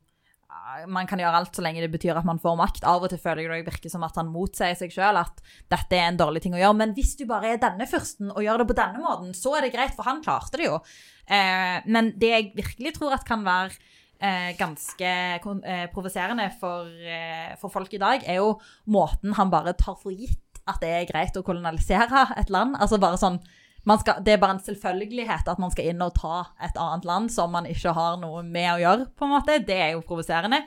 man 0.90 1.08
kan 1.08 1.20
gjøre 1.20 1.38
alt 1.40 1.56
så 1.56 1.62
lenge 1.64 1.82
det 1.82 1.90
betyr 1.92 2.18
at 2.18 2.26
man 2.26 2.40
får 2.42 2.56
makt. 2.58 2.84
Av 2.88 3.02
og 3.02 3.10
til 3.10 3.20
føler 3.20 3.44
jeg 3.44 3.64
det 3.64 3.72
virker 3.72 3.92
som 3.92 4.04
at 4.06 4.16
han 4.20 4.30
motsier 4.32 4.76
seg 4.78 4.92
sjøl, 4.94 5.18
at 5.20 5.42
dette 5.72 5.98
er 5.98 6.08
en 6.08 6.20
dårlig 6.20 6.44
ting 6.44 6.54
å 6.56 6.60
gjøre. 6.60 6.78
Men 6.80 6.94
hvis 6.96 7.14
du 7.18 7.24
bare 7.30 7.54
er 7.54 7.60
denne 7.62 7.88
fyrsten 7.90 8.32
og 8.32 8.42
gjør 8.44 8.62
det 8.62 8.68
på 8.70 8.78
denne 8.78 9.02
måten, 9.02 9.34
så 9.36 9.56
er 9.58 9.66
det 9.66 9.74
greit, 9.74 9.94
for 9.96 10.08
han 10.08 10.22
klarte 10.24 10.60
det 10.60 10.68
jo. 10.68 10.78
Eh, 11.26 11.78
men 11.90 12.12
det 12.20 12.32
jeg 12.32 12.48
virkelig 12.58 12.94
tror 12.98 13.16
at 13.16 13.26
kan 13.28 13.44
være 13.46 13.74
eh, 13.74 14.54
ganske 14.60 15.12
eh, 15.40 15.86
provoserende 15.94 16.48
for, 16.60 16.88
eh, 16.88 17.54
for 17.60 17.72
folk 17.72 17.94
i 17.96 18.02
dag, 18.02 18.24
er 18.26 18.40
jo 18.40 18.54
måten 18.86 19.36
han 19.38 19.52
bare 19.52 19.76
tar 19.78 19.98
for 20.00 20.14
gitt 20.14 20.43
at 20.70 20.80
det 20.82 20.90
er 20.90 21.06
greit 21.08 21.36
å 21.36 21.44
kolonisere 21.44 22.26
et 22.40 22.50
land. 22.52 22.78
Altså 22.80 22.98
bare 23.02 23.20
sånn 23.20 23.40
skal, 23.84 24.22
Det 24.24 24.32
er 24.32 24.40
bare 24.40 24.56
en 24.56 24.64
selvfølgelighet 24.64 25.48
at 25.50 25.60
man 25.60 25.72
skal 25.74 25.90
inn 25.90 26.02
og 26.02 26.14
ta 26.16 26.46
et 26.64 26.76
annet 26.80 27.04
land 27.04 27.32
som 27.32 27.52
man 27.52 27.68
ikke 27.68 27.92
har 27.92 28.16
noe 28.22 28.42
med 28.42 28.70
å 28.72 28.80
gjøre, 28.80 29.08
på 29.12 29.26
en 29.26 29.34
måte. 29.36 29.58
Det 29.60 29.76
er 29.76 29.90
jo 29.92 30.04
provoserende. 30.06 30.62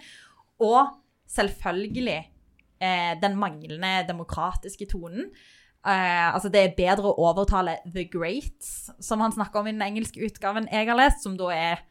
Og 0.62 0.94
selvfølgelig 1.34 2.20
eh, 2.22 3.14
den 3.22 3.38
manglende 3.42 4.06
demokratiske 4.08 4.90
tonen. 4.94 5.32
Eh, 5.82 6.28
altså 6.30 6.50
Det 6.54 6.62
er 6.62 6.78
bedre 6.78 7.10
å 7.10 7.30
overtale 7.30 7.80
the 7.86 8.06
greats, 8.06 8.92
som 9.00 9.22
han 9.26 9.34
snakker 9.34 9.62
om 9.62 9.70
i 9.70 9.76
den 9.76 9.86
engelske 9.86 10.22
utgaven 10.26 10.70
jeg 10.72 10.90
har 10.90 11.00
lest, 11.00 11.24
som 11.26 11.38
da 11.40 11.50
er 11.56 11.86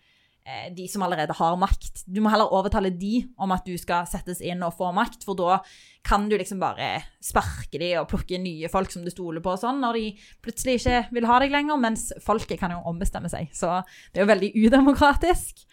de 0.76 0.84
som 0.86 1.02
allerede 1.02 1.34
har 1.34 1.56
makt. 1.58 2.04
Du 2.06 2.20
må 2.22 2.30
heller 2.30 2.52
overtale 2.54 2.92
de 2.94 3.24
om 3.42 3.50
at 3.54 3.66
du 3.66 3.74
skal 3.80 4.06
settes 4.06 4.38
inn 4.44 4.62
og 4.62 4.76
få 4.78 4.92
makt, 4.94 5.24
for 5.26 5.38
da 5.38 5.58
kan 6.06 6.28
du 6.30 6.36
liksom 6.38 6.60
bare 6.62 7.00
sparke 7.24 7.80
de 7.82 7.92
og 7.98 8.06
plukke 8.12 8.38
nye 8.38 8.70
folk 8.70 8.92
som 8.94 9.02
du 9.02 9.10
stoler 9.10 9.42
på 9.42 9.56
og 9.56 9.62
sånn, 9.62 9.82
når 9.82 9.98
de 9.98 10.04
plutselig 10.44 10.78
ikke 10.78 11.00
vil 11.18 11.26
ha 11.26 11.40
deg 11.42 11.54
lenger, 11.54 11.80
mens 11.82 12.08
folket 12.22 12.60
kan 12.62 12.76
jo 12.76 12.84
ombestemme 12.86 13.30
seg. 13.32 13.50
Så 13.56 13.80
det 14.12 14.22
er 14.22 14.26
jo 14.26 14.32
veldig 14.34 14.52
udemokratisk. 14.66 15.66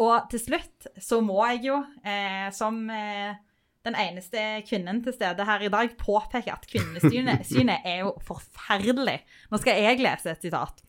Og 0.00 0.28
til 0.32 0.42
slutt 0.42 0.90
så 1.00 1.20
må 1.24 1.40
jeg 1.52 1.64
jo, 1.70 1.80
eh, 2.04 2.48
som 2.56 2.82
eh, 2.92 3.32
den 3.86 3.96
eneste 3.96 4.60
kvinnen 4.68 5.00
til 5.04 5.16
stede 5.16 5.44
her 5.48 5.64
i 5.64 5.72
dag, 5.72 5.96
påpeke 6.00 6.52
at 6.52 6.68
kvinnesynet 6.68 7.80
er 7.80 8.02
jo 8.04 8.14
forferdelig. 8.24 9.18
Nå 9.50 9.60
skal 9.60 9.80
jeg 9.80 10.00
lese 10.04 10.32
et 10.32 10.44
sitat. 10.44 10.84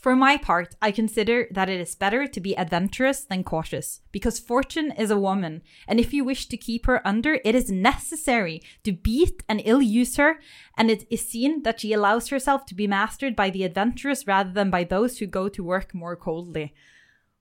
For 0.00 0.16
my 0.16 0.38
part, 0.38 0.76
I 0.80 0.92
consider 0.92 1.46
that 1.50 1.68
it 1.68 1.78
is 1.78 1.94
better 1.94 2.26
to 2.26 2.40
be 2.40 2.56
adventurous 2.56 3.24
than 3.24 3.44
cautious, 3.44 4.00
because 4.12 4.38
fortune 4.38 4.92
is 4.96 5.10
a 5.10 5.20
woman, 5.20 5.60
and 5.86 6.00
if 6.00 6.14
you 6.14 6.24
wish 6.24 6.46
to 6.48 6.56
keep 6.56 6.86
her 6.86 7.06
under, 7.06 7.38
it 7.44 7.54
is 7.54 7.70
necessary 7.70 8.62
to 8.84 8.92
beat 8.92 9.42
and 9.46 9.60
ill 9.66 9.82
use 9.82 10.16
her, 10.16 10.40
and 10.78 10.90
it 10.90 11.06
is 11.10 11.28
seen 11.28 11.64
that 11.64 11.80
she 11.80 11.92
allows 11.92 12.28
herself 12.28 12.64
to 12.66 12.74
be 12.74 12.86
mastered 12.86 13.36
by 13.36 13.50
the 13.50 13.62
adventurous 13.62 14.26
rather 14.26 14.50
than 14.50 14.70
by 14.70 14.84
those 14.84 15.18
who 15.18 15.26
go 15.26 15.50
to 15.50 15.62
work 15.62 15.94
more 15.94 16.16
coldly. 16.16 16.72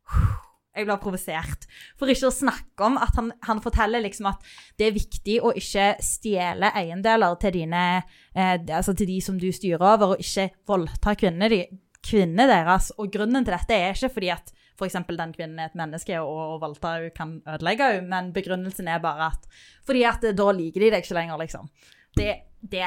Jeg 0.75 0.85
blir 0.85 0.99
provosert. 1.01 1.65
For 1.97 2.07
ikke 2.07 2.29
å 2.29 2.31
snakke 2.31 2.85
om 2.85 2.95
at 3.01 3.15
han, 3.17 3.31
han 3.43 3.59
forteller 3.59 4.03
liksom 4.03 4.29
at 4.29 4.43
det 4.79 4.85
er 4.87 4.95
viktig 4.95 5.39
å 5.43 5.51
ikke 5.57 5.95
stjele 6.05 6.69
eiendeler 6.77 7.35
til 7.41 7.55
dine 7.57 7.81
eh, 7.97 8.53
Altså 8.61 8.93
til 8.93 9.09
de 9.09 9.17
som 9.23 9.39
du 9.41 9.49
styrer 9.51 9.81
over, 9.81 10.13
og 10.13 10.23
ikke 10.23 10.51
voldta 10.69 11.17
kvinnene, 11.19 11.49
de, 11.51 11.59
kvinnene 12.09 12.45
deres. 12.49 12.89
Og 12.99 13.11
grunnen 13.13 13.45
til 13.45 13.55
dette 13.55 13.77
er 13.77 13.93
ikke 13.95 14.09
fordi 14.17 14.31
at 14.33 14.51
f.eks. 14.79 14.95
den 15.09 15.33
kvinnen 15.35 15.59
er 15.59 15.69
et 15.71 15.75
menneske 15.79 16.19
og 16.23 16.59
voldta 16.61 16.95
henne 16.97 17.13
kan 17.15 17.33
ødelegge 17.45 17.89
henne, 17.97 18.07
men 18.11 18.29
begrunnelsen 18.35 18.87
er 18.89 19.01
bare 19.03 19.31
at 19.33 19.47
fordi 19.87 20.05
at 20.07 20.23
da 20.37 20.51
liker 20.55 20.85
de 20.85 20.91
deg 20.93 21.03
ikke 21.03 21.17
lenger, 21.17 21.39
liksom. 21.41 21.67
Det, 22.15 22.29
det 22.61 22.85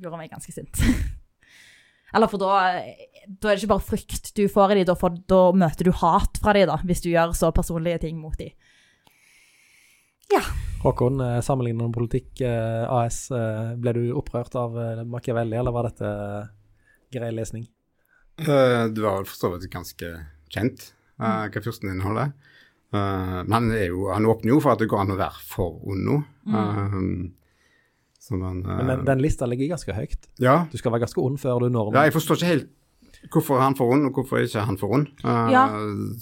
gjorde 0.00 0.18
meg 0.20 0.30
ganske 0.32 0.52
sint. 0.54 0.82
Eller 2.14 2.26
for 2.26 2.42
da, 2.42 2.54
da 3.30 3.50
er 3.52 3.54
det 3.54 3.60
ikke 3.60 3.70
bare 3.70 3.86
frykt 3.86 4.32
du 4.34 4.42
får 4.50 4.72
i 4.74 4.80
dem, 4.80 4.88
da, 4.90 4.96
får- 4.98 5.20
da 5.30 5.40
møter 5.54 5.86
du 5.86 5.92
hat 6.00 6.40
fra 6.42 6.54
dem, 6.56 6.66
da, 6.68 6.76
hvis 6.84 7.04
du 7.04 7.12
gjør 7.12 7.32
så 7.38 7.52
personlige 7.54 8.00
ting 8.02 8.18
mot 8.18 8.34
dem. 8.40 8.50
Håkon, 10.80 11.20
eh, 11.20 11.40
sammenlignende 11.44 11.92
politikk 11.92 12.40
eh, 12.46 12.84
AS, 12.88 13.26
eh, 13.36 13.72
ble 13.76 13.92
du 13.96 14.02
opprørt 14.16 14.54
av 14.56 14.76
eh, 14.80 15.02
Machiavelli, 15.04 15.58
eller 15.60 15.74
var 15.74 15.88
dette 15.90 16.08
eh, 16.08 16.46
grei 17.12 17.28
lesning? 17.36 17.66
Eh, 18.40 18.84
det 18.94 19.02
var 19.04 19.26
for 19.28 19.36
så 19.36 19.50
vidt 19.54 19.70
ganske 19.72 20.12
kjent 20.50 20.86
eh, 21.20 21.44
hva 21.50 21.62
fyrsten 21.62 21.92
inneholder. 21.92 22.32
Uh, 22.90 23.44
men 23.46 23.52
han, 23.54 23.68
er 23.70 23.84
jo, 23.92 24.08
han 24.10 24.26
åpner 24.26 24.50
jo 24.50 24.56
for 24.58 24.74
at 24.74 24.80
det 24.82 24.88
går 24.90 25.04
an 25.04 25.12
å 25.14 25.18
være 25.20 25.44
for 25.46 25.76
Ono. 25.92 26.16
Mm. 26.42 26.56
eh, 26.58 28.32
Men 28.34 28.88
den, 28.88 29.04
den 29.06 29.22
lista 29.22 29.46
ligger 29.46 29.76
ganske 29.76 29.94
høyt. 29.94 30.26
ja, 30.42 30.64
Du 30.72 30.78
skal 30.78 30.92
være 30.96 31.04
ganske 31.06 31.22
ond 31.22 31.38
før 31.38 31.62
du 31.62 31.70
når 31.70 31.94
ja, 31.94 32.08
jeg 32.08 32.16
forstår 32.16 32.40
ikke 32.40 32.50
helt 32.50 32.68
hvorfor 33.28 33.60
han 33.60 33.74
får 33.76 33.90
ond, 33.94 34.06
og 34.08 34.12
hvorfor 34.16 34.40
ikke 34.40 34.62
han 34.64 34.78
får 34.80 34.92
ond. 34.96 35.08
Uh, 35.24 35.50
Ja. 35.52 35.64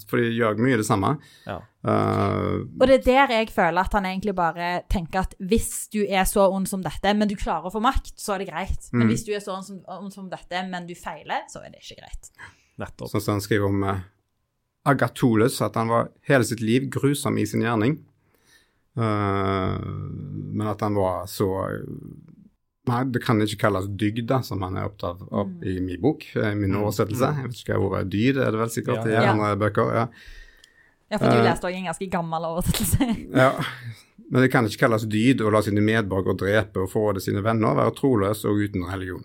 For 0.09 0.17
de 0.19 0.33
gjør 0.35 0.57
mye 0.59 0.77
det 0.77 0.85
samme. 0.85 1.13
Ja. 1.47 1.59
Uh, 1.85 2.65
Og 2.79 2.85
det 2.87 2.99
er 2.99 3.05
der 3.07 3.33
jeg 3.37 3.49
føler 3.55 3.79
at 3.87 3.93
han 3.93 4.05
egentlig 4.05 4.35
bare 4.35 4.81
tenker 4.91 5.19
at 5.23 5.35
hvis 5.39 5.87
du 5.93 6.01
er 6.03 6.25
så 6.27 6.49
ond 6.51 6.67
som 6.67 6.83
dette, 6.83 7.13
men 7.15 7.27
du 7.31 7.35
klarer 7.39 7.65
å 7.69 7.71
få 7.71 7.79
makt, 7.81 8.13
så 8.19 8.35
er 8.35 8.39
det 8.43 8.49
greit. 8.51 8.89
Men 8.91 9.07
Mm. 9.07 9.13
hvis 9.13 9.25
du 9.25 9.31
er 9.33 9.39
så 9.39 9.55
ond 9.55 9.65
som, 9.65 9.79
ond 9.87 10.11
som 10.13 10.29
dette, 10.29 10.67
men 10.69 10.85
du 10.87 10.93
feiler, 10.95 11.47
så 11.49 11.63
er 11.63 11.71
det 11.71 11.79
ikke 11.81 12.01
greit. 12.01 12.29
Nettopp. 12.77 13.09
Sånn 13.09 13.21
som 13.21 13.33
han 13.37 13.41
skriver 13.41 13.65
om 13.71 13.83
uh, 13.83 13.99
Agatolus, 14.85 15.61
at 15.61 15.75
han 15.75 15.87
var 15.87 16.09
hele 16.27 16.43
sitt 16.43 16.59
liv 16.61 16.89
grusom 16.89 17.37
i 17.37 17.45
sin 17.45 17.61
gjerning. 17.61 17.97
Eh, 18.97 19.79
men 19.79 20.67
at 20.67 20.81
han 20.81 20.95
var 20.95 21.25
så 21.29 21.47
Nei, 22.89 23.03
det 23.13 23.21
kan 23.23 23.39
ikke 23.43 23.59
kalles 23.67 23.87
dygd, 24.01 24.31
som 24.47 24.61
han 24.65 24.77
er 24.81 24.89
opptatt 24.89 25.21
av 25.31 25.47
Mm. 25.47 25.63
i 25.63 25.79
min 25.85 26.01
bok, 26.01 26.25
i 26.35 26.51
min 26.57 26.75
oversettelse. 26.79 27.29
Jeg 27.37 27.47
vet 27.49 27.61
ikke 27.63 27.77
hva 27.77 27.87
ordet 27.89 28.09
dyd 28.13 28.37
er, 28.37 28.51
det 28.51 28.59
vel 28.63 28.69
sikkert 28.73 29.05
Ja, 29.05 29.09
i 29.09 29.15
ja. 29.25 29.31
andre 29.33 29.55
bøker. 29.61 29.93
ja. 29.93 30.07
Ja, 31.11 31.17
for 31.17 31.25
du 31.31 31.37
Eh. 31.39 31.43
leste 31.43 31.65
også 31.65 31.75
en 31.77 31.85
ganske 31.89 32.09
gammel 32.11 32.43
oversettelse. 32.45 33.07
Ja, 33.43 33.51
men 34.29 34.41
det 34.43 34.51
kan 34.51 34.65
ikke 34.65 34.83
kalles 34.85 35.07
dyd 35.09 35.41
å 35.41 35.49
la 35.51 35.61
sine 35.65 35.81
medborgere 35.81 36.37
drepe 36.37 36.83
og 36.83 36.91
forråde 36.91 37.21
sine 37.21 37.41
venner, 37.41 37.73
være 37.75 37.95
troløs 37.97 38.43
og 38.45 38.59
uten 38.61 38.83
religion. 38.85 39.23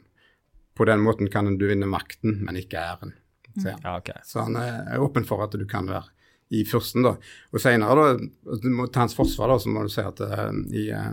På 0.75 0.87
den 0.89 1.01
måten 1.05 1.29
kan 1.31 1.57
du 1.59 1.67
vinne 1.69 1.87
makten, 1.87 2.41
men 2.45 2.57
ikke 2.57 2.81
æren. 2.81 3.13
Så, 3.57 3.69
han. 3.71 3.81
Ja, 3.85 3.97
okay. 4.01 4.17
Så 4.25 4.41
han 4.43 4.57
er 4.57 4.99
åpen 4.99 5.25
for 5.29 5.45
at 5.45 5.53
du 5.53 5.65
kan 5.71 5.87
være 5.87 6.09
i 6.51 6.65
fyrsten, 6.65 7.05
da. 7.05 7.13
Og 7.53 7.61
senere, 7.61 7.95
da, 8.19 8.57
til 8.59 8.99
hans 8.99 9.15
forsvar, 9.15 9.49
da, 9.53 9.59
så 9.63 9.69
må 9.71 9.83
du 9.87 9.93
si 9.93 10.01
at 10.03 10.19
uh, 10.21 10.51
i 10.75 10.89
eh, 10.91 11.13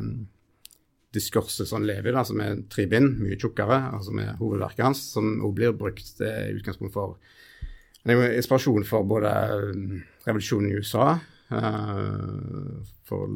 diskurset 1.15 1.67
som 1.67 1.81
han 1.81 1.89
lever 1.89 2.11
i, 2.11 2.15
da, 2.15 2.23
som 2.27 2.39
er 2.43 2.61
tre 2.71 2.85
bind, 2.91 3.17
mye 3.19 3.37
tjukkere, 3.39 3.77
altså 3.97 4.15
er 4.21 4.37
hovedverket 4.39 4.85
hans, 4.85 5.03
som 5.13 5.33
også 5.41 5.57
blir 5.57 5.75
brukt 5.77 6.13
det 6.21 6.29
er 6.31 6.55
utgangspunkt 6.55 6.95
for 6.95 7.17
jo 8.09 8.21
inspirasjon 8.25 8.85
for 8.87 9.05
både 9.05 9.31
eh, 9.31 9.97
revolusjonen 10.25 10.71
i 10.71 10.79
USA, 10.79 11.19
eh, 11.53 12.79
for 13.05 13.35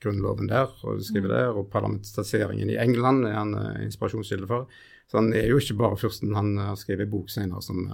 grunnloven 0.00 0.48
der, 0.48 0.70
og 0.86 1.02
skriver 1.04 1.34
der, 1.34 1.50
og 1.58 1.68
parlamentariseringen 1.72 2.70
i 2.70 2.78
England 2.80 3.26
er 3.28 3.36
han 3.36 3.52
eh, 3.58 3.82
inspirasjonskilde 3.88 4.48
for. 4.48 4.70
Så 5.08 5.20
han 5.20 5.32
er 5.32 5.48
jo 5.48 5.58
ikke 5.60 5.76
bare 5.80 5.96
fyrsten. 5.96 6.34
Han 6.36 6.56
har 6.60 6.76
skrevet 6.76 7.06
en 7.06 7.12
bok 7.12 7.30
senere 7.32 7.62
som 7.64 7.84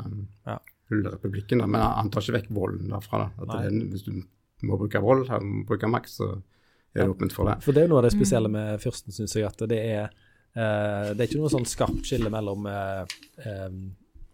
Ja. 0.46 0.58
hyller 0.90 1.14
republikken, 1.14 1.58
da. 1.62 1.66
men 1.66 1.80
han, 1.80 2.10
tar 2.10 2.22
ikke 2.22 2.40
vekk 2.40 2.48
volden 2.50 2.90
derfra. 2.90 3.24
Da. 3.24 3.44
At 3.44 3.70
det, 3.70 3.86
hvis 3.92 4.02
du 4.02 4.12
må 4.66 4.76
bruke 4.76 5.00
vold, 5.00 5.24
eller 5.28 5.46
må 5.46 5.62
bruke 5.66 5.88
makt, 5.88 6.10
så 6.10 6.42
er 7.02 7.08
det 7.08 7.14
åpent 7.16 7.32
for 7.32 7.48
det. 7.50 7.56
For 7.64 7.72
det 7.72 7.82
er 7.82 7.86
jo 7.88 7.92
noe 7.94 7.98
av 8.02 8.06
det 8.08 8.12
spesielle 8.14 8.48
med 8.48 8.80
fyrsten, 8.80 9.12
syns 9.12 9.34
jeg, 9.34 9.44
at 9.50 9.68
det 9.68 9.80
er 9.82 10.08
Uh, 10.54 11.10
Det 11.10 11.18
er 11.18 11.26
ikke 11.26 11.40
noe 11.40 11.50
sånn 11.50 11.64
skarpt 11.66 12.06
skille 12.06 12.30
mellom 12.30 12.68
uh, 12.70 13.02
um, 13.42 13.78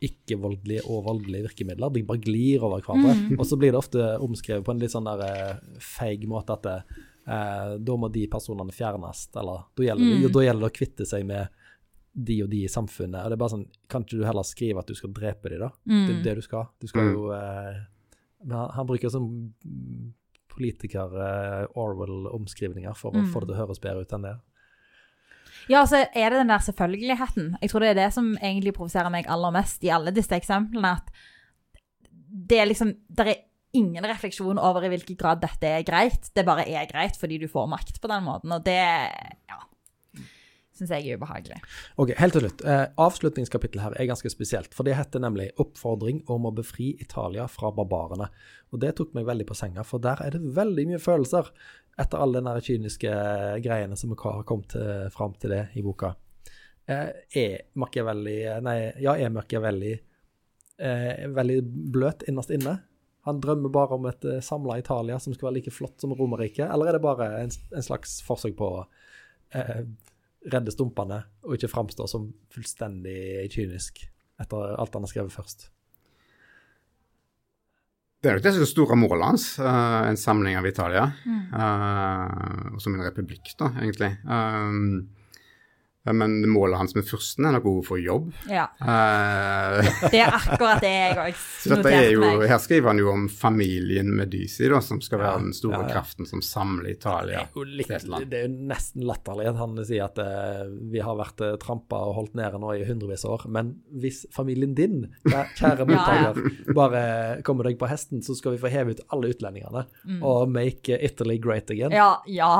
ikke-voldelige 0.05 0.83
og 0.93 1.07
voldelige 1.07 1.47
virkemidler. 1.47 1.89
De 1.95 2.03
bare 2.05 2.21
glir 2.21 2.61
over 2.61 2.83
hverandre. 2.85 3.39
Og 3.39 3.47
så 3.49 3.57
blir 3.57 3.73
det 3.73 3.79
ofte 3.81 4.05
omskrevet 4.21 4.67
på 4.67 4.75
en 4.75 4.83
litt 4.83 4.93
sånn 4.93 5.09
der 5.09 5.23
uh, 5.25 5.79
feig 5.81 6.27
måte 6.29 6.53
at 6.59 6.67
det, 6.67 6.75
eh, 7.25 7.73
da 7.81 7.97
må 7.97 8.11
de 8.13 8.27
personene 8.29 8.69
fjernes, 8.77 9.23
eller 9.33 9.65
da 9.73 9.87
gjelder, 9.89 10.21
det, 10.21 10.33
da 10.37 10.45
gjelder 10.45 10.67
det 10.67 10.71
å 10.71 10.77
kvitte 10.77 11.09
seg 11.09 11.25
med 11.25 11.49
de 12.13 12.43
og 12.45 12.53
de 12.53 12.63
i 12.67 12.69
samfunnet. 12.77 13.23
Og 13.25 13.33
det 13.33 13.39
er 13.39 13.43
bare 13.47 13.55
sånn, 13.57 13.67
Kan 13.89 14.05
ikke 14.05 14.21
du 14.21 14.29
heller 14.29 14.45
skrive 14.45 14.85
at 14.85 14.93
du 14.93 14.95
skal 15.01 15.17
drepe 15.17 15.49
de 15.49 15.57
da? 15.65 15.71
Det 15.89 16.19
er 16.19 16.23
det 16.29 16.37
du 16.37 16.43
skal. 16.45 16.69
Du 16.81 16.87
skal 16.91 17.09
Mm. 17.09 17.13
jo 17.17 17.33
han, 17.33 18.71
han 18.77 18.87
bruker 18.87 19.09
sånn 19.09 19.31
mm, 20.51 20.55
politiker 20.55 21.19
eh, 22.91 22.99
for 22.99 23.15
å 23.15 23.27
få 23.33 23.43
det 23.43 23.51
til 23.51 23.57
å 23.57 23.61
høres 23.63 23.83
bedre 23.83 24.05
ut 24.05 24.17
enn 24.17 24.29
det. 24.29 24.37
Ja, 25.71 25.85
så 25.87 26.03
er 26.03 26.33
det 26.33 26.41
den 26.41 26.51
der 26.51 26.63
selvfølgeligheten. 26.65 27.53
Jeg 27.61 27.71
tror 27.71 27.85
det 27.85 27.93
er 27.93 28.01
det 28.01 28.09
som 28.15 28.33
egentlig 28.41 28.75
provoserer 28.75 29.13
meg 29.13 29.29
aller 29.31 29.55
mest 29.55 29.85
i 29.87 29.93
alle 29.95 30.13
disse 30.15 30.35
eksemplene. 30.35 30.97
At 30.99 31.13
det 32.31 32.61
er 32.63 32.69
liksom 32.71 32.95
Det 33.09 33.27
er 33.27 33.41
ingen 33.77 34.03
refleksjon 34.03 34.59
over 34.59 34.85
i 34.85 34.91
hvilken 34.91 35.19
grad 35.19 35.43
dette 35.43 35.69
er 35.69 35.87
greit. 35.87 36.33
Det 36.35 36.47
bare 36.47 36.67
er 36.67 36.89
greit 36.91 37.19
fordi 37.21 37.39
du 37.39 37.47
får 37.51 37.69
makt 37.71 38.01
på 38.03 38.11
den 38.11 38.27
måten. 38.27 38.55
Og 38.57 38.65
det 38.67 38.81
ja, 38.81 39.61
syns 40.81 40.93
jeg 40.97 41.07
er 41.07 41.21
ubehagelig. 41.21 41.61
Ok, 42.01 42.15
Helt 42.19 42.37
til 42.37 42.47
slutt. 42.47 42.65
Eh, 42.67 42.87
avslutningskapittelet 43.01 43.85
her 43.85 43.99
er 44.01 44.09
ganske 44.11 44.33
spesielt. 44.33 44.75
For 44.77 44.87
det 44.87 44.97
heter 44.99 45.23
nemlig 45.23 45.51
'Oppfordring 45.57 46.25
om 46.29 46.49
å 46.49 46.55
befri 46.55 46.95
Italia 47.01 47.47
fra 47.47 47.71
barbarene'. 47.71 48.31
Og 48.73 48.81
det 48.81 48.97
tok 48.97 49.15
meg 49.15 49.27
veldig 49.27 49.47
på 49.47 49.57
senga, 49.57 49.85
for 49.85 49.99
der 49.99 50.19
er 50.25 50.31
det 50.31 50.55
veldig 50.57 50.87
mye 50.89 50.99
følelser 51.03 51.51
etter 51.99 52.19
alle 52.19 52.41
de 52.41 52.61
kyniske 52.61 53.11
greiene 53.63 53.97
som 53.97 54.11
har 54.17 54.43
kommet 54.49 54.69
til, 54.69 55.11
fram 55.11 55.35
til 55.35 55.51
det 55.51 55.69
i 55.77 55.83
boka. 55.83 56.15
Eh, 56.89 57.11
er 57.37 57.59
Machiavelli 57.75 58.61
Nei, 58.63 58.93
ja, 58.99 59.15
er 59.15 59.31
Machiavelli 59.31 59.93
eh, 60.81 61.27
veldig 61.29 61.61
bløt 61.93 62.25
innerst 62.29 62.51
inne? 62.51 62.79
Han 63.29 63.41
drømmer 63.41 63.73
bare 63.73 63.97
om 63.99 64.07
et 64.09 64.25
eh, 64.25 64.41
samla 64.45 64.79
Italia 64.81 65.19
som 65.21 65.35
skal 65.35 65.51
være 65.51 65.59
like 65.59 65.75
flott 65.75 66.01
som 66.01 66.15
Romerriket, 66.17 66.67
eller 66.67 66.89
er 66.89 66.97
det 66.97 67.05
bare 67.05 67.29
en, 67.43 67.53
en 67.77 67.85
slags 67.85 68.21
forsøk 68.25 68.57
på 68.59 68.71
å 68.79 68.85
eh, 69.55 69.83
redde 70.49 70.73
stumpene 70.73 71.21
og 71.45 71.57
ikke 71.57 71.71
framstå 71.73 72.07
som 72.09 72.31
fullstendig 72.53 73.51
kynisk 73.53 74.03
etter 74.41 74.75
alt 74.81 74.97
han 74.97 75.05
har 75.05 75.13
skrevet 75.13 75.35
først? 75.35 75.69
Det 78.21 78.29
er 78.29 78.37
nok 78.37 78.45
det 78.45 78.53
som 78.53 78.61
er 78.61 78.67
det 78.67 78.73
store 78.75 78.97
målet 79.01 79.27
hans, 79.31 79.45
uh, 79.63 80.03
en 80.05 80.19
samling 80.21 80.59
av 80.61 80.67
Italia. 80.69 81.07
Mm. 81.25 82.75
og 82.75 82.83
som 82.85 82.97
en 82.97 83.07
republikk, 83.07 83.55
da, 83.57 83.71
egentlig. 83.81 84.11
Um, 84.29 85.09
men 86.05 86.49
målet 86.49 86.79
hans 86.81 86.95
med 86.97 87.05
fyrsten 87.05 87.45
er 87.45 87.53
nok 87.53 87.65
behovet 87.67 87.87
for 87.91 88.01
jobb. 88.01 88.31
Ja. 88.49 88.65
Uh, 88.81 89.85
Det 90.09 90.23
er 90.23 90.33
akkurat 90.33 90.81
det 90.81 90.93
jeg 90.95 91.17
òg 91.21 91.27
er 91.35 91.75
noterte 91.75 92.23
meg. 92.23 92.45
her 92.49 92.63
skriver 92.63 92.89
han 92.91 93.03
jo 93.03 93.11
om 93.13 93.27
familien 93.29 94.09
Medici, 94.17 94.65
da, 94.73 94.81
som 94.85 95.03
skal 95.05 95.21
være 95.21 95.35
Ja, 95.35 95.43
den 95.45 95.57
store 95.57 95.77
ja, 95.77 95.83
ja. 95.85 95.91
kraften 95.93 96.29
som 96.29 96.41
samler 96.45 96.89
Italia. 96.95 97.45
Det 97.45 97.53
er 97.53 97.61
jo, 97.61 97.67
litt, 97.69 97.93
det 98.33 98.41
er 98.41 98.49
jo 98.49 98.69
nesten 98.73 99.05
latterlig 99.09 99.51
at 99.53 99.61
han 99.61 99.77
sier 99.85 100.07
at 100.09 100.23
uh, 100.25 100.65
vi 100.93 101.05
har 101.05 101.21
vært 101.21 101.45
uh, 101.45 101.53
trampa 101.61 102.01
og 102.09 102.17
holdt 102.17 102.41
nede 102.41 102.63
nå 102.63 102.73
i 102.81 102.87
hundrevis 102.89 103.27
av 103.29 103.37
år, 103.37 103.47
men 103.53 103.75
hvis 104.01 104.23
familien 104.35 104.73
din, 104.79 105.03
kjære, 105.29 105.85
mottaker, 105.91 106.41
bare 106.77 107.05
kommer 107.47 107.69
deg 107.69 107.77
på 107.81 107.91
hesten, 107.93 108.25
så 108.25 108.37
skal 108.39 108.57
vi 108.57 108.63
få 108.65 108.73
heve 108.73 108.97
ut 108.97 109.05
alle 109.13 109.35
utlendingene 109.35 109.85
og 110.25 110.49
make 110.51 110.97
Italy 110.97 111.37
great 111.43 111.71
again. 111.71 111.93
Ja, 111.93 112.23
ja. 112.27 112.55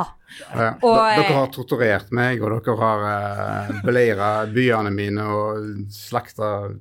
Ja. 0.51 0.69
Og, 0.81 0.97
eh, 0.99 1.17
dere 1.21 1.37
har 1.39 1.51
torturert 1.53 2.11
meg, 2.15 2.41
og 2.43 2.55
dere 2.61 2.77
har 2.79 3.05
uh, 3.07 3.81
beleira 3.85 4.31
byene 4.51 4.93
mine 4.95 5.27
og 5.27 5.75
slakta 5.93 6.71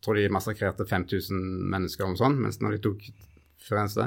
Tror 0.00 0.16
de 0.16 0.30
massakrerte 0.32 0.86
5000 0.88 1.36
mennesker 1.68 2.06
og 2.08 2.14
sånn, 2.16 2.38
mens 2.40 2.56
når 2.64 2.78
de 2.78 2.84
tok 2.86 3.02
Firenze. 3.60 4.06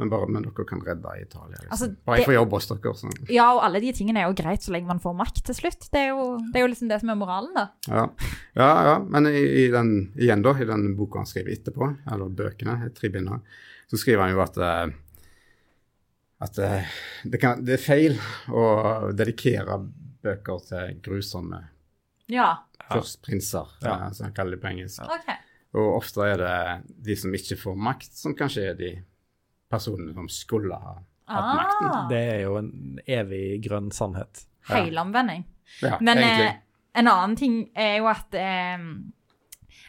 Men 0.00 0.10
bare 0.10 0.26
men 0.26 0.42
dere 0.42 0.64
kan 0.66 0.80
redde 0.82 1.10
Italia. 1.20 1.58
Liksom. 1.60 1.70
Altså, 1.70 1.88
bare 2.04 2.16
jeg 2.16 2.22
det- 2.22 2.26
får 2.26 2.34
jobb 2.34 2.54
hos 2.56 2.66
dere. 2.66 2.94
Sånn. 2.94 3.28
ja, 3.28 3.52
og 3.54 3.60
alle 3.62 3.80
de 3.80 3.92
tingene 3.92 4.22
er 4.22 4.26
jo 4.26 4.34
greit 4.42 4.62
så 4.62 4.72
lenge 4.72 4.86
man 4.86 4.98
får 4.98 5.14
makt 5.14 5.44
til 5.44 5.54
slutt. 5.54 5.90
Det 5.92 6.00
er 6.00 6.08
jo, 6.08 6.38
det 6.50 6.56
er 6.56 6.64
jo 6.64 6.72
liksom 6.72 6.88
det 6.88 7.00
som 7.00 7.10
er 7.10 7.20
moralen, 7.20 7.52
da. 7.54 7.68
Ja. 7.86 8.08
ja, 8.56 8.70
ja. 8.88 8.98
Men 8.98 9.26
i, 9.26 9.66
i 9.66 9.68
den, 9.70 10.12
igjen, 10.16 10.42
da, 10.42 10.56
i 10.58 10.64
den 10.64 10.96
boka 10.96 11.18
han 11.18 11.26
skriver 11.26 11.52
etterpå, 11.52 11.96
eller 12.10 12.28
bøkene, 12.28 12.90
tre 12.94 13.08
binder, 13.08 13.38
så 13.86 14.00
skriver 14.00 14.24
han 14.24 14.34
jo 14.34 14.40
at 14.42 14.56
eh, 14.56 14.96
at 16.44 16.58
eh, 16.62 16.92
det, 17.24 17.40
kan, 17.42 17.62
det 17.64 17.78
er 17.78 17.82
feil 17.82 18.16
å 18.52 18.64
dedikere 19.16 19.78
bøker 20.24 20.60
til 20.68 20.94
grusomme 21.04 21.62
Ja, 22.32 22.50
førstprinser, 22.90 23.74
Ja. 23.84 23.96
eh, 24.06 24.12
som 24.16 24.28
han 24.28 24.36
kaller 24.36 24.56
det 24.56 24.62
på 24.62 24.70
engelsk. 24.72 25.02
Okay. 25.04 25.36
Og 25.74 25.96
ofte 25.98 26.22
er 26.30 26.38
det 26.38 26.58
de 27.08 27.16
som 27.18 27.34
ikke 27.34 27.56
får 27.58 27.76
makt, 27.88 28.12
som 28.14 28.36
kanskje 28.38 28.68
er 28.70 28.78
de 28.78 28.92
personene 29.72 30.14
som 30.14 30.28
skulle 30.30 30.76
ha 30.78 30.94
hatt 31.26 31.56
makten. 31.58 31.88
Ah, 31.90 32.08
Det 32.08 32.20
er 32.36 32.40
jo 32.44 32.56
en 32.60 32.70
evig 33.06 33.62
grønn 33.64 33.90
sannhet. 33.92 34.44
Helomvending. 34.68 35.44
Ja, 35.82 35.98
Men 36.00 36.18
eh, 36.22 36.54
en 36.94 37.08
annen 37.10 37.34
ting 37.36 37.56
er 37.74 37.96
jo 37.98 38.06
at 38.12 38.34
eh, 38.38 38.78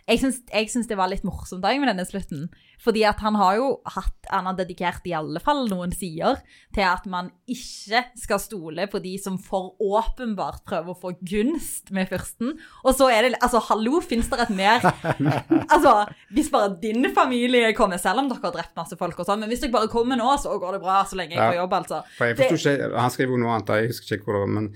jeg, 0.07 0.19
syns, 0.21 0.41
jeg 0.53 0.69
syns 0.69 0.87
det 0.87 0.97
var 0.99 1.09
litt 1.09 1.23
morsomt 1.25 1.63
da 1.63 1.71
med 1.79 1.87
denne 1.89 2.05
slutten. 2.05 2.49
Fordi 2.83 3.01
at 3.07 3.21
han 3.23 3.33
har 3.39 3.55
jo 3.57 3.67
hatt, 3.89 4.13
han 4.29 4.45
har 4.45 4.53
dedikert 4.59 5.05
i 5.09 5.13
alle 5.17 5.39
fall 5.41 5.63
noen 5.71 5.93
sider 5.95 6.37
til 6.75 6.83
at 6.85 7.05
man 7.09 7.31
ikke 7.49 8.03
skal 8.19 8.37
stole 8.43 8.85
på 8.91 8.99
de 9.01 9.15
som 9.17 9.39
for 9.41 9.73
åpenbart 9.81 10.61
prøver 10.67 10.91
å 10.93 10.99
få 10.99 11.13
gunst 11.25 11.89
med 11.95 12.11
fyrsten. 12.11 12.53
Og 12.83 12.93
så 12.99 13.07
er 13.09 13.29
det 13.29 13.39
Altså, 13.41 13.59
hallo, 13.71 14.01
fins 14.05 14.29
det 14.29 14.39
et 14.45 14.53
mer 14.53 14.85
Altså, 15.73 15.93
hvis 16.35 16.51
bare 16.53 16.75
din 16.83 17.07
familie 17.15 17.73
kommer, 17.77 17.97
selv 18.01 18.21
om 18.21 18.29
dere 18.29 18.43
har 18.45 18.53
drept 18.59 18.75
masse 18.77 18.97
folk 18.99 19.17
og 19.23 19.25
sånn, 19.29 19.41
men 19.41 19.49
hvis 19.49 19.63
dere 19.65 19.73
bare 19.73 19.89
kommer 19.91 20.19
nå, 20.19 20.35
så 20.41 20.53
går 20.61 20.77
det 20.77 20.83
bra 20.85 20.99
så 21.09 21.17
lenge 21.17 21.33
jeg 21.33 21.41
Ja. 21.41 21.49
får 21.49 21.59
jobb, 21.63 21.73
altså. 21.79 22.03
For 22.19 22.25
jeg 22.29 22.37
det- 22.37 22.51
forstod 22.51 22.77
ikke, 22.77 22.99
Han 22.99 23.09
skrev 23.11 23.29
jo 23.33 23.37
noe 23.41 23.55
annet, 23.55 23.73
jeg 23.81 23.87
husker 23.95 24.17
ikke 24.19 24.25
hvor 24.29 24.33
det 24.37 24.43
var. 24.45 24.53
men 24.59 24.69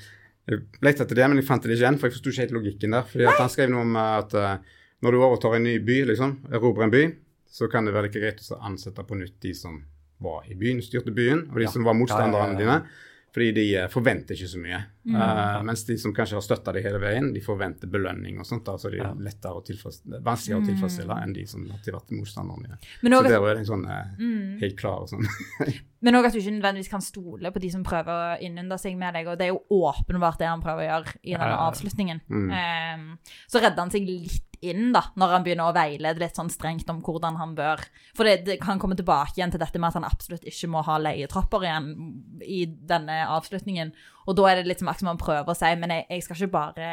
Jeg 0.49 0.59
lette 0.81 1.03
etter 1.05 1.15
det, 1.15 1.27
men 1.29 1.37
jeg 1.37 1.45
fant 1.45 1.61
det 1.61 1.69
ikke 1.77 1.83
igjen, 1.85 1.99
for 1.99 2.07
jeg 2.09 2.13
forsto 2.17 2.29
ikke 2.33 2.43
helt 2.47 2.57
logikken 2.57 2.91
der. 2.91 3.03
fordi 3.03 3.25
Han 3.37 3.49
skrev 3.49 3.69
noe 3.69 3.81
om 3.85 3.95
eh, 3.95 4.17
at 4.17 4.33
eh, 4.33 4.57
når 5.01 5.11
du 5.11 5.17
overtar 5.23 5.55
en 5.55 5.63
ny 5.63 5.77
by, 5.79 6.01
liksom, 6.11 6.37
erobrer 6.51 6.83
en 6.87 6.91
by, 6.91 7.03
så 7.49 7.67
kan 7.71 7.85
det 7.85 7.93
være 7.95 8.09
ikke 8.11 8.21
greit 8.21 8.41
å 8.51 8.59
ansette 8.67 9.03
på 9.07 9.17
nytt 9.17 9.39
de 9.41 9.53
som 9.57 9.83
var 10.21 10.43
i 10.51 10.55
byen, 10.59 10.81
styrte 10.83 11.13
byen, 11.15 11.45
og 11.49 11.55
de 11.55 11.63
Ja. 11.63 11.69
som 11.71 11.83
var 11.87 11.93
motstanderne 11.95 12.59
Ja, 12.59 12.59
ja, 12.59 12.59
dine. 12.59 12.81
Fordi 13.33 13.51
de 13.53 13.75
eh, 13.75 13.87
forventer 13.87 14.35
ikke 14.35 14.49
så 14.49 14.59
mye. 14.59 14.79
Eh, 15.07 15.63
mens 15.63 15.85
de 15.85 15.95
som 15.97 16.13
kanskje 16.13 16.35
har 16.35 16.43
støtta 16.43 16.73
det 16.75 16.83
hele 16.83 16.99
veien, 17.01 17.31
de 17.33 17.41
forventer 17.43 17.87
belønning 17.91 18.39
og 18.41 18.47
sånt. 18.47 18.65
da, 18.65 18.77
Så 18.77 18.91
de 18.91 18.99
er 18.99 19.21
lettere 19.23 19.55
å 19.55 19.63
tilfredsstille, 19.65 20.19
vanskeligere 20.25 20.61
å 20.61 20.67
tilfredsstille 20.67 21.19
enn 21.23 21.35
de 21.37 21.45
som 21.47 21.63
har 21.71 21.79
vært 21.79 22.11
motstanderne 22.11 22.79
Så 22.81 23.21
der 23.23 23.37
er 23.39 23.53
det 23.53 23.63
en 23.63 23.69
sånn 23.71 23.85
eh, 23.87 24.59
helt 24.59 24.77
klar 24.79 25.07
sånn 25.07 25.25
Men 26.03 26.15
òg 26.15 26.29
at 26.29 26.35
du 26.35 26.39
ikke 26.39 26.55
nødvendigvis 26.55 26.91
kan 26.91 27.03
stole 27.03 27.51
på 27.51 27.59
de 27.63 27.71
som 27.73 27.83
prøver 27.83 28.11
å 28.11 28.35
innynde 28.43 28.77
seg 28.79 28.95
med 28.95 29.17
deg. 29.17 29.27
Og 29.27 29.39
det 29.39 29.49
er 29.49 29.51
jo 29.51 29.81
åpenbart 29.83 30.39
det 30.39 30.47
han 30.47 30.61
prøver 30.63 30.85
å 30.85 30.87
gjøre 30.87 31.15
i 31.23 31.33
denne 31.35 31.57
avslutningen. 31.65 32.21
Mm. 32.31 32.53
Um, 32.55 33.33
så 33.51 33.59
redder 33.59 33.83
han 33.83 33.91
seg 33.91 34.07
litt 34.07 34.45
inn, 34.65 34.89
da, 34.91 35.05
når 35.19 35.33
han 35.33 35.45
begynner 35.45 35.69
å 35.69 35.75
veilede 35.75 36.23
litt 36.23 36.39
sånn 36.39 36.51
strengt 36.51 36.89
om 36.91 36.99
hvordan 37.05 37.37
han 37.39 37.53
bør 37.55 37.83
For 38.17 38.27
det, 38.27 38.41
det 38.47 38.57
kan 38.59 38.79
komme 38.81 38.97
tilbake 38.99 39.37
igjen 39.37 39.53
til 39.53 39.61
dette 39.61 39.79
med 39.79 39.91
at 39.91 39.99
han 40.01 40.07
absolutt 40.07 40.47
ikke 40.47 40.71
må 40.71 40.83
ha 40.87 40.97
leietropper 40.99 41.63
igjen 41.63 41.89
i 42.43 42.65
denne 42.67 43.21
avslutningen. 43.31 43.93
Og 44.29 44.37
da 44.37 44.45
er 44.51 44.59
det 44.59 44.69
litt 44.69 44.83
som 44.83 44.91
akkurat 44.91 45.13
han 45.13 45.21
prøver 45.21 45.51
å 45.51 45.57
si, 45.57 45.71
men 45.81 45.95
jeg, 45.95 46.05
jeg 46.13 46.25
skal 46.25 46.37
ikke 46.37 46.53
bare 46.53 46.91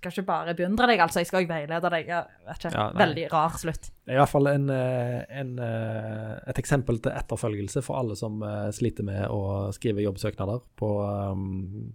skal 0.00 0.14
ikke 0.14 0.28
bare 0.28 0.52
beundre 0.56 0.86
deg, 0.88 1.00
altså. 1.02 1.20
Jeg 1.20 1.28
skal 1.28 1.42
også 1.42 1.50
veilede 1.50 1.90
deg. 1.92 2.08
Jeg 2.08 2.46
vet 2.46 2.60
ikke. 2.62 2.70
Ja. 2.72 2.84
Veldig 2.96 3.24
rar 3.32 3.56
slutt. 3.58 3.88
Det 3.90 4.14
er 4.14 4.16
i 4.16 4.20
hvert 4.22 4.32
fall 4.32 4.48
en, 4.48 4.68
eh, 4.72 5.16
en, 5.40 5.50
eh, 5.66 6.36
et 6.52 6.60
eksempel 6.62 7.00
til 7.02 7.12
etterfølgelse 7.12 7.82
for 7.84 7.98
alle 8.00 8.16
som 8.16 8.38
eh, 8.46 8.68
sliter 8.76 9.04
med 9.04 9.26
å 9.28 9.68
skrive 9.76 10.04
jobbsøknader 10.06 10.62
på, 10.80 10.90
um, 11.34 11.90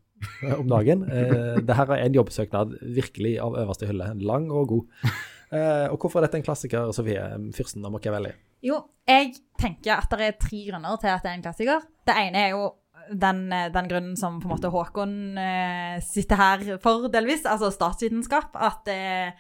om 0.60 0.68
dagen. 0.70 1.08
Uh, 1.08 1.56
det 1.68 1.80
her 1.80 1.96
er 1.96 2.04
en 2.04 2.20
jobbsøknad 2.20 2.76
virkelig 3.00 3.38
av 3.42 3.58
øverste 3.64 3.90
hylle. 3.90 4.12
Lang 4.28 4.52
og 4.52 4.76
god. 4.76 5.10
Eh, 5.56 5.88
og 5.92 6.00
hvorfor 6.02 6.20
er 6.20 6.28
dette 6.28 6.40
en 6.42 6.46
klassiker, 6.46 6.90
Sofie? 6.96 7.22
Fyrsten 7.56 7.86
av 7.86 7.94
Machiavelli. 7.94 8.32
Jo, 8.66 8.80
jeg 9.08 9.36
tenker 9.62 10.00
at 10.00 10.12
det 10.18 10.26
er 10.26 10.40
tre 10.42 10.62
grunner 10.72 10.98
til 11.02 11.12
at 11.14 11.24
det 11.24 11.32
er 11.32 11.38
en 11.38 11.46
klassiker. 11.46 11.86
Det 12.08 12.16
ene 12.18 12.42
er 12.48 12.56
jo 12.56 12.64
den, 13.12 13.52
eh, 13.54 13.72
den 13.74 13.90
grunnen 13.90 14.16
som 14.18 14.40
på 14.42 14.50
en 14.50 14.56
måte 14.56 14.72
Håkon 14.74 15.38
eh, 15.38 15.98
sitter 16.04 16.40
her 16.40 16.64
for, 16.84 17.10
delvis, 17.14 17.46
altså 17.46 17.72
statsvitenskap. 17.74 18.56
At, 18.56 18.88
eh, 18.92 19.34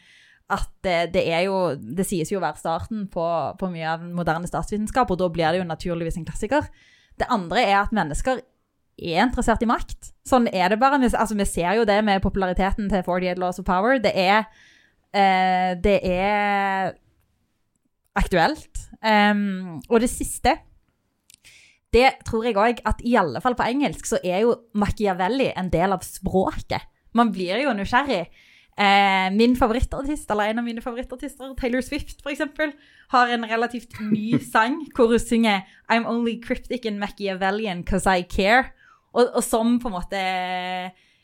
at 0.54 0.90
eh, 0.90 1.06
det 1.10 1.24
er 1.26 1.48
jo 1.48 1.76
Det 1.76 2.06
sies 2.06 2.30
jo 2.30 2.38
å 2.38 2.46
være 2.46 2.62
starten 2.62 3.08
på, 3.12 3.28
på 3.60 3.70
mye 3.74 3.96
av 3.96 4.04
moderne 4.06 4.50
statsvitenskap, 4.50 5.12
og 5.12 5.22
da 5.22 5.30
blir 5.30 5.52
det 5.52 5.64
jo 5.64 5.70
naturligvis 5.70 6.20
en 6.20 6.28
klassiker. 6.28 6.68
Det 7.20 7.30
andre 7.32 7.64
er 7.64 7.80
at 7.82 7.96
mennesker 7.96 8.44
er 8.96 9.24
interessert 9.26 9.64
i 9.64 9.70
makt. 9.70 10.12
Sånn 10.28 10.48
er 10.52 10.72
det 10.72 10.80
bare. 10.80 11.00
Altså, 11.04 11.36
vi 11.36 11.48
ser 11.48 11.80
jo 11.80 11.88
det 11.88 11.98
med 12.06 12.24
populariteten 12.24 12.88
til 12.92 13.04
48 13.04 13.42
Laws 13.42 13.60
of 13.60 13.68
Power. 13.68 14.00
Det 14.00 14.14
er, 14.16 14.46
eh, 15.14 15.76
det 15.76 16.00
er 16.04 16.94
aktuelt. 18.16 18.86
Um, 19.04 19.82
og 19.90 20.00
det 20.02 20.10
siste 20.10 20.56
Det 21.96 22.10
tror 22.28 22.48
jeg 22.48 22.58
òg 22.60 22.82
at 22.90 23.00
i 23.08 23.16
alle 23.20 23.40
fall 23.44 23.56
på 23.56 23.68
engelsk 23.70 24.10
så 24.10 24.20
er 24.20 24.44
jo 24.44 24.58
Machiavelli 24.76 25.52
en 25.56 25.72
del 25.72 25.96
av 25.96 26.04
språket. 26.04 26.84
Man 27.16 27.32
blir 27.32 27.62
jo 27.64 27.72
nysgjerrig. 27.76 28.26
Eh, 28.76 29.30
min 29.32 29.54
favorittartist, 29.56 30.28
eller 30.32 30.52
en 30.52 30.60
av 30.60 30.66
mine 30.66 30.84
favorittartister, 30.84 31.54
Taylor 31.56 31.84
Swift 31.86 32.20
f.eks., 32.20 32.42
har 33.14 33.32
en 33.32 33.48
relativt 33.48 33.96
ny 34.04 34.36
sang 34.54 34.82
hvor 34.98 35.14
hun 35.14 35.22
synger 35.22 35.64
I'm 35.88 36.08
only 36.10 36.36
cryptic 36.44 36.86
and 36.90 37.00
Machiavellian 37.00 37.86
cause 37.88 38.10
I 38.10 38.28
care. 38.28 38.74
Og, 39.16 39.30
og 39.32 39.44
som 39.46 39.78
på 39.80 39.88
en 39.88 39.96
måte 39.96 40.24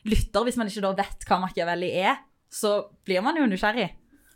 lytter, 0.07 0.45
hvis 0.47 0.57
man 0.57 0.71
ikke 0.71 0.85
da 0.85 0.93
vet 1.01 1.27
hva 1.27 1.41
Machiavelli 1.41 1.91
er, 1.99 2.21
så 2.51 2.77
blir 3.03 3.23
man 3.25 3.35
jo 3.35 3.49
nysgjerrig. 3.51 3.89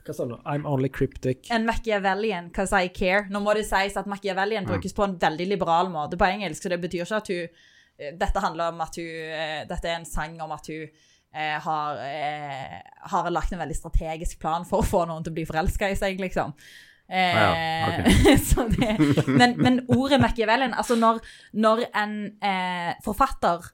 Hva 0.06 0.14
sa 0.14 0.26
du? 0.30 0.36
I'm 0.46 0.68
only 0.70 0.90
cryptic. 0.94 1.50
En 1.52 1.66
Machiavellian 1.66 2.52
because 2.52 2.74
I 2.78 2.92
care. 2.94 3.26
Nå 3.34 3.42
må 3.42 3.56
det 3.58 3.66
sies 3.66 3.98
at 3.98 4.06
Machiavellian 4.12 4.68
brukes 4.68 4.94
på 4.94 5.04
en 5.08 5.18
veldig 5.22 5.48
liberal 5.50 5.90
måte 5.94 6.20
på 6.20 6.28
engelsk, 6.30 6.62
så 6.64 6.70
det 6.76 6.82
betyr 6.84 7.06
ikke 7.08 7.22
at 7.24 7.34
hun 7.34 7.64
Dette 8.20 8.42
handler 8.44 8.74
om 8.74 8.82
at 8.84 8.98
hun 9.00 9.68
Dette 9.70 9.88
er 9.88 10.02
en 10.02 10.06
sang 10.06 10.34
om 10.44 10.52
at 10.52 10.68
hun 10.68 10.82
eh, 11.36 11.56
har, 11.64 12.02
eh, 12.04 12.82
har 13.12 13.30
lagt 13.32 13.54
en 13.56 13.62
veldig 13.64 13.78
strategisk 13.78 14.40
plan 14.42 14.66
for 14.68 14.84
å 14.84 14.88
få 14.88 15.06
noen 15.08 15.24
til 15.24 15.32
å 15.32 15.38
bli 15.38 15.46
forelska 15.48 15.90
i 15.90 15.96
seg, 16.00 16.20
liksom. 16.20 16.52
Eh, 17.08 17.38
Ja, 17.38 17.88
ok. 17.88 18.40
så 18.50 18.68
det, 18.68 18.96
men, 19.28 19.56
men 19.62 19.80
ordet 19.94 20.18
Machiavellian 20.22 20.74
Altså, 20.74 20.96
når, 20.98 21.20
når 21.54 21.84
en 21.94 22.16
eh, 22.42 22.96
forfatter 23.06 23.68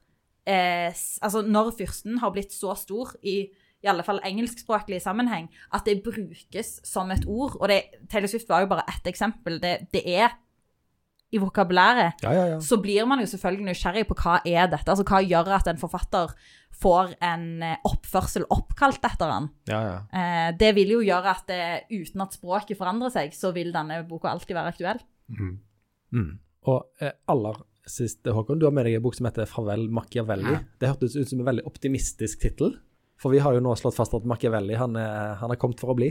eh, 0.44 0.92
Altså, 1.22 1.40
når 1.40 1.70
fyrsten 1.78 2.18
har 2.20 2.34
blitt 2.34 2.52
så 2.52 2.74
stor 2.76 3.14
i 3.24 3.46
i 3.82 3.90
alle 3.90 4.04
fall 4.06 4.20
engelskspråklig 4.26 5.00
sammenheng, 5.02 5.48
at 5.74 5.86
det 5.88 6.02
brukes 6.04 6.76
som 6.86 7.10
et 7.10 7.26
ord. 7.26 7.56
Og 7.60 7.68
det, 7.70 7.82
Taylor 8.10 8.30
Swift 8.30 8.48
var 8.50 8.62
jo 8.62 8.70
bare 8.70 8.86
ett 8.90 9.10
eksempel. 9.10 9.58
Det, 9.62 9.88
det 9.94 10.04
er 10.06 10.36
i 11.32 11.40
vokabulæret 11.40 12.20
Ja, 12.22 12.32
ja, 12.36 12.44
ja. 12.52 12.58
så 12.60 12.76
blir 12.82 13.06
man 13.08 13.22
jo 13.22 13.26
selvfølgelig 13.30 13.70
nysgjerrig 13.70 14.04
på 14.08 14.16
hva 14.20 14.36
er 14.44 14.68
dette. 14.68 14.88
Altså 14.92 15.06
hva 15.08 15.22
gjør 15.24 15.48
at 15.56 15.70
en 15.72 15.80
forfatter 15.80 16.34
får 16.82 17.14
en 17.24 17.46
eh, 17.64 17.80
oppførsel 17.88 18.44
oppkalt 18.52 19.04
etter 19.06 19.32
han. 19.32 19.48
ja, 19.70 19.80
ja. 19.86 19.98
Eh, 20.12 20.52
det 20.58 20.72
vil 20.76 20.96
jo 20.96 21.02
gjøre 21.04 21.32
at 21.32 21.44
det, 21.48 21.64
uten 21.92 22.24
at 22.24 22.36
språket 22.36 22.78
forandrer 22.78 23.12
seg, 23.14 23.34
så 23.36 23.52
vil 23.56 23.72
denne 23.74 24.02
boka 24.08 24.32
alltid 24.32 24.56
være 24.56 24.74
aktuell. 24.74 25.02
Mm. 25.32 25.52
Mm. 26.12 26.32
Og 26.68 27.04
eh, 27.04 27.14
aller 27.32 27.60
sist, 27.88 28.26
Håkon, 28.28 28.60
du 28.60 28.68
har 28.68 28.74
med 28.74 28.86
deg 28.86 28.98
en 28.98 29.04
bok 29.04 29.16
som 29.16 29.26
heter 29.26 29.48
'Farvel 29.48 29.88
Machiavelli'. 29.90 30.52
Ja. 30.54 30.62
Det 30.80 30.90
hørtes 30.92 31.16
ut 31.16 31.28
som 31.28 31.40
en 31.40 31.48
veldig 31.48 31.64
optimistisk 31.66 32.44
tittel, 32.44 32.76
for 33.22 33.30
vi 33.30 33.40
har 33.42 33.54
jo 33.54 33.62
nå 33.62 33.72
slått 33.78 33.96
fast 33.96 34.14
at 34.18 34.26
Machiavelli 34.26 34.74
han 34.78 34.98
er, 34.98 35.36
han 35.38 35.54
er 35.54 35.60
kommet 35.60 35.82
for 35.82 35.94
å 35.94 35.98
bli. 35.98 36.10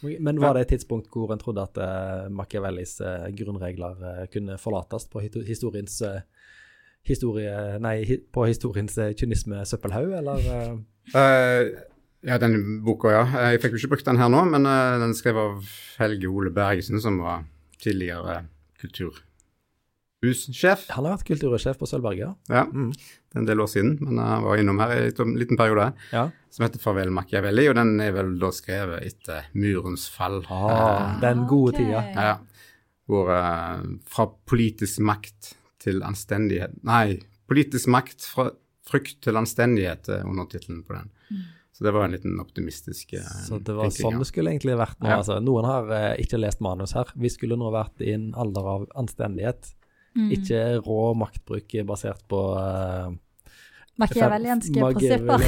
Men 0.00 0.38
var 0.40 0.54
det 0.54 0.66
et 0.66 0.72
tidspunkt 0.76 1.10
hvor 1.10 1.32
en 1.34 1.40
trodde 1.40 1.64
at 1.64 1.78
eh, 1.82 2.26
Machiavellis 2.30 2.98
eh, 3.02 3.28
grunnregler 3.34 4.02
eh, 4.10 4.24
kunne 4.30 4.58
forlates 4.62 5.08
på 5.10 5.22
historiens 5.26 6.02
historie, 7.08 7.52
nei, 7.80 8.02
på 8.34 8.44
historiens 8.50 8.98
kynisme-søppelhaug, 9.16 10.10
eller? 10.18 10.48
ja, 12.26 12.36
den 12.42 12.58
boka, 12.84 13.14
ja. 13.14 13.22
Jeg 13.48 13.62
fikk 13.62 13.76
jo 13.76 13.80
ikke 13.80 13.92
brukt 13.94 14.10
den 14.10 14.20
her 14.20 14.28
nå, 14.28 14.42
men 14.50 14.68
den 15.00 15.16
skrev 15.16 15.38
av 15.40 15.70
Helge 15.96 16.28
Ole 16.28 16.52
Bergesen, 16.52 17.00
som 17.00 17.16
var 17.22 17.46
tidligere 17.80 18.42
kulturhussjef. 20.22 20.88
han 20.90 21.04
har 21.06 21.16
vært 21.16 21.26
kultursjef 21.28 21.78
på 21.78 21.86
Sølvberget, 21.86 22.34
Ja, 22.48 22.64
Mm. 22.64 22.92
det 22.92 23.34
er 23.34 23.38
en 23.38 23.46
del 23.46 23.60
år 23.60 23.66
siden, 23.68 23.98
men 24.00 24.16
jeg 24.16 24.42
var 24.42 24.56
innom 24.56 24.78
her 24.80 24.90
i 24.90 25.12
en 25.22 25.36
liten 25.36 25.56
periode. 25.56 25.94
ja. 26.12 26.30
Som 26.50 26.64
heter 26.66 26.78
'Farvel 26.78 27.10
Machiavelli', 27.10 27.68
og 27.68 27.74
den 27.74 28.00
er 28.00 28.12
vel 28.12 28.38
da 28.38 28.46
skrevet 28.50 29.02
etter 29.04 29.44
murens 29.54 30.08
fall. 30.08 30.44
Ah, 30.50 31.20
den 31.20 31.46
gode 31.46 31.74
okay. 31.74 31.84
tida. 31.84 32.14
Ja, 32.14 32.38
hvor 33.08 33.28
eh, 33.30 33.98
fra 34.06 34.26
politisk 34.46 34.98
makt 35.00 35.54
til 35.78 36.00
anstendighet 36.02 36.82
Nei, 36.82 37.20
politisk 37.48 37.86
makt 37.86 38.20
fra 38.22 38.50
frykt 38.88 39.20
til 39.22 39.34
anstendighet 39.36 40.08
er 40.08 40.24
undertittelen 40.24 40.82
på 40.84 40.94
den. 40.94 41.10
Så 41.72 41.84
det 41.84 41.92
var 41.92 42.06
en 42.06 42.12
liten 42.12 42.40
optimistisk 42.40 43.12
eh, 43.12 43.20
Så 43.20 43.62
det 43.62 43.74
var 43.76 43.84
vinkling, 43.84 44.02
sånn 44.02 44.12
ja. 44.12 44.18
det 44.18 44.26
skulle 44.26 44.50
egentlig 44.50 44.76
vært 44.78 44.98
nå. 45.00 45.08
Ja. 45.08 45.16
Altså. 45.18 45.38
Noen 45.40 45.64
har 45.64 45.90
eh, 45.92 46.16
ikke 46.24 46.40
lest 46.40 46.60
manus 46.60 46.92
her. 46.92 47.04
Vi 47.14 47.28
skulle 47.28 47.56
nå 47.56 47.70
vært 47.70 48.00
i 48.00 48.12
en 48.14 48.32
alder 48.34 48.66
av 48.66 48.86
anstendighet. 48.96 49.74
Mm. 50.16 50.30
Ikke 50.38 50.60
rå 50.82 51.14
maktbruk 51.18 51.74
basert 51.86 52.22
på 52.30 52.40
uh, 52.56 53.12
Machiavellianske 53.98 54.78
prinsipper. 54.78 55.38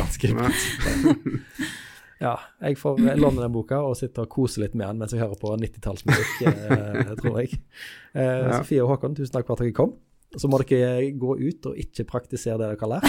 ja, 2.27 2.35
jeg 2.61 2.77
får 2.81 2.99
låne 3.17 3.41
den 3.45 3.55
boka 3.55 3.79
og 3.87 3.97
sitte 3.99 4.25
og 4.27 4.31
kose 4.33 4.61
litt 4.65 4.75
med 4.77 4.89
den 4.91 5.01
mens 5.01 5.15
jeg 5.15 5.23
hører 5.23 5.39
på 5.41 5.55
90-tallsmusikk, 5.57 6.45
eh, 6.51 7.13
tror 7.23 7.41
jeg. 7.43 7.59
Uh, 8.15 8.21
Ja. 8.21 8.61
Sofie 8.61 8.83
og 8.85 8.91
Håkon, 8.97 9.15
tusen 9.17 9.33
takk 9.37 9.47
for 9.47 9.55
at 9.57 9.65
dere 9.65 9.73
kom. 9.77 9.95
Så 10.39 10.47
må 10.47 10.61
dere 10.63 11.09
gå 11.19 11.33
ut 11.41 11.67
og 11.67 11.79
ikke 11.79 12.05
praktisere 12.07 12.59
det 12.61 12.67
dere 12.71 12.79
har 12.85 12.91
lært. 12.93 13.09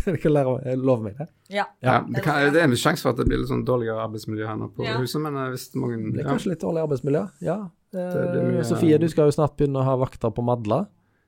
kan 0.00 0.16
dere 0.16 0.32
lære, 0.32 0.74
love 0.82 1.04
meg 1.04 1.18
det? 1.20 1.28
Ja. 1.54 1.66
Ja, 1.84 2.00
det, 2.08 2.22
kan, 2.24 2.40
det 2.54 2.62
er 2.62 2.66
en 2.66 2.74
sjanse 2.78 3.04
for 3.06 3.14
at 3.14 3.20
det 3.20 3.26
blir 3.28 3.38
litt 3.42 3.50
sånn 3.52 3.62
dårligere 3.66 4.02
arbeidsmiljø 4.02 4.48
her 4.48 4.58
nå 4.58 4.70
på 4.74 4.86
Ja. 4.86 4.96
huset, 4.98 5.20
men 5.22 5.38
hvis 5.52 5.68
mange 5.78 6.00
Det 6.16 6.24
er 6.24 6.30
kanskje 6.32 6.54
litt 6.54 6.64
dårlig 6.64 6.82
arbeidsmiljø, 6.88 7.22
ja. 7.46 7.58
Blir 7.94 8.66
Sofie, 8.66 8.98
du 9.00 9.08
skal 9.10 9.30
jo 9.30 9.36
snart 9.38 9.56
begynne 9.58 9.80
å 9.82 9.86
ha 9.86 9.96
vakter 10.00 10.34
på 10.34 10.44
Madla. 10.46 10.84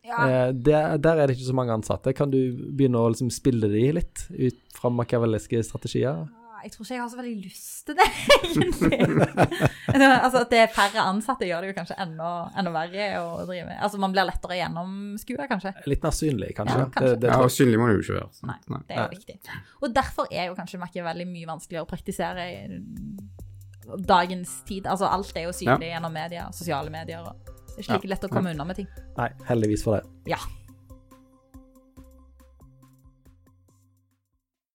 Ja. 0.07 0.23
Eh, 0.29 0.49
der, 0.55 0.99
der 1.03 1.19
er 1.19 1.27
det 1.27 1.37
ikke 1.37 1.49
så 1.49 1.57
mange 1.57 1.75
ansatte. 1.75 2.14
Kan 2.14 2.31
du 2.31 2.41
begynne 2.55 3.03
å 3.03 3.11
liksom 3.11 3.31
spille 3.35 3.71
de 3.73 3.87
litt 3.99 4.27
ut 4.31 4.59
fra 4.77 4.93
makiavelliske 4.95 5.62
strategier? 5.67 6.27
Jeg 6.67 6.73
tror 6.73 6.87
ikke 6.87 6.95
jeg 6.95 7.03
har 7.03 7.11
så 7.12 7.19
veldig 7.21 7.35
lyst 7.45 7.87
til 7.87 7.95
det, 7.95 8.07
egentlig. 8.49 8.97
altså, 10.25 10.41
at 10.41 10.51
det 10.51 10.62
er 10.64 10.73
færre 10.75 11.05
ansatte 11.05 11.47
gjør 11.47 11.62
det 11.62 11.69
jo 11.71 11.77
kanskje 11.77 11.99
enda, 12.03 12.31
enda 12.59 12.73
verre 12.75 13.07
å 13.21 13.45
drive 13.45 13.69
med. 13.69 13.77
Altså, 13.87 14.01
man 14.03 14.14
blir 14.14 14.27
lettere 14.27 14.57
gjennomskua, 14.59 15.47
kanskje. 15.53 15.75
Litt 15.87 16.03
mer 16.03 16.17
synlig, 16.17 16.51
kanskje. 16.59 16.81
Ja, 16.81 16.89
kanskje. 16.91 17.12
Det, 17.12 17.21
det 17.23 17.37
ja, 17.37 17.53
synlig 17.59 17.79
må 17.79 17.87
du 17.87 17.95
jo 17.95 18.03
ikke 18.03 18.19
være. 18.19 18.49
Nei, 18.51 18.59
det 18.89 18.97
er 18.97 19.03
jo 19.05 19.21
viktig. 19.21 19.57
Og 19.79 19.95
derfor 20.01 20.33
er 20.33 20.51
jo 20.51 20.59
kanskje 20.59 20.83
Machiavelli 20.83 21.29
mye 21.31 21.51
vanskeligere 21.53 21.87
å 21.87 21.91
praktisere 21.93 22.49
i 22.51 22.61
dagens 24.09 24.62
tid. 24.68 24.87
Altså, 24.87 25.09
alt 25.11 25.37
er 25.37 25.49
jo 25.49 25.55
synlig 25.57 25.93
gjennom 25.93 26.14
media, 26.14 26.49
sosiale 26.53 26.91
medier. 26.91 27.22
og 27.22 27.53
Det 27.68 27.78
er 27.78 27.82
ikke 27.84 27.99
like 27.99 28.12
lett 28.14 28.28
å 28.28 28.32
komme 28.32 28.55
unna 28.55 28.64
med 28.68 28.80
ting. 28.80 28.89
Nei, 29.18 29.30
heldigvis 29.49 29.84
for 29.87 29.99
det. 29.99 30.32
Ja. 30.32 30.41